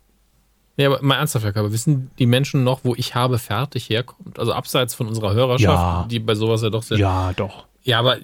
[0.76, 4.38] Ja, aber mal ernsthaft, Herr Körber, wissen die Menschen noch, wo ich habe fertig herkommt?
[4.38, 6.06] Also abseits von unserer Hörerschaft, Ja.
[6.10, 6.98] die bei sowas ja doch sehr.
[6.98, 7.66] Ja, doch.
[7.82, 8.16] Ja, aber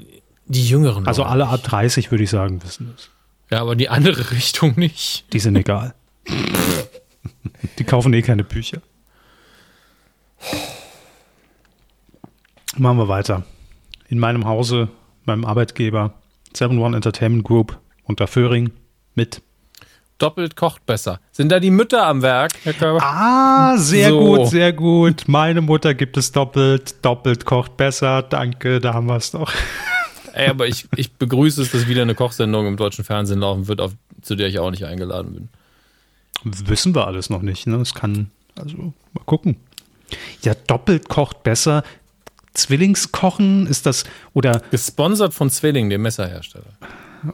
[0.47, 1.07] die Jüngeren.
[1.07, 3.09] Also alle ab 30 würde ich sagen, wissen das.
[3.51, 5.25] Ja, aber die andere Richtung nicht.
[5.33, 5.95] Die sind egal.
[7.79, 8.83] die kaufen eh keine Bücher.
[12.77, 13.45] Machen wir weiter.
[14.09, 14.89] In meinem Hause,
[15.27, 16.15] meinem Arbeitgeber,
[16.55, 18.71] 7-One Entertainment Group unter Föhring
[19.15, 19.43] mit.
[20.19, 21.21] Doppelt kocht besser.
[21.33, 23.01] Sind da die Mütter am Werk, Herr Körber?
[23.03, 24.21] Ah, sehr So.
[24.21, 25.25] gut, sehr gut.
[25.27, 27.05] Meine Mutter gibt es doppelt.
[27.05, 28.23] Doppelt kocht besser.
[28.23, 29.53] Danke, da haben wir es doch.
[30.33, 33.81] Ey, aber ich, ich begrüße es, dass wieder eine Kochsendung im deutschen Fernsehen laufen wird,
[33.81, 33.93] auf,
[34.23, 35.49] zu der ich auch nicht eingeladen bin.
[36.45, 37.67] Wissen wir alles noch nicht.
[37.67, 37.77] Ne?
[37.77, 38.77] Es kann, also
[39.13, 39.57] mal gucken.
[40.43, 41.83] Ja, doppelt kocht besser.
[42.55, 44.05] Zwillingskochen ist das,
[44.35, 46.65] oder, Gesponsert von Zwilling, dem Messerhersteller.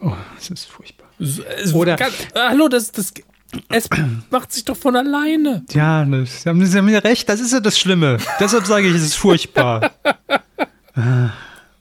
[0.00, 1.08] oh, das ist furchtbar.
[1.18, 3.12] Es Oder- kann, hallo, das, das,
[3.68, 3.88] es
[4.30, 5.64] macht sich doch von alleine.
[5.72, 8.18] Ja, das, Sie haben, Sie haben ja recht, das ist ja das Schlimme.
[8.38, 9.90] Deshalb sage ich, es ist furchtbar.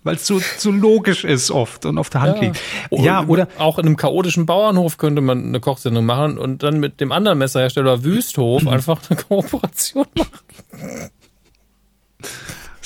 [0.04, 2.60] Weil es so, so logisch ist oft und auf der Hand liegt.
[2.92, 7.02] Ja, oder auch in einem chaotischen Bauernhof könnte man eine Kochsendung machen und dann mit
[7.02, 11.10] dem anderen Messerhersteller Wüsthof einfach eine Kooperation machen.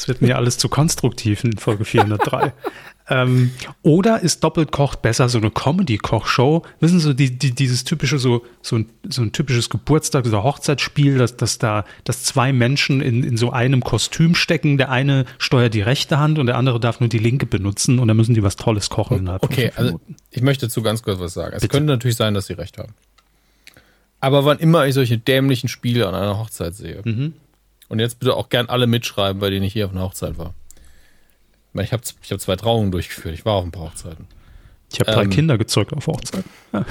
[0.02, 2.54] Es wird mir alles zu konstruktiv in Folge 403.
[3.10, 3.52] ähm,
[3.84, 6.64] oder ist doppelt kocht besser so eine Comedy-Kochshow?
[6.80, 11.20] Wissen Sie, die, die, dieses typische, so, so, ein, so ein typisches Geburtstag- oder Hochzeitsspiel,
[11.20, 14.80] dass, dass da, dass zwei Menschen in, in so einem Kostüm stecken.
[14.80, 18.08] Der eine steuert die rechte Hand und der andere darf nur die linke benutzen und
[18.08, 19.20] dann müssen die was Tolles kochen.
[19.20, 20.02] innerhalb Okay, also
[20.32, 21.54] ich möchte dazu ganz kurz was sagen.
[21.56, 21.78] Es Bitte.
[21.78, 22.94] könnte natürlich sein, dass Sie recht haben.
[24.20, 27.34] Aber wann immer ich solche dämlichen Spiele an einer Hochzeit sehe, Mhm.
[27.92, 30.54] Und jetzt bitte auch gern alle mitschreiben, bei denen ich hier auf einer Hochzeit war.
[31.74, 33.34] Ich habe ich hab zwei Trauungen durchgeführt.
[33.34, 34.28] Ich war auf ein paar Hochzeiten.
[34.90, 36.46] Ich habe drei ähm, Kinder gezeugt auf Hochzeit.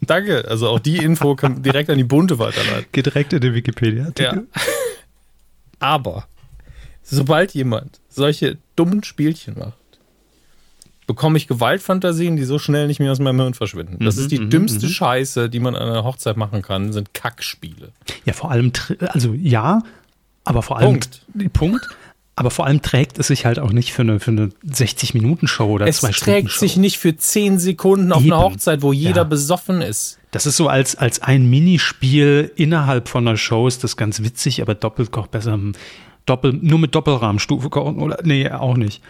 [0.00, 0.46] Danke.
[0.48, 2.86] Also auch die Info kann direkt an die Bunte weiterleiten.
[2.90, 4.48] Geht direkt in den Wikipedia-Artikel.
[4.52, 4.62] Ja.
[5.78, 6.26] Aber
[7.04, 9.78] sobald jemand solche dummen Spielchen macht,
[11.06, 14.04] bekomme ich Gewaltfantasien, die so schnell nicht mehr aus meinem Hirn verschwinden.
[14.04, 17.92] Das ist die dümmste Scheiße, die man an einer Hochzeit machen kann, sind Kackspiele.
[18.24, 19.82] Ja, vor allem, tr- also ja,
[20.44, 20.90] aber vor allem.
[21.00, 21.22] Punkt.
[21.52, 21.88] Punkt.
[22.38, 25.86] Aber vor allem trägt es sich halt auch nicht für eine, für eine 60-Minuten-Show oder
[25.86, 26.60] Es zwei Stunden trägt Show.
[26.60, 28.32] sich nicht für 10 Sekunden auf Eben.
[28.32, 29.24] einer Hochzeit, wo jeder Ja.
[29.24, 30.18] besoffen ist.
[30.32, 34.60] Das ist so als, als ein Minispiel innerhalb von einer Show ist das ganz witzig,
[34.60, 35.58] aber doppelt kocht besser.
[36.26, 38.18] Doppel, nur mit Doppelrahmenstufe kochen oder?
[38.24, 39.00] Nee, auch nicht.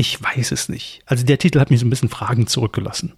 [0.00, 1.02] Ich weiß es nicht.
[1.04, 3.12] Also der Titel hat mich so ein bisschen Fragen zurückgelassen.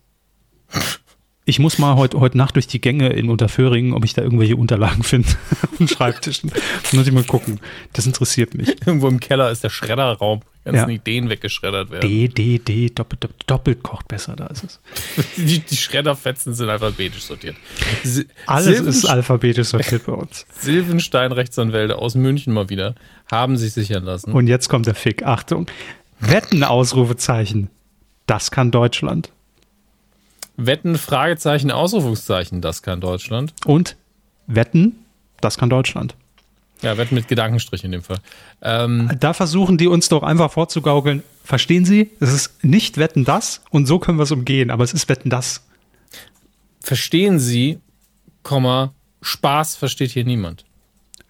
[1.44, 4.56] Ich muss mal heute, heute Nacht durch die Gänge in Unterföhringen, ob ich da irgendwelche
[4.56, 5.28] Unterlagen finde
[5.62, 6.50] auf den Schreibtischen.
[6.50, 7.60] Da muss ich mal gucken.
[7.92, 8.68] Das interessiert mich.
[8.84, 10.40] Irgendwo im Keller ist der Schredderraum.
[10.64, 10.94] Ganzen Ja.
[10.96, 12.08] Ideen weggeschreddert werden.
[12.08, 14.80] D, D, D, doppelt, doppelt, doppelt kocht besser, da ist es.
[15.36, 17.54] Die, die Schredderfetzen sind alphabetisch sortiert.
[18.02, 20.46] Si- Alles Silben- ist alphabetisch sortiert bei uns.
[20.60, 22.96] Silvenstein Rechtsanwälte aus München mal wieder
[23.30, 24.32] haben sich sichern lassen.
[24.32, 25.22] Und jetzt kommt der Fick.
[25.24, 25.66] Achtung.
[26.22, 27.68] Wetten, Ausrufezeichen.
[28.26, 29.30] Das kann Deutschland.
[30.56, 33.52] Wetten, Fragezeichen, Ausrufungszeichen, das kann Deutschland.
[33.64, 33.96] Und
[34.46, 35.04] Wetten,
[35.40, 36.14] das kann Deutschland.
[36.82, 38.18] Ja, Wetten mit Gedankenstrich in dem Fall.
[38.60, 41.22] Ähm, Da versuchen die uns doch einfach vorzugaukeln.
[41.44, 42.10] Verstehen Sie?
[42.20, 45.30] Es ist nicht Wetten das und so können wir es umgehen, aber es ist Wetten
[45.30, 45.64] das.
[46.82, 47.78] verstehen Sie,
[48.42, 48.92] Komma,
[49.22, 50.64] Spaß versteht hier niemand.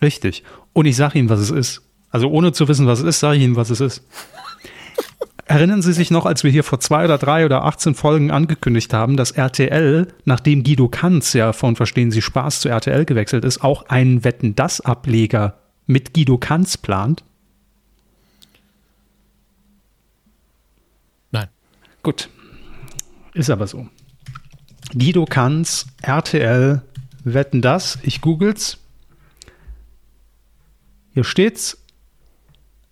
[0.00, 0.42] Richtig.
[0.72, 1.82] Und ich sage Ihnen, was es ist.
[2.10, 4.02] Also ohne zu wissen, was es ist, sage ich Ihnen, was es ist.
[5.44, 8.94] Erinnern Sie sich noch, als wir hier vor zwei oder drei oder 18 Folgen angekündigt
[8.94, 13.62] haben, dass RTL, nachdem Guido Kanz ja von Verstehen Sie Spaß zu RTL gewechselt ist,
[13.62, 17.24] auch einen Wetten das Ableger mit Guido Kanz plant?
[21.32, 21.48] Nein.
[22.02, 22.30] Gut.
[23.34, 23.88] Ist aber so.
[24.94, 26.82] Guido Kanz, RTL,
[27.24, 27.98] wetten das.
[28.02, 28.78] Ich googles.
[31.14, 31.81] Hier steht's.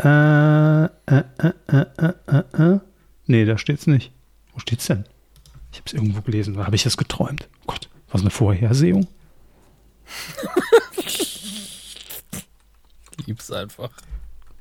[0.02, 2.80] Äh, äh, äh, äh, äh, äh, äh.
[3.26, 4.12] Nee, da steht's nicht.
[4.54, 5.04] Wo steht's denn?
[5.72, 6.56] Ich habe es irgendwo gelesen.
[6.56, 7.48] Oder habe ich das geträumt?
[7.62, 9.06] Oh Gott, was eine Vorhersehung.
[13.26, 13.90] Lieb's einfach.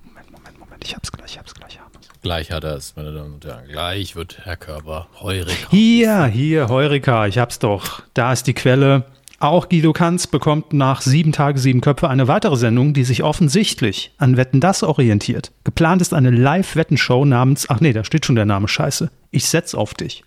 [0.04, 0.84] Moment, Moment, Moment.
[0.84, 1.74] Ich hab's gleich, ich hab's gleich.
[1.74, 2.10] ich hab's.
[2.22, 3.66] Gleich hat er es, meine Damen und Herren.
[3.70, 5.68] Gleich wird Herr Körber heurig.
[5.70, 8.04] Hier, hier, Heurika, ich hab's doch.
[8.14, 9.06] Da ist die Quelle.
[9.40, 14.12] Auch Guido Kanz bekommt nach sieben Tage, sieben Köpfe eine weitere Sendung, die sich offensichtlich
[14.18, 15.54] an Wetten das orientiert.
[15.64, 19.10] Geplant ist eine Live-Wettenshow namens, ach nee, da steht schon der Name, scheiße.
[19.32, 20.26] Ich setz auf dich.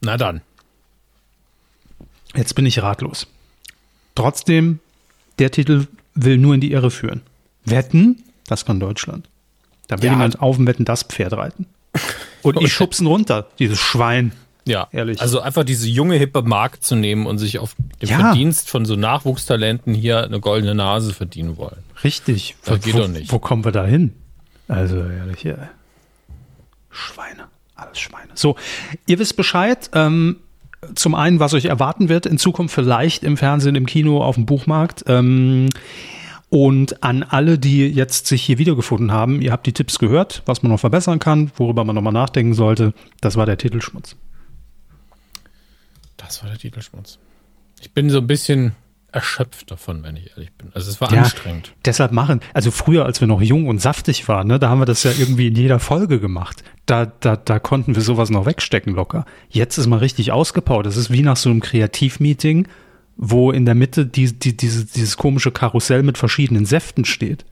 [0.00, 0.40] Na dann.
[2.36, 3.26] Jetzt bin ich ratlos.
[4.14, 4.78] Trotzdem,
[5.40, 7.22] der Titel will nur in die Irre führen.
[7.64, 9.28] Wetten, das kann Deutschland.
[9.88, 10.12] Da will Ja.
[10.12, 11.66] jemand auf dem Wetten das Pferd reiten.
[12.42, 14.32] Und ich schubsen runter, dieses Schwein.
[14.66, 15.20] Ja, Ehrlich.
[15.20, 18.18] Also einfach diese junge, hippe Markt zu nehmen und sich auf dem Ja.
[18.18, 21.78] Verdienst von so Nachwuchstalenten hier eine goldene Nase verdienen wollen.
[22.02, 22.56] Richtig.
[22.64, 23.30] Das geht wo, doch nicht.
[23.30, 24.12] Wo kommen wir da hin?
[24.66, 25.56] Also ehrlich, ja.
[26.90, 27.44] Schweine.
[27.76, 28.30] Alles Schweine.
[28.34, 28.56] So,
[29.06, 29.90] ihr wisst Bescheid.
[29.92, 30.36] Ähm,
[30.94, 34.46] zum einen, was euch erwarten wird in Zukunft vielleicht im Fernsehen, im Kino, auf dem
[34.46, 35.04] Buchmarkt.
[35.06, 35.68] Ähm,
[36.48, 40.62] und an alle, die jetzt sich hier wiedergefunden haben, ihr habt die Tipps gehört, was
[40.62, 42.94] man noch verbessern kann, worüber man nochmal nachdenken sollte.
[43.20, 44.16] Das war der Titelschmutz.
[46.16, 47.18] Das war der Titelschmutz.
[47.80, 48.72] Ich bin so ein bisschen
[49.12, 50.70] erschöpft davon, wenn ich ehrlich bin.
[50.74, 51.72] Also es war Ja, anstrengend.
[51.84, 54.84] Deshalb machen, also früher, als wir noch jung und saftig waren, ne, da haben wir
[54.86, 56.62] das ja irgendwie in jeder Folge gemacht.
[56.84, 59.24] Da, da, da konnten wir sowas noch wegstecken locker.
[59.48, 60.86] Jetzt ist man richtig ausgebaut.
[60.86, 62.68] Das ist wie nach so einem Kreativmeeting,
[63.16, 67.44] wo in der Mitte die, die, diese, dieses komische Karussell mit verschiedenen Säften steht.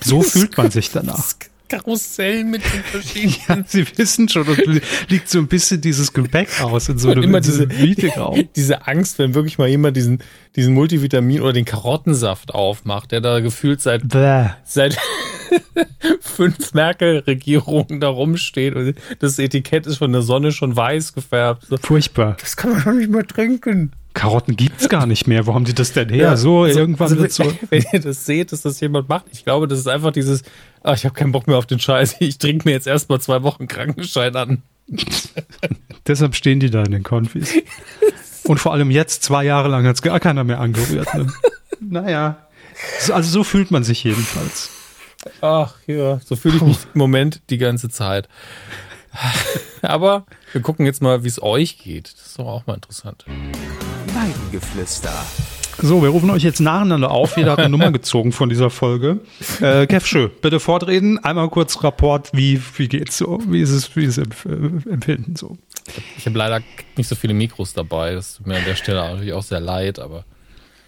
[0.00, 1.16] So fühlt man sich danach.
[1.16, 1.38] Das
[1.68, 3.40] Karussell mit den verschiedenen.
[3.48, 7.22] Ja, Sie wissen schon, und liegt so ein bisschen dieses Gebäck aus in so einem
[7.22, 8.48] immer diese, Meetingraum.
[8.56, 10.18] diese Angst, wenn wirklich mal jemand diesen,
[10.56, 14.50] diesen Multivitamin oder den Karottensaft aufmacht, der da gefühlt seit, Bäh.
[14.64, 14.98] seit
[16.20, 21.66] fünf Merkel-Regierungen da rumsteht und das Etikett ist von der Sonne schon weiß gefärbt.
[21.80, 22.36] Furchtbar.
[22.40, 23.92] das kann man doch nicht mehr trinken.
[24.14, 25.46] Karotten gibt's gar nicht mehr.
[25.46, 26.36] Wo haben die das denn her?
[26.36, 27.52] so, Also, irgendwann also, so.
[27.70, 30.42] Wenn ihr das seht, dass das jemand macht, ich glaube, das ist einfach dieses,
[30.82, 33.42] ah, ich habe keinen Bock mehr auf den Scheiß, ich trinke mir jetzt erstmal zwei
[33.42, 34.62] Wochen Krankenschein an.
[36.06, 37.54] Deshalb stehen die da in den Konfis.
[38.44, 41.12] Und vor allem jetzt, zwei Jahre lang, hat's gar keiner mehr angerührt.
[41.14, 41.26] Ne?
[41.80, 42.46] naja.
[43.00, 44.70] So- Also so fühlt man sich jedenfalls.
[45.40, 48.28] Ach ja, so fühle ich mich im Moment die ganze Zeit.
[49.80, 52.12] Aber wir gucken jetzt mal, wie es euch geht.
[52.12, 53.24] Das ist doch auch mal interessant.
[54.28, 55.12] Weidengeflüster.
[55.82, 57.36] So, wir rufen euch jetzt nacheinander auf.
[57.36, 59.20] Jeder hat eine Nummer gezogen von dieser Folge.
[59.60, 61.22] Äh, Kev Schö, bitte fortreden.
[61.22, 63.40] Einmal kurz Rapport, wie, wie geht's so?
[63.46, 65.58] Wie ist es, wie ist es empf äh, Empfinden so?
[66.16, 66.62] Ich habe leider
[66.96, 68.14] nicht so viele Mikros dabei.
[68.14, 70.24] Das tut mir an der Stelle natürlich auch sehr leid, aber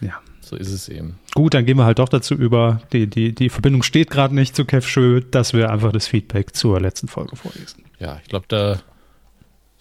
[0.01, 0.13] Ja.
[0.41, 1.19] so ist es eben.
[1.35, 2.81] Gut, dann gehen wir halt doch dazu über.
[2.91, 6.55] Die, die, die Verbindung steht gerade nicht zu Kev Schö, dass wir einfach das Feedback
[6.55, 7.83] zur letzten Folge vorlesen.
[7.99, 8.79] Ja, ich glaube, da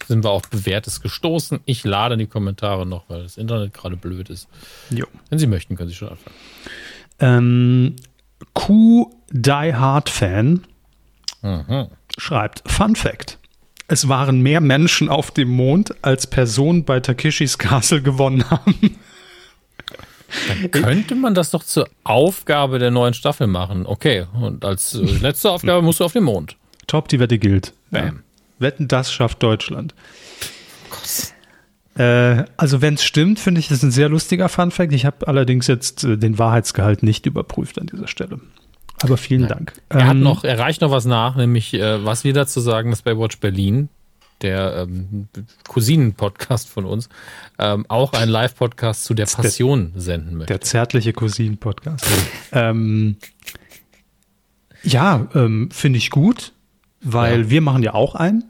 [0.07, 1.61] sind wir auf Bewährtes gestoßen.
[1.65, 4.49] Ich lade die Kommentare noch, weil das Internet gerade blöd ist.
[4.91, 5.07] Jo.
[5.31, 6.37] Wenn Sie möchten, können Sie schon anfangen.
[7.19, 7.97] Ähm,
[8.53, 10.65] Q Die Hard Fan
[11.43, 11.89] Mhm.
[12.19, 13.39] schreibt: Fun Fact.
[13.89, 18.99] Es waren mehr Menschen auf dem Mond, als Personen bei Takeshis Castle gewonnen haben.
[20.73, 23.87] Könnte man das doch zur Aufgabe der neuen Staffel machen?
[23.87, 26.57] Okay, und als äh, letzte Aufgabe musst du auf den Mond.
[26.89, 27.73] Top, die Wette gilt.
[27.93, 28.23] Bam.
[28.59, 29.95] Wetten, das schafft Deutschland.
[31.97, 34.93] Äh, also wenn es stimmt, finde ich, das ist ein sehr lustiger Funfact.
[34.93, 38.41] Ich habe allerdings jetzt äh, den Wahrheitsgehalt nicht überprüft an dieser Stelle.
[39.03, 39.73] Aber vielen Dank.
[39.89, 42.91] Er hat Ähm, noch, er reicht noch was nach, nämlich äh, was wir dazu sagen,
[42.91, 43.89] dass Baywatch Berlin,
[44.43, 45.29] der ähm,
[45.69, 47.09] Cousinen-Podcast von uns,
[47.59, 50.53] ähm, auch einen Live-Podcast zu der der- Passion senden möchte.
[50.53, 52.07] Der zärtliche Cousin-Podcast.
[52.53, 53.17] ähm,
[54.83, 56.53] ja, ähm, finde ich gut,
[57.07, 57.51] weil Ja.
[57.51, 58.45] wir machen ja auch einen.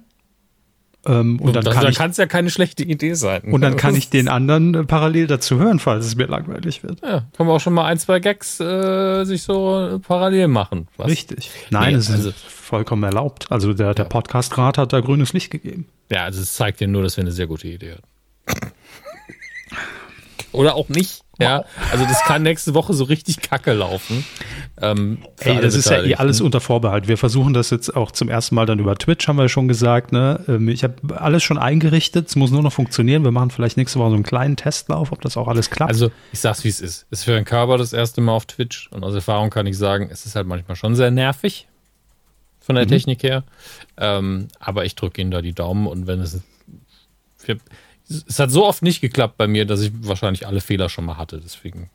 [1.09, 3.43] Ähm, und, dann das, kann da es ja keine schlechte Idee sein.
[3.53, 7.01] und dann kann ich den anderen äh, parallel dazu hören, falls es mir langweilig wird.
[7.03, 10.89] Ja, können wir auch schon mal ein, zwei Gags äh, sich so äh, parallel machen.
[10.97, 11.07] Was?
[11.07, 11.49] Richtig.
[11.71, 13.47] Nein, Nee, es ist also- vollkommen erlaubt.
[13.53, 15.87] Also der, der Podcast-Rat hat da grünes Licht gegeben.
[16.11, 18.73] Ja, also es zeigt dir nur, dass wir eine sehr gute Idee hatten.
[20.53, 21.23] Oder auch nicht.
[21.39, 24.25] Ja, also das kann nächste Woche so richtig kacke laufen.
[24.81, 27.09] Ähm, Ey, das ist ja eh alles unter Vorbehalt.
[27.09, 30.13] Wir versuchen das jetzt auch zum ersten Mal dann über Twitch, haben wir schon gesagt.
[30.13, 30.43] Ne?
[30.49, 33.23] Ähm, Ich habe alles schon eingerichtet, es muss nur noch funktionieren.
[33.23, 35.91] Wir machen vielleicht nächste Woche so einen kleinen Testlauf, ob das auch alles klappt.
[35.91, 37.07] Also, ich sag's wie es ist.
[37.11, 40.09] Ist für einen Körper das erste Mal auf Twitch und aus Erfahrung kann ich sagen,
[40.11, 41.69] es ist halt manchmal schon sehr nervig
[42.61, 43.45] von der Technik her.
[43.99, 46.41] Ähm, aber ich drücke Ihnen da die Daumen und wenn es.
[47.45, 47.59] Wir,
[48.09, 51.17] es hat so oft nicht geklappt bei mir, dass ich wahrscheinlich alle Fehler schon mal
[51.17, 51.41] hatte.
[51.43, 51.91] Deswegen.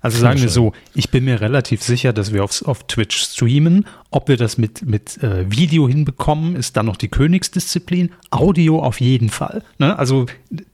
[0.00, 3.86] Also sagen wir so, ich bin mir relativ sicher, dass wir auf, auf Twitch streamen.
[4.10, 8.12] Ob wir das mit, mit äh, Video hinbekommen, ist dann noch die Königsdisziplin.
[8.30, 9.62] Audio auf jeden Fall.
[9.78, 9.98] Ne?
[9.98, 10.26] Also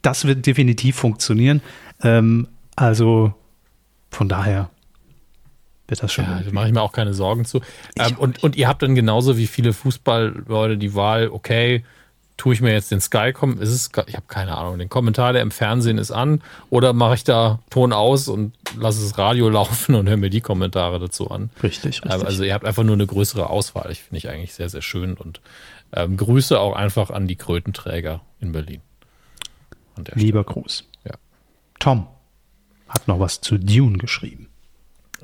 [0.03, 1.63] das wird definitiv funktionieren.
[2.03, 2.47] Ähm,
[2.77, 3.35] also
[4.11, 4.71] von daher
[5.89, 6.25] wird das schon.
[6.25, 7.61] Ja, da mache ich mir auch keine Sorgen zu.
[7.97, 11.83] Ähm, und, und ihr habt dann genauso wie viele Fußballleute die Wahl, okay,
[12.43, 15.33] tue ich mir jetzt den Sky, kom- ist es, ich habe keine Ahnung, den Kommentar,
[15.33, 19.49] der im Fernsehen ist an, oder mache ich da Ton aus und lasse das Radio
[19.49, 21.51] laufen und höre mir die Kommentare dazu an.
[21.63, 22.11] richtig, richtig.
[22.13, 23.93] Ähm, Also ihr habt einfach nur eine größere Auswahl.
[23.93, 25.41] Ich finde ich eigentlich sehr, sehr schön und
[25.93, 28.81] ähm, Grüße auch einfach an die Krötenträger in Berlin.
[30.15, 30.85] Lieber Gruß.
[31.05, 31.13] Ja.
[31.79, 32.09] Tom
[32.89, 34.49] hat noch was zu Dune geschrieben.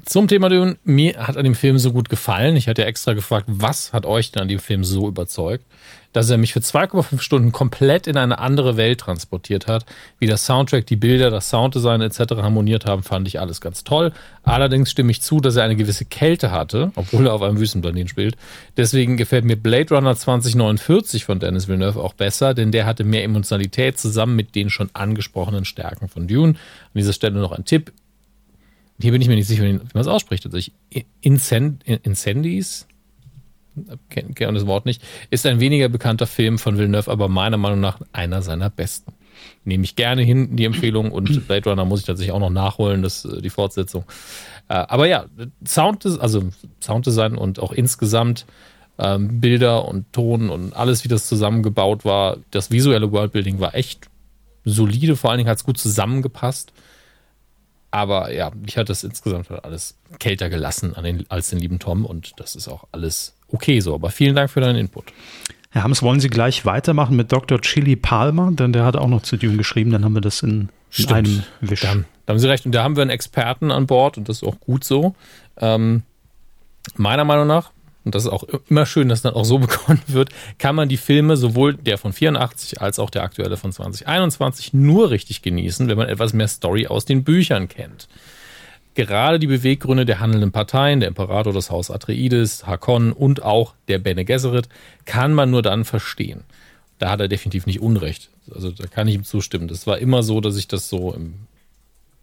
[0.04, 2.56] Zum Thema Dune, mir hat an dem Film so gut gefallen.
[2.56, 5.64] Ich hatte extra gefragt, was hat euch denn an dem Film so überzeugt,
[6.12, 9.84] dass er mich für 2,5 Stunden komplett in eine andere Welt transportiert hat.
[10.18, 12.20] Wie der Soundtrack, die Bilder, das Sounddesign etc.
[12.36, 14.12] harmoniert haben, fand ich alles ganz toll.
[14.42, 18.08] Allerdings stimme ich zu, dass er eine gewisse Kälte hatte, obwohl er auf einem Wüstenplaneten
[18.08, 18.36] spielt.
[18.76, 23.24] Deswegen gefällt mir Blade Runner 2049 von Dennis Villeneuve auch besser, denn der hatte mehr
[23.24, 26.54] Emotionalität zusammen mit den schon angesprochenen Stärken von Dune.
[26.54, 27.92] An dieser Stelle noch ein Tipp
[29.00, 30.44] hier bin ich mir nicht sicher, wie man es ausspricht.
[30.44, 30.72] Also ich,
[31.20, 32.86] Incend, Incendies,
[34.10, 37.80] kenne kenn das Wort nicht, ist ein weniger bekannter Film von Villeneuve, aber meiner Meinung
[37.80, 39.12] nach einer seiner besten.
[39.64, 43.02] Nehme ich gerne hin, die Empfehlung, und Blade Runner muss ich tatsächlich auch noch nachholen,
[43.02, 44.04] das, äh, die Fortsetzung.
[44.68, 45.26] Äh, aber ja,
[45.66, 46.48] Sound, also
[46.80, 48.46] Sounddesign und auch insgesamt
[48.98, 54.08] ähm, Bilder und Ton und alles, wie das zusammengebaut war, das visuelle Worldbuilding war echt
[54.64, 56.72] solide, vor allen Dingen hat es gut zusammengepasst
[57.90, 61.78] Aber ja, mich hat das insgesamt halt alles kälter gelassen an den, als den lieben
[61.78, 63.94] Tom und das ist auch alles okay so.
[63.94, 65.12] Aber vielen Dank für deinen Input.
[65.70, 67.60] Herr Hams, wollen Sie gleich weitermachen mit Dr.
[67.60, 68.50] Chili Palmer?
[68.52, 71.42] Denn der hat auch noch zu Dune geschrieben, dann haben wir das in, in einem
[71.60, 71.80] Wisch.
[71.80, 71.94] Da,
[72.26, 72.66] da, haben Sie recht.
[72.66, 75.14] Und da haben wir einen Experten an Bord und das ist auch gut so.
[75.58, 76.02] Ähm,
[76.96, 77.70] meiner Meinung nach,
[78.08, 80.96] und das ist auch immer schön, dass dann auch so begonnen wird, kann man die
[80.96, 85.98] Filme, sowohl der von 84 als auch der aktuelle von 2021, nur richtig genießen, wenn
[85.98, 88.08] man etwas mehr Story aus den Büchern kennt.
[88.94, 93.98] Gerade die Beweggründe der handelnden Parteien, der Imperator des Haus Atreides, Hakon und auch der
[93.98, 94.70] Bene Gesserit,
[95.04, 96.44] kann man nur dann verstehen.
[96.98, 98.30] Da hat er definitiv nicht Unrecht.
[98.50, 99.68] Also da kann ich ihm zustimmen.
[99.68, 101.34] Das war immer so, dass ich das so im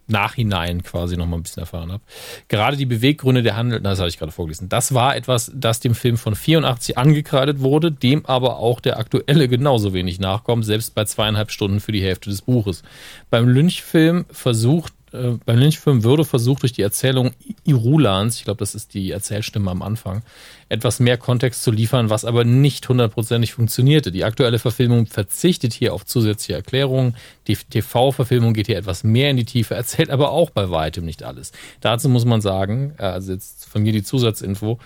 [0.08, 2.04] Nachhinein quasi noch mal ein bisschen erfahren habe.
[2.48, 5.96] Gerade die Beweggründe der Handel, das hatte ich gerade vorgelesen, das war etwas, das dem
[5.96, 11.06] Film von 84 angekreidet wurde, dem aber auch der aktuelle genauso wenig nachkommt, selbst bei
[11.06, 12.84] zweieinhalb Stunden für die Hälfte des Buches.
[13.30, 17.32] Beim Lynch-Film versucht äh, beim Lynchfilm würde versucht, durch die Erzählung
[17.64, 20.22] Irulans, ich glaube, das ist die Erzählstimme am Anfang,
[20.70, 24.12] etwas mehr Kontext zu liefern, was aber nicht hundertprozentig funktionierte.
[24.12, 27.16] Die aktuelle Verfilmung verzichtet hier auf zusätzliche Erklärungen.
[27.48, 31.24] Die TV-Verfilmung geht hier etwas mehr in die Tiefe, erzählt aber auch bei weitem nicht
[31.24, 31.52] alles.
[31.82, 34.80] Dazu muss man sagen, äh, also jetzt von mir die Zusatzinfo,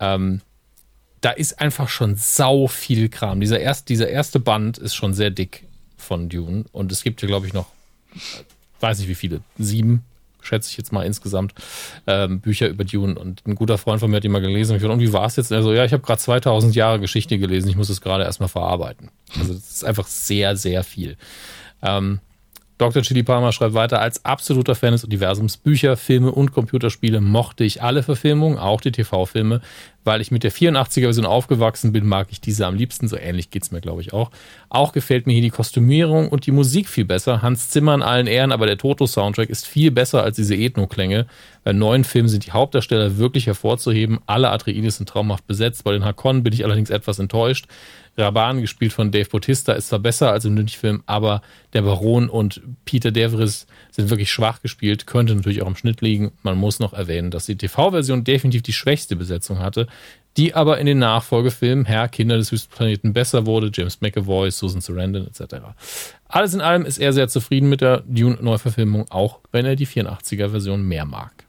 [0.00, 0.40] ähm,
[1.20, 3.40] da ist einfach schon sau viel Kram.
[3.40, 5.64] Dieser, erst, dieser erste Band ist schon sehr dick
[5.96, 7.66] von Dune und es gibt hier, glaube ich, noch
[8.84, 10.04] weiß nicht wie viele, sieben,
[10.42, 11.54] schätze ich jetzt mal insgesamt,
[12.06, 13.18] ähm, Bücher über Dune.
[13.18, 14.72] Und ein guter Freund von mir hat die mal gelesen.
[14.72, 15.52] Und ich dachte, und wie war es jetzt?
[15.52, 17.68] Also, ja, ich habe gerade 2000 Jahre Geschichte gelesen.
[17.68, 19.10] Ich muss es gerade erstmal verarbeiten.
[19.38, 21.16] Also, das ist einfach sehr, sehr viel.
[21.82, 22.20] Ähm,
[22.76, 23.02] Dr.
[23.02, 27.82] Chili Palmer schreibt weiter, als absoluter Fan des Universums Bücher, Filme und Computerspiele mochte ich
[27.82, 29.60] alle Verfilmungen, auch die TV-Filme.
[30.04, 33.08] Weil ich mit der 84er-Version aufgewachsen bin, mag ich diese am liebsten.
[33.08, 34.30] So ähnlich geht's mir, glaube ich, auch.
[34.68, 37.42] Auch gefällt mir hier die Kostümierung und die Musik viel besser.
[37.42, 41.26] Hans Zimmer in allen Ehren, aber der Toto-Soundtrack ist viel besser als diese Ethno-Klänge.
[41.64, 44.20] Bei neuen Filmen sind die Hauptdarsteller wirklich hervorzuheben.
[44.26, 45.84] Alle Atreides sind traumhaft besetzt.
[45.84, 47.66] Bei den Hakon bin ich allerdings etwas enttäuscht.
[48.16, 52.62] Raban, gespielt von Dave Bautista, ist zwar besser als im Lynch-Film, aber der Baron und
[52.84, 56.30] Peter Devris sind wirklich schwach gespielt, könnte natürlich auch im Schnitt liegen.
[56.42, 59.88] Man muss noch erwähnen, dass die TV-Version definitiv die schwächste Besetzung hatte,
[60.36, 65.26] die aber in den Nachfolgefilmen Herr, Kinder des Wüstenplaneten besser wurde, James McAvoy, Susan Sarandon
[65.26, 65.56] etc.
[66.26, 70.82] Alles in allem ist er sehr zufrieden mit der Dune-Neuverfilmung, auch wenn er die 84er-Version
[70.82, 71.44] mehr mag.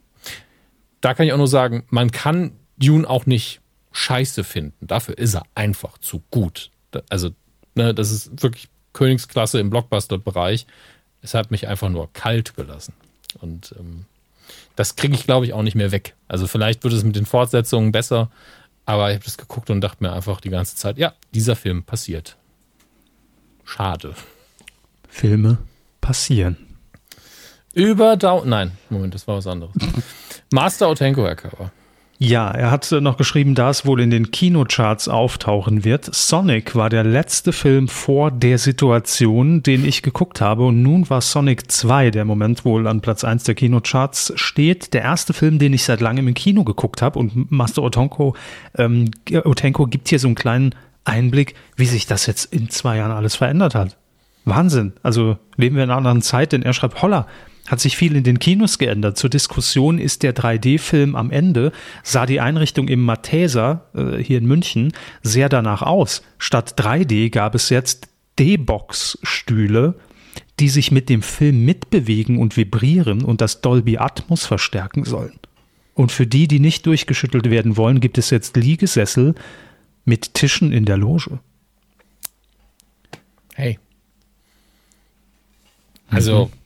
[1.02, 3.62] Da kann ich auch nur sagen, man kann Dune auch nicht
[3.92, 4.88] scheiße finden.
[4.88, 6.72] Dafür ist er einfach zu gut.
[7.10, 7.32] Also,
[7.74, 10.68] ne, das ist wirklich Königsklasse im Blockbuster-Bereich.
[11.22, 12.94] Es hat mich einfach nur kalt gelassen.
[13.42, 14.06] Und ähm,
[14.76, 16.15] das kriege ich, glaube ich, auch nicht mehr weg.
[16.27, 18.30] Also vielleicht wird es mit den Fortsetzungen besser,
[18.85, 21.84] aber ich habe das geguckt und dachte mir einfach die ganze Zeit, ja, dieser Film
[21.84, 22.38] passiert.
[23.64, 24.14] Schade.
[25.10, 25.57] Filme
[26.02, 26.57] passieren.
[27.73, 28.47] Über Down.
[28.47, 29.73] Nein, Moment, das war was anderes.
[30.52, 31.72] Master Otenko, Körper.
[32.27, 36.10] Ja, er hat noch geschrieben, da es wohl in den Kinocharts auftauchen wird.
[36.11, 40.65] Sonic war der letzte Film vor der Situation, den ich geguckt habe.
[40.65, 44.95] Und nun war Sonic 2, der im Moment wohl an Platz 1 der Kinocharts steht.
[44.95, 47.19] Der erste Film, den ich seit langem im Kino geguckt habe.
[47.19, 48.35] Und Master Otenko,
[48.76, 49.11] ähm,
[49.43, 50.73] Otenko gibt hier so einen kleinen
[51.03, 53.97] Einblick, wie sich das jetzt in zwei Jahren alles verändert hat.
[54.45, 54.93] Wahnsinn.
[55.03, 57.27] Also leben wir in einer anderen Zeit, denn er schreibt, holla,
[57.68, 59.18] hat sich viel in den Kinos geändert.
[59.18, 61.72] Zur Diskussion ist der 3D-Film am Ende,
[62.04, 64.94] sah die Einrichtung im Matheser äh, hier in München
[65.24, 66.22] sehr danach aus.
[66.38, 69.96] Statt 3D gab es jetzt D-Box-Stühle,
[70.60, 75.40] die sich mit dem Film mitbewegen und vibrieren und das Dolby Atmos verstärken sollen.
[75.96, 79.34] Und für die, die nicht durchgeschüttelt werden wollen, gibt es jetzt Liegesessel
[80.04, 81.40] mit Tischen in der Loge.
[83.56, 83.80] Hey.
[86.10, 86.65] Also, mhm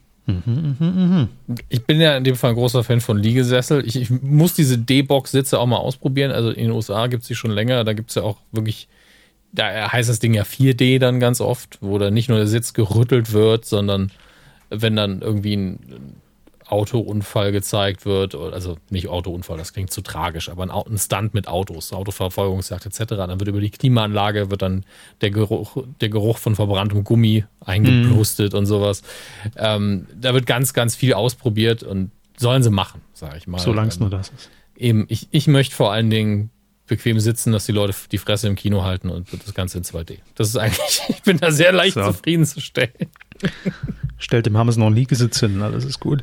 [1.68, 3.86] ich bin ja in dem Fall ein großer Fan von Liegesessel.
[3.86, 6.30] Ich, ich muss diese D-Box-Sitze auch mal ausprobieren.
[6.30, 7.84] Also in den USA gibt es die schon länger.
[7.84, 8.88] Da gibt es ja auch wirklich,
[9.52, 12.72] da heißt das Ding ja 4D dann ganz oft, wo dann nicht nur der Sitz
[12.72, 14.12] gerüttelt wird, sondern
[14.70, 15.78] wenn dann irgendwie ein
[16.70, 21.48] Autounfall gezeigt wird, also nicht Autounfall, das klingt zu tragisch, aber ein, ein Stunt mit
[21.48, 24.84] Autos, Autoverfolgungsjagd etc., dann wird über die Klimaanlage wird dann
[25.20, 28.56] der Geruch, der Geruch von verbranntem Gummi eingebrustet mm.
[28.56, 29.02] und sowas.
[29.56, 33.58] Ähm, da wird ganz, ganz viel ausprobiert und sollen sie machen, sage ich mal.
[33.58, 34.50] Solange es nur das ist.
[34.76, 36.50] Eben, ich, ich möchte vor allen Dingen
[36.86, 40.18] bequem sitzen, dass die Leute die Fresse im Kino halten und das Ganze in 2D.
[40.34, 42.04] Das ist eigentlich, ich bin da sehr leicht so.
[42.04, 42.92] zufriedenzustellen.
[44.20, 46.22] Stellt dem Hammes noch einen Liegesitz hin, alles ist gut.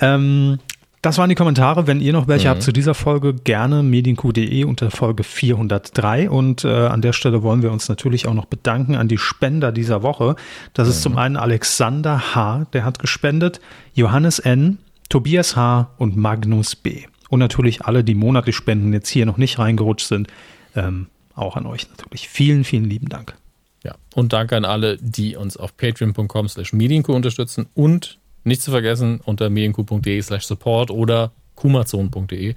[0.00, 0.58] Ähm,
[1.02, 1.88] das waren die Kommentare.
[1.88, 2.50] Wenn ihr noch welche mhm.
[2.50, 6.30] habt zu dieser Folge, gerne medienq.de unter Folge 403.
[6.30, 9.72] Und äh, an der Stelle wollen wir uns natürlich auch noch bedanken an die Spender
[9.72, 10.36] dieser Woche.
[10.74, 10.92] Das mhm.
[10.92, 13.60] ist zum einen Alexander H., der hat gespendet,
[13.94, 14.78] Johannes N.,
[15.08, 15.90] Tobias H.
[15.98, 17.02] und Magnus B.
[17.28, 20.28] Und natürlich alle, die monatlich spenden, jetzt hier noch nicht reingerutscht sind.
[20.76, 22.28] Ähm, auch an euch natürlich.
[22.28, 23.34] Vielen, vielen lieben Dank.
[23.82, 28.70] Ja, und danke an alle, die uns auf patreon.com slash medienku unterstützen und nicht zu
[28.70, 32.54] vergessen unter medienku.de slash support oder kumazon.de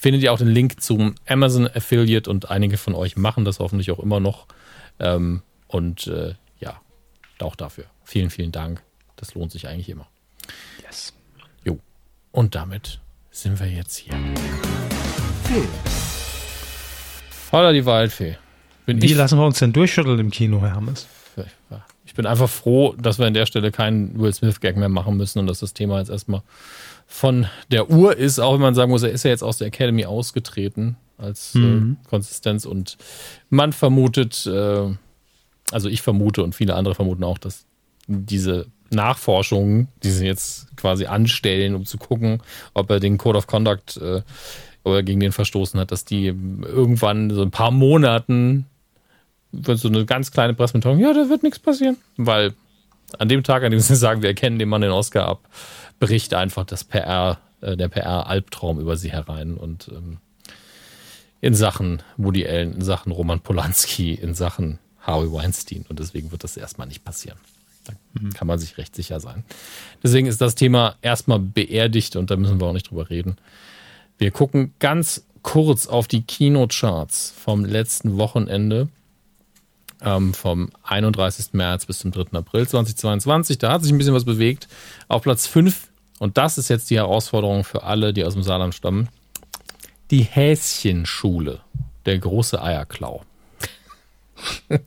[0.00, 3.90] findet ihr auch den Link zum Amazon Affiliate und einige von euch machen das hoffentlich
[3.90, 4.46] auch immer noch.
[4.98, 6.80] Ähm, und äh, ja,
[7.38, 7.84] auch dafür.
[8.02, 8.82] Vielen, vielen Dank.
[9.16, 10.08] Das lohnt sich eigentlich immer.
[10.82, 11.12] Yes.
[11.64, 11.78] Jo.
[12.32, 12.98] Und damit
[13.30, 14.14] sind wir jetzt hier.
[17.52, 18.38] Holla die Waldfee.
[18.94, 21.06] Bin Wie ich, lassen wir uns denn durchschütteln im Kino, Herr Hammes?
[22.04, 25.38] ich bin einfach froh, dass wir an der Stelle keinen Will Smith-Gag mehr machen müssen
[25.38, 26.42] und dass das Thema jetzt erstmal
[27.06, 29.68] von der Uhr ist, auch wenn man sagen muss, er ist ja jetzt aus der
[29.68, 31.98] Academy ausgetreten als Mhm.
[32.04, 32.96] äh, Konsistenz und
[33.48, 34.88] man vermutet, äh,
[35.70, 37.64] also ich vermute und viele andere vermuten auch, dass
[38.08, 42.42] diese Nachforschungen, die sie jetzt quasi anstellen, um zu gucken,
[42.74, 44.22] ob er den Code of Conduct äh,
[44.82, 48.66] oder gegen den verstoßen hat, dass die irgendwann so ein paar Monaten
[49.52, 52.54] wird so eine ganz kleine Pressemitteilung, ja, da wird nichts passieren, weil
[53.18, 55.48] an dem Tag, an dem sie sagen, wir erkennen den Mann den Oscar ab,
[55.98, 60.18] bricht einfach das PR, äh, der PR-Albtraum über sie herein und ähm,
[61.40, 66.44] in Sachen Woody Allen, in Sachen Roman Polanski, in Sachen Harvey Weinstein und deswegen wird
[66.44, 67.38] das erstmal nicht passieren.
[67.84, 67.94] Da
[68.34, 69.44] kann man sich recht sicher sein.
[70.02, 73.36] Deswegen ist das Thema erstmal beerdigt und da müssen wir auch nicht drüber reden.
[74.18, 78.88] Wir gucken ganz kurz auf die Kinocharts vom letzten Wochenende,
[80.02, 81.52] ähm, vom 31.
[81.52, 82.36] März bis zum 3.
[82.38, 83.58] April 2022.
[83.58, 84.68] Da hat sich ein bisschen was bewegt.
[85.08, 88.74] Auf Platz 5, und das ist jetzt die Herausforderung für alle, die aus dem Saarland
[88.74, 89.08] stammen,
[90.10, 91.60] die Häschenschule,
[92.06, 93.22] der große Eierklau.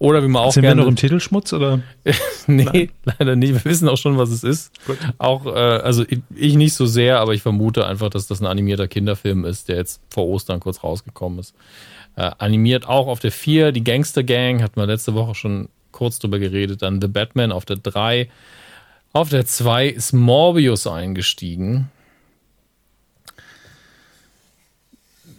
[0.00, 1.80] Oder wie man auch Sind wir gerne noch im Titelschmutz oder?
[2.46, 3.52] nee, leider nicht.
[3.52, 4.70] Wir wissen auch schon, was es ist.
[5.18, 6.04] Auch, äh, also
[6.34, 9.76] ich nicht so sehr, aber ich vermute einfach, dass das ein animierter Kinderfilm ist, der
[9.76, 11.54] jetzt vor Ostern kurz rausgekommen ist.
[12.18, 16.18] Äh, animiert auch auf der 4, die Gangster Gang, hatten wir letzte Woche schon kurz
[16.18, 16.82] drüber geredet.
[16.82, 18.28] Dann The Batman auf der 3.
[19.12, 21.92] Auf der 2 ist Morbius eingestiegen.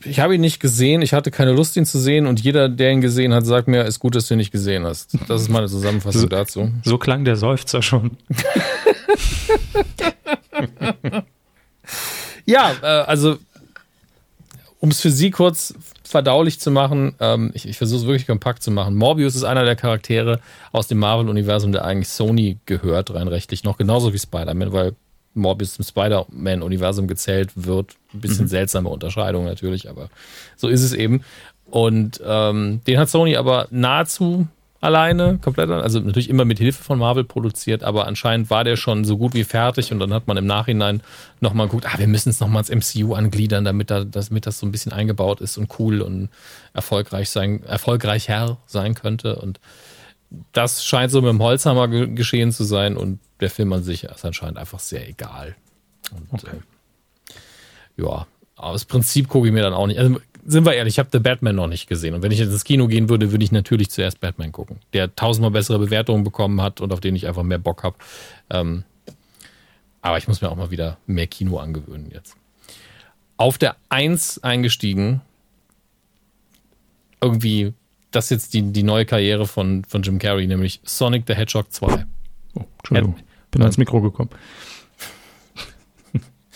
[0.06, 2.92] Ich habe ihn nicht gesehen, ich hatte keine Lust, ihn zu sehen und jeder, der
[2.92, 5.18] ihn gesehen hat, sagt mir, ist gut, dass du ihn nicht gesehen hast.
[5.28, 6.72] Das ist meine Zusammenfassung So- dazu.
[6.86, 8.16] So klang der Seufzer schon.
[12.46, 13.38] Ja, äh, also
[14.80, 15.74] um es für Sie kurz
[16.04, 18.96] verdaulich zu machen, ähm, ich, ich versuche es wirklich kompakt zu machen.
[18.96, 20.40] Morbius ist einer der Charaktere
[20.72, 24.96] aus dem Marvel-Universum, der eigentlich Sony gehört, rein rechtlich, noch genauso wie Spider-Man, weil
[25.34, 27.96] Morbius zum Spider-Man-Universum gezählt wird.
[28.14, 30.10] Ein bisschen seltsame Unterscheidung natürlich, aber
[30.56, 31.24] so ist es eben.
[31.70, 34.48] Und ähm, den hat Sony aber nahezu
[34.82, 39.04] alleine, komplett, also natürlich immer mit Hilfe von Marvel produziert, aber anscheinend war der schon
[39.04, 41.02] so gut wie fertig und dann hat man im Nachhinein
[41.42, 44.66] nochmal geguckt, ah, wir müssen es nochmal ins MCU angliedern, damit, da, damit das so
[44.66, 46.30] ein bisschen eingebaut ist und cool und
[46.74, 49.60] erfolgreich sein, erfolgreicher sein könnte und
[50.52, 54.04] das scheint so mit dem Holzhammer ge geschehen zu sein und der Film an sich
[54.04, 55.56] ist anscheinend einfach sehr egal.
[56.32, 56.58] Und, äh,
[57.98, 60.00] ja, aber das Prinzip gucke ich mir dann auch nicht.
[60.00, 60.20] Also
[60.50, 62.16] sind wir ehrlich, ich habe The Batman noch nicht gesehen.
[62.16, 65.16] Und wenn ich jetzt ins Kino gehen würde, würde ich natürlich zuerst Batman gucken, der
[65.16, 67.98] tausendmal bessere Bewertungen bekommen hat und auf den ich einfach mehr Bock habe.
[68.50, 68.84] Ähm,
[70.02, 72.36] aber ich muss mir auch mal wieder mehr Kino angewöhnen jetzt.
[73.38, 75.22] Auf der 1 eingestiegen,
[77.22, 77.74] irgendwie,
[78.10, 81.72] das ist jetzt die, die neue Karriere von, von Jim Carrey, nämlich Sonic the Hedgehog
[81.72, 82.06] 2.
[82.56, 83.16] Oh, Entschuldigung.
[83.52, 84.32] Bin ans Mikro gekommen.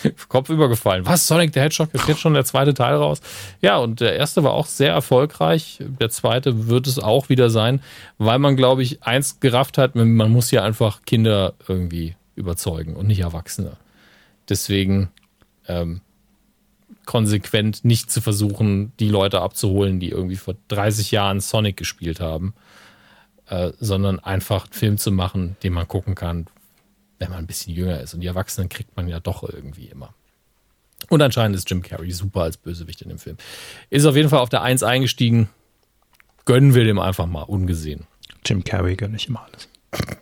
[0.29, 1.05] Kopf übergefallen.
[1.05, 1.27] Was?
[1.27, 3.21] Sonic the Hedgehog jetzt schon der zweite Teil raus?
[3.61, 5.79] Ja, und der erste war auch sehr erfolgreich.
[5.99, 7.81] Der zweite wird es auch wieder sein,
[8.17, 13.07] weil man, glaube ich, eins gerafft hat, man muss hier einfach Kinder irgendwie überzeugen und
[13.07, 13.77] nicht Erwachsene.
[14.49, 15.09] Deswegen
[15.67, 16.01] ähm,
[17.05, 22.53] konsequent nicht zu versuchen, die Leute abzuholen, die irgendwie vor 30 Jahren Sonic gespielt haben,
[23.47, 26.47] äh, sondern einfach einen Film zu machen, den man gucken kann,
[27.23, 28.13] wenn man ein bisschen jünger ist.
[28.13, 30.13] Und die Erwachsenen kriegt man ja doch irgendwie immer.
[31.09, 33.37] Und anscheinend ist Jim Carrey super als Bösewicht in dem Film.
[33.89, 35.49] Ist auf jeden Fall auf der 1 eingestiegen.
[36.45, 38.05] Gönnen wir dem einfach mal, ungesehen.
[38.45, 39.69] Jim Carrey gönne ich immer alles.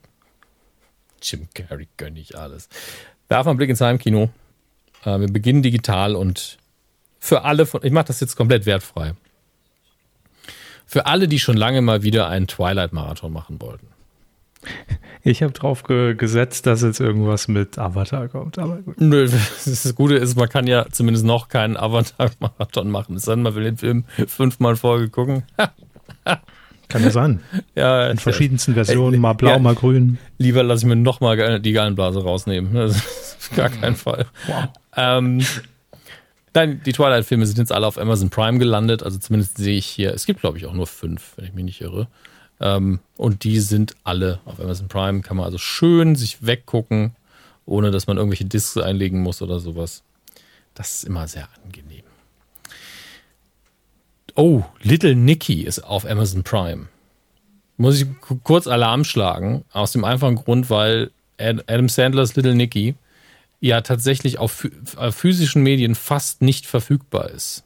[1.22, 2.70] Jim Carrey gönne ich alles.
[3.28, 4.30] Werfen wir einen Blick ins Heimkino.
[5.04, 6.58] Äh, wir beginnen digital und
[7.20, 9.14] für alle von, ich mache das jetzt komplett wertfrei.
[10.86, 13.88] Für alle, die schon lange mal wieder einen Twilight-Marathon machen wollten.
[15.24, 19.00] Ich habe drauf ge gesetzt, dass jetzt irgendwas mit Avatar kommt, aber gut.
[19.00, 19.28] Nö,
[19.66, 23.16] das Gute ist, man kann ja zumindest noch keinen Avatar-Marathon machen.
[23.16, 25.44] Es sei denn, man will den Film fünfmal in Folge gucken.
[26.88, 27.40] Kann ja sein.
[27.74, 29.60] Ja, In verschiedensten Versionen, mal blau, Ja.
[29.60, 30.18] mal grün.
[30.38, 32.74] Lieber lasse ich mir nochmal die Gallenblase rausnehmen.
[32.74, 33.02] Das
[33.56, 34.26] gar keinen Fall.
[34.48, 34.68] Wow.
[34.96, 35.42] Ähm,
[36.54, 39.04] Nein, die Twilight-Filme sind jetzt alle auf Amazon Prime gelandet.
[39.04, 41.64] Also zumindest sehe ich hier, es gibt glaube ich auch nur fünf, wenn ich mich
[41.64, 42.08] nicht irre.
[42.62, 45.22] Ähm, und die sind alle auf Amazon Prime.
[45.22, 47.16] Kann man also schön sich weggucken,
[47.66, 50.04] ohne dass man irgendwelche Discs einlegen muss oder sowas.
[50.76, 52.04] Das ist immer sehr angenehm.
[54.36, 56.88] Oh, Little Nicky ist auf Amazon Prime.
[57.78, 58.08] Muss ich
[58.44, 62.96] kurz Alarm schlagen, aus dem einfachen Grund, weil Adam Sandlers Little Nicky
[63.60, 64.68] ja tatsächlich auf
[65.10, 67.64] physischen Medien fast nicht verfügbar ist.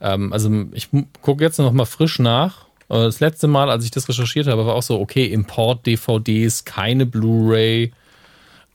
[0.00, 0.88] Ähm, also ich
[1.20, 2.63] gucke jetzt noch mal frisch nach.
[2.88, 7.06] Äh, das letzte Mal, als ich das recherchiert habe, war auch so, okay, Import-DVDs, keine
[7.06, 7.92] Blu-ray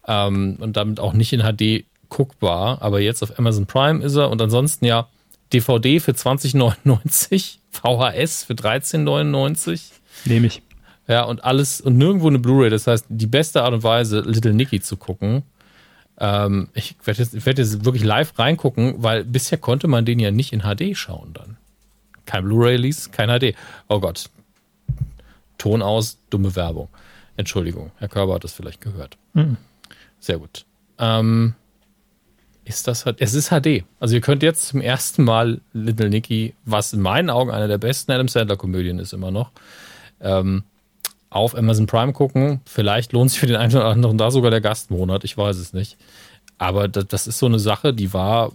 [0.08, 2.82] ähm, und damit auch nicht in HD guckbar.
[2.82, 5.08] Aber jetzt auf Amazon Prime ist er und ansonsten ja
[5.54, 9.82] DVD für 20,99, VHS für 13,99.
[10.26, 10.62] Nehme ich.
[11.08, 12.70] Ja, und alles und nirgendwo eine Blu-ray.
[12.70, 15.44] Das heißt, die beste Art und Weise, Little Nicky zu gucken,
[16.20, 20.32] ähm, ich werde jetzt, werd jetzt wirklich live reingucken, weil bisher konnte man den ja
[20.32, 21.58] nicht in HD schauen dann.
[22.30, 23.56] Kein Blu-ray-Release, kein HD.
[23.88, 24.30] Oh Gott.
[25.58, 26.88] Ton aus, dumme Werbung.
[27.38, 29.18] Entschuldigung, Herr Körber hat das vielleicht gehört.
[29.34, 29.58] Mhm.
[30.20, 30.64] Sehr gut.
[31.00, 31.56] Ähm,
[32.66, 33.84] ist das es ist HD.
[34.00, 37.80] Also ihr könnt jetzt zum ersten Mal Little Nicky, was in meinen Augen eine der
[37.80, 39.52] besten Adam Sandler Komödien ist immer noch,
[40.22, 40.62] ähm,
[41.32, 42.62] auf Amazon Prime gucken.
[42.66, 45.74] Vielleicht lohnt sich für den einen oder anderen da sogar der Gastmonat, ich weiß es
[45.74, 45.98] nicht.
[46.60, 48.52] Aber das, das ist so eine Sache, die war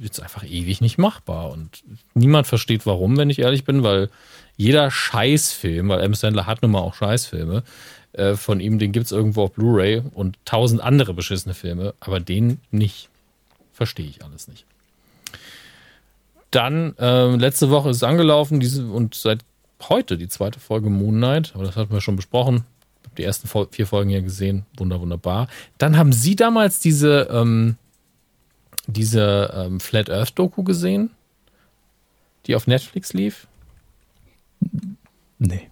[0.00, 1.50] jetzt einfach ewig nicht machbar.
[1.50, 1.82] Und
[2.14, 4.10] niemand versteht warum, wenn ich ehrlich bin, weil
[4.56, 6.14] jeder Scheißfilm, weil M.
[6.14, 7.62] Sandler hat nun mal auch Scheißfilme,
[8.12, 12.20] äh, von ihm, den gibt es irgendwo auf Blu-ray und tausend andere beschissene Filme, aber
[12.20, 13.08] den nicht.
[13.72, 14.64] Verstehe ich alles nicht.
[16.50, 19.40] Dann, äh, letzte Woche ist es angelaufen diese, und seit
[19.88, 22.64] heute die zweite Folge Moon Knight, aber das hatten wir schon besprochen.
[23.18, 24.66] Die ersten vier Folgen hier gesehen.
[24.76, 25.48] Wunder, wunderbar.
[25.78, 27.76] Dann haben Sie damals diese, ähm,
[28.86, 31.10] diese ähm, Flat Earth Doku gesehen,
[32.46, 33.46] die auf Netflix lief?
[35.38, 35.68] Nee.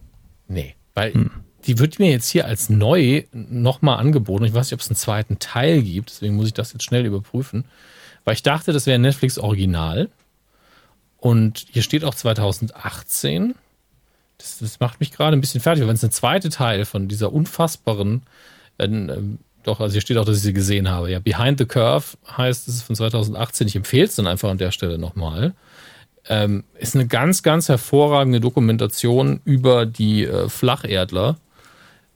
[0.49, 1.31] Nee, weil hm.
[1.65, 4.45] die wird mir jetzt hier als neu nochmal angeboten.
[4.45, 7.07] Ich weiß nicht, ob es einen zweiten Teil gibt, deswegen muss ich das jetzt schnell
[7.07, 7.65] überprüfen.
[8.24, 10.11] Weil ich dachte, das wäre Netflix Original.
[11.19, 13.55] Und hier steht auch 2018
[14.39, 17.32] das, das macht mich gerade ein bisschen fertig, wenn es ein zweiter Teil von dieser
[17.32, 18.23] unfassbaren,
[18.78, 19.23] äh, äh,
[19.65, 21.11] doch, also hier steht auch, dass ich sie gesehen habe.
[21.11, 22.05] Ja, Behind the Curve
[22.36, 23.66] heißt, es von 2018.
[23.66, 25.55] Ich empfehle es dann einfach an der Stelle nochmal.
[26.28, 31.36] Ähm, ist eine ganz, ganz hervorragende Dokumentation über die äh, Flacherdler,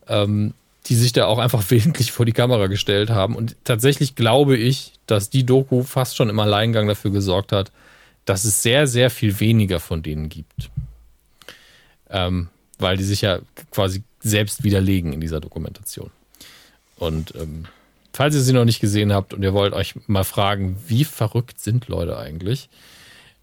[0.09, 0.55] ähm,
[0.87, 3.35] die sich da auch einfach willentlich vor die Kamera gestellt haben.
[3.35, 7.73] Und tatsächlich glaube ich, dass die Doku fast schon im Alleingang dafür gesorgt hat,
[8.25, 10.71] dass es sehr, sehr viel weniger von denen gibt
[12.11, 12.49] ähm,
[12.79, 16.11] weil die sich ja quasi selbst widerlegen in dieser Dokumentation.
[16.99, 17.67] Und ähm,
[18.13, 21.61] falls ihr sie noch nicht gesehen habt und ihr wollt euch mal fragen, wie verrückt
[21.61, 22.69] sind Leute eigentlich?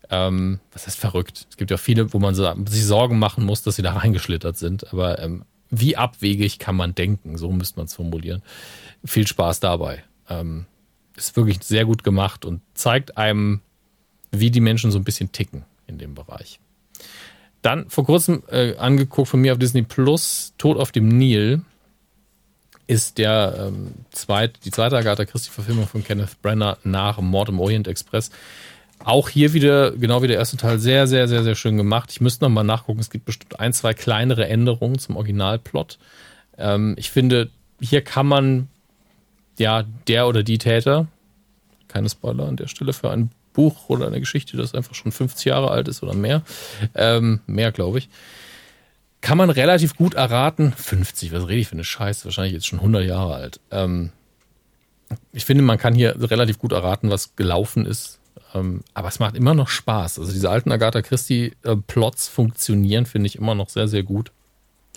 [0.10, 1.48] Ähm, was heißt verrückt?
[1.49, 4.91] Es gibt ja viele, wo man sich Sorgen machen muss, dass sie da reingeschlittert sind.
[4.91, 7.38] Aber ähm, wie abwegig kann man denken?
[7.38, 8.44] So müsste man es formulieren.
[9.03, 10.03] Viel Spaß dabei.
[10.30, 10.65] Ähm,
[11.15, 13.61] ist wirklich sehr gut gemacht und zeigt einem,
[14.32, 16.60] wie die Menschen so ein bisschen ticken in dem Bereich.
[17.61, 21.61] Dann vor kurzem äh, angeguckt von mir auf Disney Plus, Tod auf dem Nil,
[22.88, 27.88] ist der ähm, zweit, die zweite Agatha Christie-Verfilmung von Kenneth Brenner nach Mord im Orient
[27.88, 28.32] Express.
[29.03, 32.12] Auch hier wieder, genau wie der erste Teil, sehr, sehr, sehr, sehr schön gemacht.
[32.12, 32.99] Ich müsste nochmal nachgucken.
[32.99, 35.98] Es gibt bestimmt ein, zwei kleinere Änderungen zum Originalplot.
[36.57, 37.49] Ähm, ich finde,
[37.82, 38.68] hier kann man
[39.57, 41.07] ja der oder die Täter,
[41.88, 45.45] keine Spoiler an der Stelle für ein Buch oder eine Geschichte, das einfach schon 50
[45.45, 46.44] Jahre alt ist oder mehr,
[46.94, 48.10] ähm, mehr glaube ich,
[49.26, 52.77] kann man relativ gut erraten, 50, was rede ich für eine Scheiße, wahrscheinlich jetzt schon
[52.77, 53.60] 100 Jahre alt.
[53.72, 54.11] Ähm,
[55.34, 58.19] ich finde, man kann hier relativ gut erraten, was gelaufen ist.
[58.53, 60.19] Ähm, aber es macht immer noch Spaß.
[60.19, 64.31] Also diese alten Agatha Christie-Plots funktionieren, finde ich immer noch sehr, sehr gut.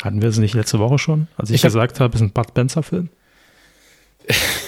[0.02, 2.32] Hatten wir es nicht letzte Woche schon, als ich, ich gesagt habe, es ist ein
[2.32, 3.08] Bud Spencer-Film?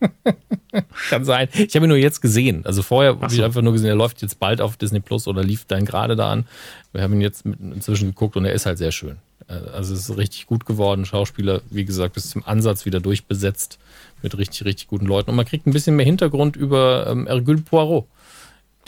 [1.08, 1.48] Kann sein.
[1.52, 2.64] Ich habe ihn nur jetzt gesehen.
[2.66, 3.20] Also vorher so.
[3.22, 5.84] habe ich einfach nur gesehen, er läuft jetzt bald auf Disney Plus oder lief dann
[5.84, 6.46] gerade da an.
[6.92, 9.18] Wir haben ihn jetzt inzwischen geguckt und er ist halt sehr schön.
[9.48, 11.04] Äh, also es ist richtig gut geworden.
[11.04, 13.78] Schauspieler, wie gesagt, bis zum Ansatz wieder durchbesetzt
[14.22, 15.30] mit richtig, richtig guten Leuten.
[15.30, 18.06] Und man kriegt ein bisschen mehr Hintergrund über ähm, Hercule Poirot,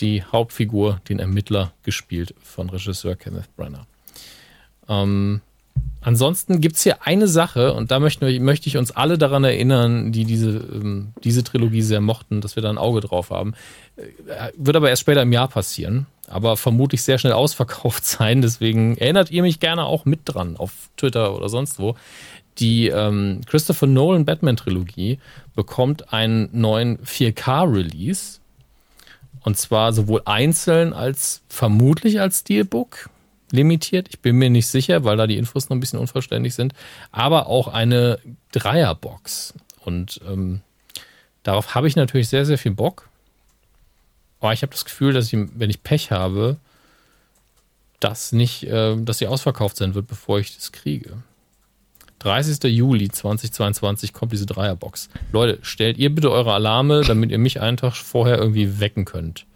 [0.01, 3.87] die Hauptfigur, den Ermittler, gespielt von Regisseur Kenneth Branagh.
[4.89, 5.41] Ähm,
[6.01, 10.13] Ansonsten gibt es hier eine Sache, und da möchte, möchte ich uns alle daran erinnern,
[10.13, 13.55] die diese, ähm, diese Trilogie sehr mochten, dass wir da ein Auge drauf haben.
[13.97, 18.41] Äh, wird aber erst später im Jahr passieren, aber vermutlich sehr schnell ausverkauft sein.
[18.43, 21.95] Deswegen erinnert ihr mich gerne auch mit dran auf Twitter oder sonst wo.
[22.59, 25.19] Die ähm, Christopher Nolan Batman Trilogie
[25.55, 28.41] bekommt einen neuen 4K-Release.
[29.43, 33.11] Und zwar sowohl einzeln als vermutlich als Steelbook
[33.53, 34.09] limitiert.
[34.11, 36.75] Ich bin mir nicht sicher, weil da die Infos noch ein bisschen unverständlich sind.
[37.11, 38.19] Aber auch eine
[38.53, 39.55] Dreierbox.
[39.85, 40.61] Und ähm,
[41.43, 43.09] darauf habe ich natürlich sehr, sehr viel Bock.
[44.41, 46.57] Aber ich habe das Gefühl, dass ich, wenn ich Pech habe,
[48.01, 51.23] dass nicht, äh, dass sie ausverkauft sein wird, bevor ich das kriege.
[52.21, 52.65] 30.
[52.65, 55.09] Juli 2022 kommt diese Dreierbox.
[55.33, 59.47] Leute, stellt ihr bitte eure Alarme, damit ihr mich einen Tag vorher irgendwie wecken könnt.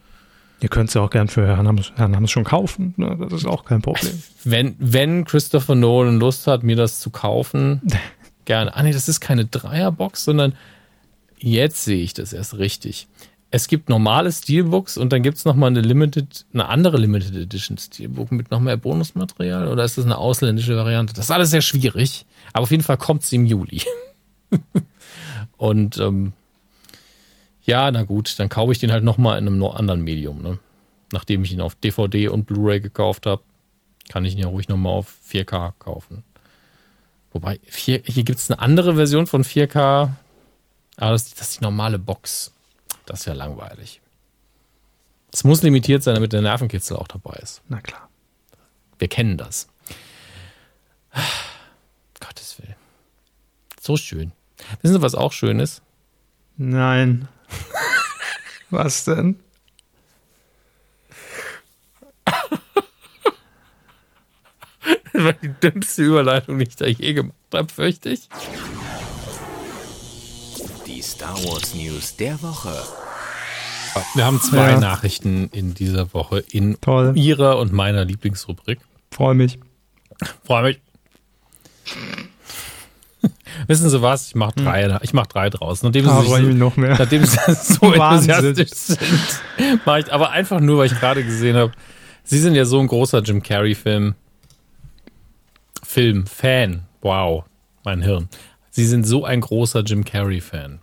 [0.63, 2.95] Ihr könnt es ja auch gern für Herrn Hammes, Herrn Hammes schon kaufen.
[2.97, 3.17] Ne?
[3.19, 4.23] Das ist auch kein Problem.
[4.45, 7.83] Wenn, wenn Christopher Nolan Lust hat, mir das zu kaufen,
[8.45, 8.75] gerne.
[8.77, 10.55] Ah nee, das ist keine Dreierbox, sondern
[11.37, 13.09] jetzt sehe ich das erst richtig.
[13.51, 17.77] Es gibt normale Steelbooks und dann gibt es nochmal eine Limited, eine andere Limited Edition
[17.77, 21.13] Steelbook mit noch mehr Bonusmaterial oder ist das eine ausländische Variante?
[21.13, 23.83] Das ist alles sehr schwierig, aber auf jeden Fall kommt sie im Juli.
[25.57, 26.33] und ähm,
[27.65, 30.43] ja, na gut, dann kaufe ich den halt nochmal in einem anderen Medium.
[30.43, 30.59] Ne?
[31.13, 33.43] Nachdem ich ihn auf DVD und Blu-ray gekauft habe,
[34.09, 36.25] kann ich ihn ja ruhig nochmal auf 4K kaufen.
[37.33, 40.11] Wobei, hier, hier gibt es eine andere Version von 4K,
[40.97, 42.53] aber das, das ist die normale Box.
[43.07, 44.01] Das ist ja langweilig.
[45.33, 47.63] Es muss limitiert sein, damit der Nervenkitzel auch dabei ist.
[47.69, 48.09] Na klar.
[48.99, 49.67] Wir kennen das.
[52.21, 52.77] Gottes Willen.
[53.81, 54.33] So schön.
[54.83, 55.83] Wissen Sie, was auch schön ist?
[56.57, 57.29] Nein.
[58.71, 59.39] was denn?
[65.13, 68.29] Das war die dümmste Überleitung, die ich da je gemacht habe, fürchte ich.
[70.87, 72.83] Die Star Wars News der Woche.
[74.15, 74.81] Wir haben zwei Ja.
[74.81, 77.13] Nachrichten in dieser Woche in Toll.
[77.15, 78.79] Ihrer und meiner Lieblingsrubrik.
[79.11, 79.59] Freue mich.
[80.47, 80.81] Freue mich.
[83.67, 84.29] Wissen Sie was?
[84.29, 85.83] Ich mache drei, ich mach drei draus.
[85.83, 86.97] Nachdem Ah, Sie, mich sich, noch mehr.
[86.99, 89.01] nachdem Sie so enthusiastisch sind,
[89.85, 91.73] mache ich aber einfach nur, weil ich gerade gesehen habe,
[92.25, 94.15] Sie sind ja so ein großer Jim Carrey-Film.
[95.83, 96.85] Film-Fan.
[97.01, 97.45] Wow,
[97.85, 98.29] mein Hirn.
[98.71, 100.81] Sie sind so ein großer Jim Carrey-Fan.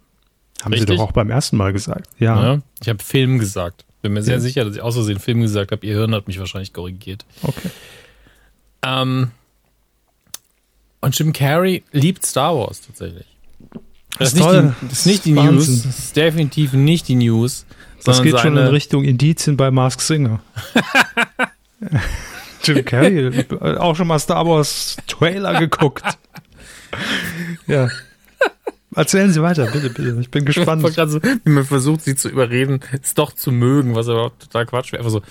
[0.62, 0.90] Haben Richtig?
[0.90, 2.08] Sie doch auch beim ersten Mal gesagt.
[2.20, 2.36] Ja.
[2.36, 2.62] Ne?
[2.82, 3.86] Ich habe Film gesagt.
[4.02, 4.40] Bin mir sehr Ja.
[4.40, 5.86] sicher, dass ich aus Versehen Film gesagt habe.
[5.86, 7.26] Ihr Hirn hat mich wahrscheinlich korrigiert.
[7.42, 7.70] Okay.
[8.86, 9.32] Ähm,
[11.02, 13.26] und Jim Carrey liebt Star Wars tatsächlich.
[14.18, 14.76] Das, Das ist, ist nicht toll.
[14.82, 15.56] die, das ist nicht die Wahnsinn.
[15.76, 15.84] News.
[15.84, 17.66] Das ist definitiv nicht die News.
[18.06, 20.40] Das geht schon in Richtung Indizien bei Mask Singer.
[22.64, 23.46] Jim Carrey,
[23.78, 26.04] auch schon mal Star Wars Trailer geguckt.
[27.68, 27.88] ja.
[28.96, 30.18] Erzählen Sie weiter, bitte, bitte.
[30.20, 30.84] Ich bin Ich gespannt.
[30.84, 34.66] gerade so, wie man versucht, sie zu überreden, es doch zu mögen, was aber total
[34.66, 35.02] Quatsch wäre.
[35.04, 35.22] Einfach so,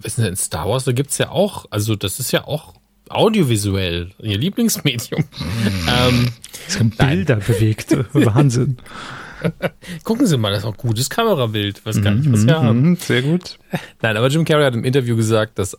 [0.00, 2.74] wissen Sie, in Star Wars, da gibt's ja auch, also das ist ja auch
[3.08, 5.24] audiovisuell, Ihr Lieblingsmedium.
[5.88, 6.28] ähm,
[6.66, 7.90] Es haben Bilder bewegt.
[8.12, 8.78] Wahnsinn.
[10.04, 11.84] gucken Sie mal, das ist auch gutes Kamerabild.
[11.84, 12.82] Weiß gar nicht, was wir haben.
[12.90, 13.58] Mhm, sehr gut.
[14.00, 15.76] Nein, aber Jim Carrey hat im Interview gesagt, dass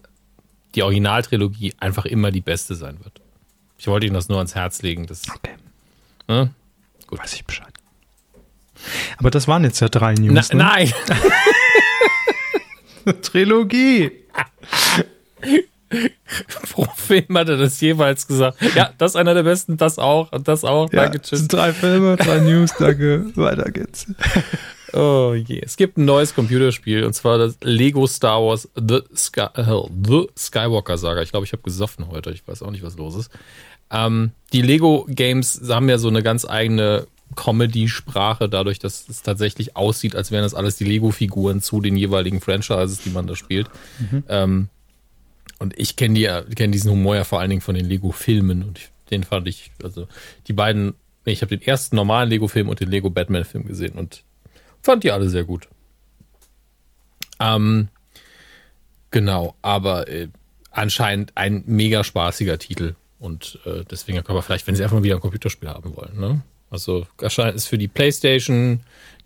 [0.76, 3.22] die Originaltrilogie einfach immer die beste sein wird.
[3.78, 5.08] Ich wollte Ihnen das nur ans Herz legen.
[5.08, 5.54] Das, Okay.
[6.28, 6.52] ne?
[7.10, 7.68] Weiß ich Bescheid.
[9.18, 10.52] Aber das waren jetzt ja drei Na, News.
[10.52, 10.58] ne?
[10.60, 10.92] Nein,
[13.22, 14.12] Trilogie.
[16.72, 18.58] pro Film hat er das jeweils gesagt.
[18.76, 20.92] Ja, das ist einer der besten, das auch und das auch.
[20.92, 21.48] Ja, Danke, tschüss.
[21.48, 23.26] drei Filme, drei News, danke.
[23.36, 24.08] Weiter geht's.
[24.96, 25.60] Oh je.
[25.60, 29.64] Es gibt ein neues Computerspiel und zwar das Lego Star Wars The, Sky, äh,
[30.06, 31.24] The Skywalker Saga.
[31.24, 32.30] Ich glaube, ich habe gesoffen heute.
[32.30, 33.32] Ich weiß auch nicht, was los ist.
[33.90, 39.76] Ähm, die Lego Games haben ja so eine ganz eigene Comedy-Sprache, dadurch, dass es tatsächlich
[39.76, 43.72] aussieht, als wären das alles die Lego-Figuren zu den jeweiligen Franchises, die man da spielt.
[44.30, 44.70] Ähm,
[45.60, 48.80] und ich kenne die, kenn diesen Humor ja vor allen Dingen von den Lego-Filmen und
[48.80, 50.08] ich, den fand ich, also
[50.48, 50.94] die beiden,
[51.26, 54.24] nee, ich habe den ersten normalen Lego-Film und den Lego Batman-Film gesehen und
[54.82, 55.68] fand die alle sehr gut.
[57.40, 57.90] Ähm,
[59.12, 60.28] genau, aber äh,
[60.72, 65.04] anscheinend ein mega spaßiger Titel und äh, deswegen kann man vielleicht, wenn sie einfach mal
[65.04, 66.42] wieder ein Computerspiel haben wollen, ne?
[66.70, 68.80] Also erscheint es für die PlayStation,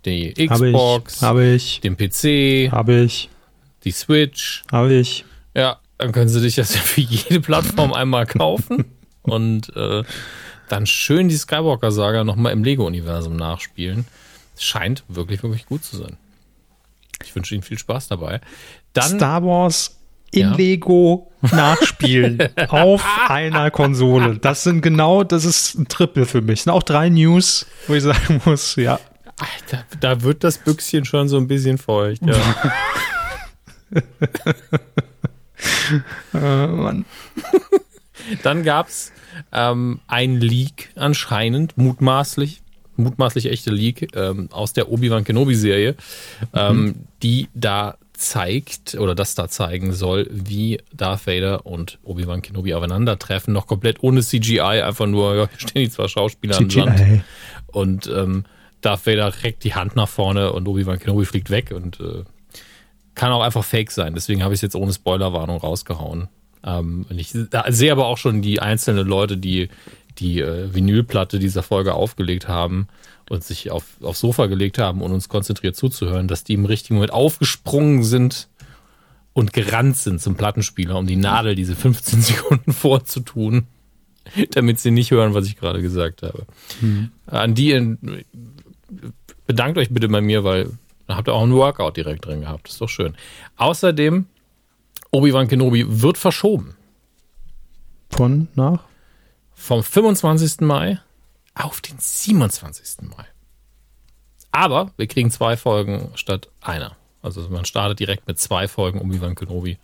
[0.04, 3.30] die Xbox, ich, habe ich, den PC, habe ich,
[3.86, 4.64] die Switch.
[4.70, 5.24] habe ich.
[5.56, 8.86] Ja, dann können sie dich das ja für jede Plattform einmal kaufen
[9.24, 10.04] und äh,
[10.70, 14.06] dann schön die Skywalker-Saga nochmal im Lego-Universum nachspielen.
[14.60, 16.18] Scheint wirklich, wirklich gut zu sein.
[17.24, 18.42] Ich wünsche Ihnen viel Spaß dabei.
[18.94, 19.98] Dann, Star Wars
[20.32, 20.56] in Ja.
[20.56, 24.38] Lego nachspielen auf einer Konsole.
[24.40, 26.60] Das sind genau, das ist ein Triple für mich.
[26.60, 29.00] Das sind auch drei News, wo ich sagen muss, ja.
[29.40, 32.22] Alter, da wird das Büchschen schon so ein bisschen feucht.
[32.26, 32.36] Ja.
[36.34, 37.06] Äh, Mann.
[38.44, 39.12] Dann gab es
[39.52, 42.62] ähm, ein Leak anscheinend, mutmaßlich,
[42.96, 45.96] mutmaßlich echte Leak ähm, aus der Obi-Wan Kenobi-Serie,
[46.54, 46.96] ähm, mhm.
[47.24, 53.54] die da zeigt oder das da zeigen soll, wie Darth Vader und Obi-Wan Kenobi aufeinandertreffen,
[53.54, 56.82] noch komplett ohne CGI, einfach nur, ja, hier stehen die zwei Schauspieler CGI.
[56.82, 57.24] am Land
[57.68, 58.46] und ähm,
[58.82, 62.24] Darth Vader reckt die Hand nach vorne und Obi-Wan Kenobi fliegt weg und äh,
[63.18, 64.14] kann auch einfach fake sein.
[64.14, 66.30] Deswegen habe ich es jetzt ohne Spoilerwarnung rausgehauen.
[66.64, 67.36] Ähm, ich
[67.70, 69.70] sehe aber auch schon die einzelnen Leute, die
[70.20, 72.88] die äh, Vinylplatte dieser Folge aufgelegt haben
[73.30, 76.96] und sich auf, aufs Sofa gelegt haben und uns konzentriert zuzuhören, dass die im richtigen
[76.96, 78.48] Moment aufgesprungen sind
[79.34, 83.66] und gerannt sind zum Plattenspieler, um die Nadel diese 15 Sekunden vorzutun,
[84.52, 86.46] damit sie nicht hören, was ich gerade gesagt habe.
[86.82, 87.12] Mhm.
[87.26, 87.98] An die äh,
[89.48, 90.70] bedankt euch bitte bei mir, weil
[91.08, 92.68] da habt ihr auch ein Workout direkt drin gehabt.
[92.68, 93.16] Das ist doch schön.
[93.56, 94.26] Außerdem,
[95.12, 96.76] Obi-Wan Kenobi wird verschoben.
[98.10, 98.84] Von nach?
[99.54, 100.62] Vom 25.
[100.62, 101.00] Mai
[101.56, 103.10] auf den 27.
[103.10, 103.26] Mai.
[104.52, 106.96] Aber wir kriegen zwei Folgen statt einer.
[107.22, 109.78] Also man startet direkt mit zwei Folgen Obi-Wan Kenobi.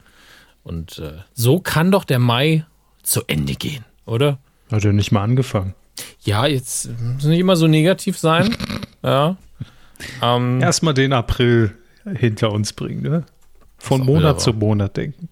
[0.63, 2.65] Und äh, so kann doch der Mai
[3.01, 4.39] zu Ende gehen, oder?
[4.71, 5.75] Hat er nicht mal angefangen.
[6.21, 8.55] Ja, jetzt muss nicht immer so negativ sein.
[9.03, 9.37] Ja.
[10.21, 11.75] Ähm, Erstmal den April
[12.05, 13.25] hinter uns bringen, ne?
[13.77, 15.29] Von Monat zu Monat denken.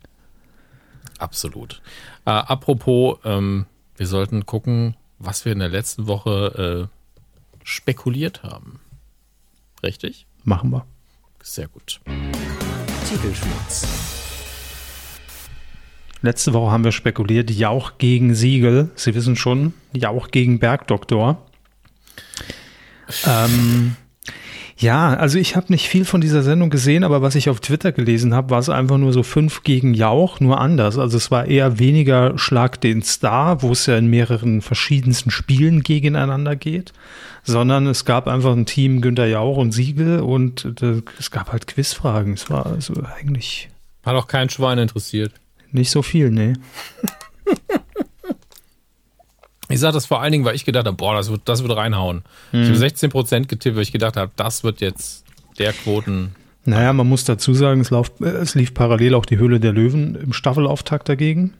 [1.17, 1.81] Absolut.
[2.25, 3.65] Äh, apropos, ähm,
[3.95, 8.79] wir sollten gucken, was wir in der letzten Woche äh, spekuliert haben.
[9.83, 10.25] Richtig?
[10.43, 10.85] Machen wir.
[11.43, 12.01] Sehr gut.
[13.07, 13.87] Titelschmutz.
[16.23, 18.91] Letzte Woche haben wir spekuliert, Jauch gegen Siegel.
[18.95, 21.43] Sie wissen schon, Jauch gegen Bergdoktor.
[23.25, 23.95] Ähm,
[24.81, 27.91] ja, also ich habe nicht viel von dieser Sendung gesehen, aber was ich auf Twitter
[27.91, 30.97] gelesen habe, war es einfach nur so fünf gegen Jauch, nur anders.
[30.97, 35.83] Also es war eher weniger Schlag den Star, wo es ja in mehreren verschiedensten Spielen
[35.83, 36.93] gegeneinander geht,
[37.43, 41.67] sondern es gab einfach ein Team Günter Jauch und Siegel und äh, es gab halt
[41.67, 42.33] Quizfragen.
[42.33, 43.69] Es war also eigentlich.
[44.03, 45.31] Hat auch kein Schwein interessiert.
[45.71, 46.53] Nicht so viel, nee.
[49.71, 51.75] Ich sage das vor allen Dingen, weil ich gedacht habe, boah, das wird, das wird
[51.75, 52.23] reinhauen.
[52.51, 52.63] Mhm.
[52.63, 55.25] Ich habe 16% getippt, weil ich gedacht habe, das wird jetzt
[55.57, 56.35] der Quoten.
[56.63, 60.15] Naja, man muss dazu sagen, es, lauf, es lief parallel auch die Höhle der Löwen
[60.15, 61.53] im Staffelauftakt dagegen.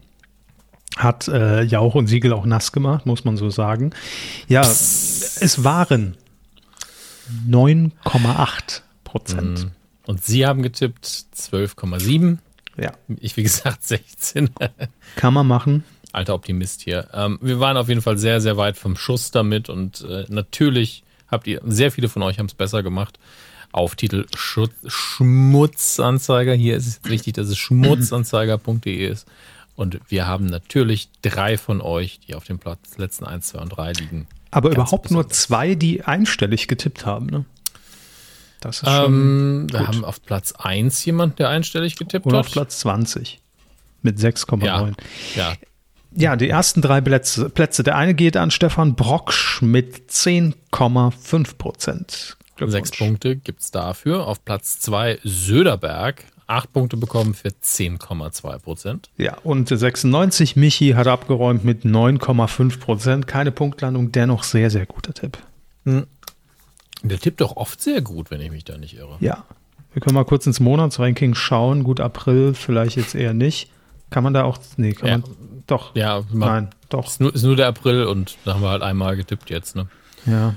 [0.96, 3.92] Hat äh, Jauch und Siegel auch nass gemacht, muss man so sagen.
[4.46, 5.42] Ja, Psst.
[5.42, 6.16] es waren
[7.48, 9.64] 9,8 Prozent.
[9.64, 9.70] Mhm.
[10.06, 12.38] Und Sie haben getippt 12,7.
[12.76, 12.92] Ja.
[13.20, 14.50] Ich, wie gesagt, 16.
[15.16, 17.08] Kann man machen alter Optimist hier.
[17.12, 21.02] Ähm, wir waren auf jeden Fall sehr, sehr weit vom Schuss damit und äh, natürlich
[21.28, 23.18] habt ihr, sehr viele von euch haben es besser gemacht.
[23.72, 26.52] Auf Titel Schutz, Schmutzanzeiger.
[26.52, 29.26] Hier ist es wichtig, dass es schmutzanzeiger.de ist.
[29.76, 33.68] Und wir haben natürlich drei von euch, die auf dem Platz letzten 1, 2 und
[33.70, 34.26] 3 liegen.
[34.50, 35.26] Aber überhaupt besonders.
[35.26, 37.46] nur zwei, die einstellig getippt haben, ne?
[38.60, 42.46] Das ist schon ähm, Wir haben auf Platz 1 jemanden, der einstellig getippt Und hat.
[42.46, 43.40] auf Platz 20
[44.02, 44.64] mit 6,9.
[44.64, 44.88] Ja,
[45.34, 45.54] ja,
[46.14, 47.82] ja, die ersten drei Plätze, Plätze.
[47.82, 52.36] Der eine geht an Stefan Brocksch mit 10,5 Prozent.
[52.64, 54.26] Sechs Punkte gibt es dafür.
[54.26, 56.24] Auf Platz zwei Söderberg.
[56.46, 59.10] Acht Punkte bekommen für 10,2 Prozent.
[59.16, 63.26] Ja, und 96 Michi hat abgeräumt mit 9,5 Prozent.
[63.26, 65.38] Keine Punktlandung, dennoch sehr, sehr guter Tipp.
[65.84, 66.06] Hm.
[67.02, 69.16] Der tippt doch oft sehr gut, wenn ich mich da nicht irre.
[69.20, 69.44] Ja.
[69.92, 71.84] Wir können mal kurz ins Monatsranking schauen.
[71.84, 73.70] Gut, April vielleicht jetzt eher nicht.
[74.10, 75.18] Kann man da auch, nee, kann ja.
[75.18, 75.24] man
[75.72, 75.96] doch.
[75.96, 77.06] Ja, nein, doch.
[77.06, 79.88] Ist nur, ist nur der April und da haben wir halt einmal getippt jetzt, ne?
[80.26, 80.54] Ja.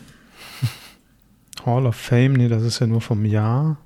[1.66, 3.78] Hall of Fame, nee, das ist ja nur vom Jahr.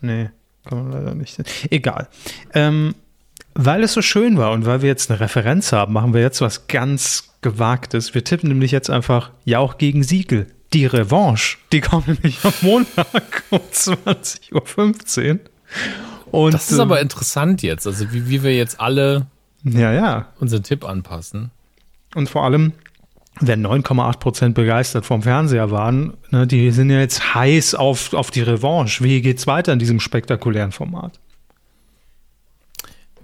[0.00, 0.30] Nee,
[0.64, 1.42] kann man leider nicht.
[1.70, 2.08] Egal.
[2.52, 2.94] Ähm,
[3.54, 6.40] weil es so schön war und weil wir jetzt eine Referenz haben, machen wir jetzt
[6.40, 8.14] was ganz Gewagtes.
[8.14, 10.46] Wir tippen nämlich jetzt einfach Jauch gegen Siegel.
[10.72, 15.40] Die Revanche, die kommt nämlich am Montag um 20.15 Uhr.
[16.30, 19.26] Und, das ist aber ähm, interessant jetzt, also wie, wie wir jetzt alle
[19.64, 20.28] ja, ja.
[20.38, 21.50] unseren Tipp anpassen.
[22.14, 22.72] Und vor allem,
[23.40, 28.30] wenn 9,8 Prozent begeistert vom Fernseher waren, ne, die sind ja jetzt heiß auf, auf
[28.30, 29.02] die Revanche.
[29.02, 31.18] Wie geht's weiter in diesem spektakulären Format?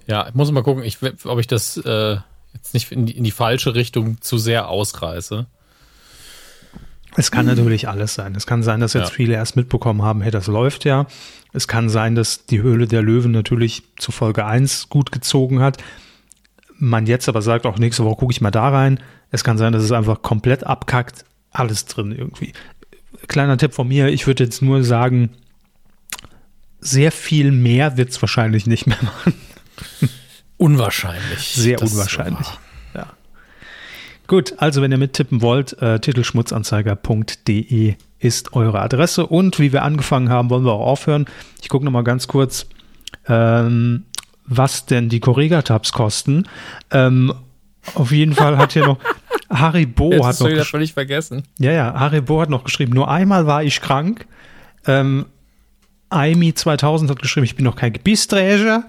[0.06, 2.16] Ja, ich muss mal gucken, ich, ob ich das äh,
[2.54, 5.46] jetzt nicht in die, in die falsche Richtung zu sehr ausreiße.
[7.16, 8.34] Es kann natürlich alles sein.
[8.36, 9.14] Es kann sein, dass jetzt ja.
[9.14, 11.06] viele erst mitbekommen haben, hey, das läuft ja.
[11.52, 15.78] Es kann sein, dass die Höhle der Löwen natürlich zu Folge 1 gut gezogen hat
[16.80, 18.98] man jetzt aber sagt, auch nächste Woche gucke ich mal da rein.
[19.30, 21.24] Es kann sein, dass es einfach komplett abkackt.
[21.50, 22.52] Alles drin irgendwie.
[23.28, 25.30] Kleiner Tipp von mir, ich würde jetzt nur sagen,
[26.80, 29.34] sehr viel mehr wird es wahrscheinlich nicht mehr machen.
[30.56, 31.52] Unwahrscheinlich.
[31.54, 32.46] Sehr unwahrscheinlich.
[32.94, 33.06] Ja.
[34.26, 39.26] Gut, also wenn ihr mittippen wollt, äh, titelschmutzanzeiger.de ist eure Adresse.
[39.26, 41.26] Und wie wir angefangen haben, wollen wir auch aufhören.
[41.62, 42.66] Ich gucke nochmal ganz kurz,
[43.26, 44.04] ähm,
[44.50, 46.46] was denn die Correga-Tabs kosten.
[46.90, 47.32] Ähm,
[47.94, 48.98] auf jeden Fall hat hier noch
[49.50, 51.44] Haribo Jetzt hat noch wieder völlig vergessen.
[51.58, 54.26] ja, ja, Haribo hat noch geschrieben, nur einmal war ich krank.
[54.86, 55.26] Ähm,
[56.10, 58.84] Aimi 2000 hat geschrieben, ich bin noch kein Gebissträger.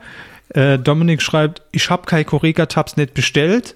[0.50, 3.76] Äh, Dominik schreibt, ich habe keine Correga-Tabs nicht bestellt.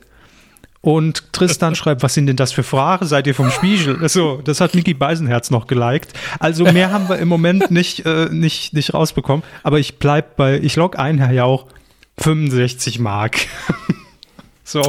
[0.86, 3.08] Und Tristan schreibt, was sind denn das für Fragen?
[3.08, 4.08] Seid ihr vom Spiegel?
[4.08, 6.14] So, das hat Niki Beisenherz noch geliked.
[6.38, 9.44] Also mehr haben wir im Moment nicht, äh, nicht, nicht rausbekommen.
[9.64, 11.66] Aber ich bleib bei, ich log ein, Herr Jauch,
[12.20, 13.48] 65 Mark.
[14.64, 14.84] so.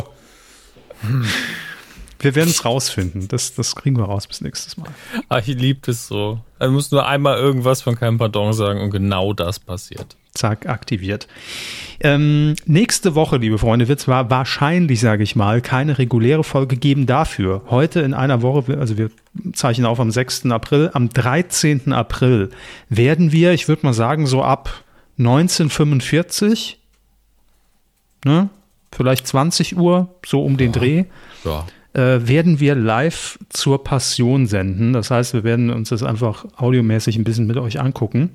[2.19, 3.29] Wir werden es rausfinden.
[3.29, 4.91] Das, das kriegen wir raus bis nächstes Mal.
[5.31, 6.41] Ah, ich liebe es so.
[6.59, 10.15] Man muss nur einmal irgendwas von keinem Pardon sagen und genau das passiert.
[10.37, 11.27] Zack, aktiviert.
[12.01, 17.07] Ähm, nächste Woche, liebe Freunde, wird zwar wahrscheinlich, sage ich mal, keine reguläre Folge geben
[17.07, 17.63] dafür.
[17.71, 19.11] Heute in einer Woche, also wir
[19.55, 20.47] zeichnen auf am 6.
[20.51, 21.93] April, am 13.
[21.93, 22.51] April
[22.91, 24.85] werden wir, ich würde mal sagen, so ab
[25.19, 26.79] 1945,
[28.25, 28.49] ne,
[28.93, 31.05] vielleicht 20 Uhr, so um den Dreh,
[31.45, 31.67] Ja.
[31.95, 34.93] äh, werden wir live zur Passion senden.
[34.93, 38.31] Das heißt, wir werden uns das einfach audiomäßig ein bisschen mit euch angucken.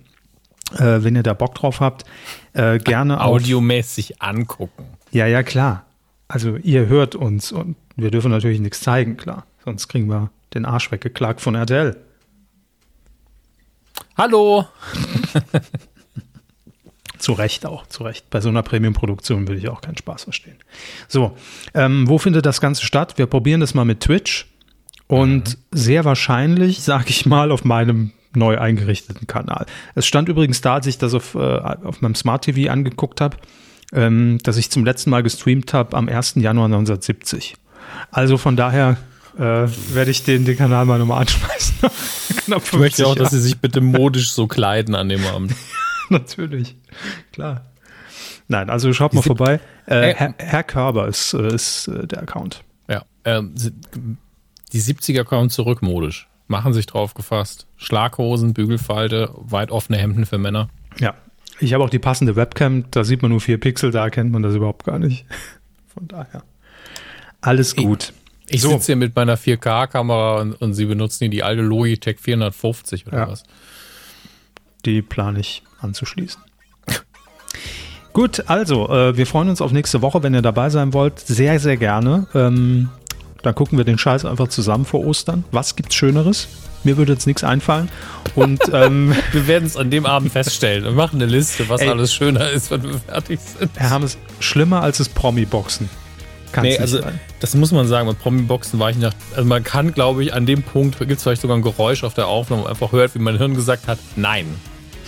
[0.76, 2.06] Äh, wenn ihr da Bock drauf habt,
[2.53, 4.85] äh, gerne Audiomäßig angucken.
[5.11, 5.85] Ja, ja, klar.
[6.27, 9.45] Also ihr hört uns und wir dürfen natürlich nichts zeigen, klar.
[9.65, 11.98] Sonst kriegen wir den Arsch weggeklagt von RTL.
[14.18, 14.65] Hallo.
[17.22, 18.31] Zu Recht auch, zu Recht.
[18.31, 20.57] Bei so einer Premium-Produktion würde ich auch keinen Spaß verstehen.
[21.07, 21.38] So,
[21.76, 23.19] ähm, wo findet das Ganze statt?
[23.19, 24.48] Wir probieren das mal mit Twitch
[25.06, 29.66] und sehr wahrscheinlich, sage ich mal, auf meinem neu eingerichteten Kanal.
[29.95, 33.38] Es stand übrigens da, als ich das auf, äh, auf meinem Smart TV angeguckt habe,
[33.94, 36.36] ähm, dass ich zum letzten Mal gestreamt habe am 1.
[36.38, 37.56] Januar 1970.
[38.12, 38.98] Also von daher
[39.38, 41.76] äh, werde ich den, den Kanal mal nochmal anschmeißen.
[42.48, 45.53] Ich möchte 50 auch, dass sie sich bitte modisch so kleiden an dem Abend.
[46.10, 46.76] Natürlich,
[47.32, 47.66] klar.
[48.48, 49.60] Nein, also schaut mal sieb- vorbei.
[49.88, 52.64] Äh, Äh, Herr, Herr Körber ist, äh, ist äh, der Account.
[52.90, 53.03] Ja.
[53.24, 53.53] Ähm,
[54.74, 56.28] die 70er kommen zurück modisch.
[56.52, 57.65] Machen sich drauf gefasst.
[57.78, 60.68] Schlaghosen, Bügelfalte, weit offene Hemden für Männer.
[60.99, 61.14] Ja.
[61.61, 64.41] Ich habe auch die passende Webcam, da sieht man nur vier Pixel, da erkennt man
[64.44, 65.26] das überhaupt gar nicht.
[65.94, 66.44] Von daher.
[67.40, 68.11] Alles gut.
[68.49, 68.69] Ich So.
[68.72, 73.18] sitze hier mit meiner 4K-Kamera und, und sie benutzen hier die alte Logitech 450 oder
[73.19, 73.28] Ja.
[73.30, 73.44] was.
[74.86, 76.41] Die plane ich anzuschließen.
[78.14, 81.18] Gut, also, äh, wir freuen uns auf nächste Woche, wenn ihr dabei sein wollt.
[81.19, 82.28] Sehr, sehr gerne.
[82.34, 82.90] Ähm,
[83.43, 85.43] dann gucken wir den Scheiß einfach zusammen vor Ostern.
[85.51, 86.47] Was gibt's Schöneres?
[86.84, 87.89] Mir würde jetzt nichts einfallen.
[88.35, 91.89] Und ähm, Wir werden es an dem Abend feststellen und machen eine Liste, was Ey.
[91.89, 93.72] alles schöner ist, wenn wir fertig sind.
[93.76, 95.89] Herr Hammes, schlimmer als das Promi-Boxen.
[96.51, 97.19] Kann's Nee, also sein.
[97.39, 100.45] das muss man sagen, mit Promi-Boxen war ich nach, also man kann, glaube ich, an
[100.45, 103.15] dem Punkt, gibt es vielleicht sogar ein Geräusch auf der Aufnahme, wo man einfach hört,
[103.15, 104.45] wie mein Hirn gesagt hat, nein.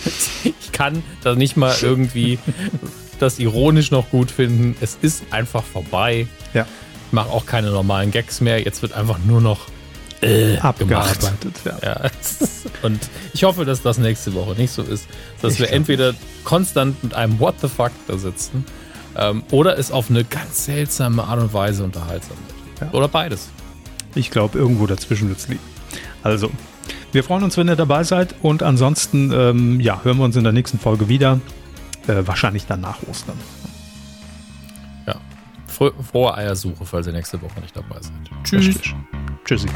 [0.44, 2.38] Ich kann da nicht mal irgendwie
[3.20, 4.76] das ironisch noch gut finden.
[4.80, 6.26] Es ist einfach vorbei.
[6.52, 6.66] Ja,
[7.14, 8.60] mache auch keine normalen Gags mehr.
[8.60, 9.60] Jetzt wird einfach nur noch
[10.20, 11.54] äh, abgearbeitet.
[11.64, 11.78] Ja.
[11.82, 12.10] Ja.
[12.82, 13.00] Und
[13.32, 15.06] ich hoffe, dass das nächste Woche nicht so ist,
[15.40, 16.14] dass Ich wir entweder
[16.44, 18.64] konstant mit einem What the fuck da sitzen
[19.16, 22.80] ähm, oder es auf eine ganz seltsame Art und Weise unterhaltsam wird.
[22.80, 22.98] Ja.
[22.98, 23.50] Oder beides.
[24.14, 25.60] Ich glaube, irgendwo dazwischen wird es liegen.
[26.22, 26.50] Also,
[27.12, 28.34] wir freuen uns, wenn ihr dabei seid.
[28.42, 31.40] Und ansonsten, ähm, ja, hören wir uns in der nächsten Folge wieder.
[32.06, 33.38] Äh, wahrscheinlich dann nach Ostern.
[35.74, 38.12] Frohe Eiersuche, falls ihr nächste Woche nicht dabei seid.
[38.44, 38.94] Tschüss.
[39.44, 39.68] Tschüssi.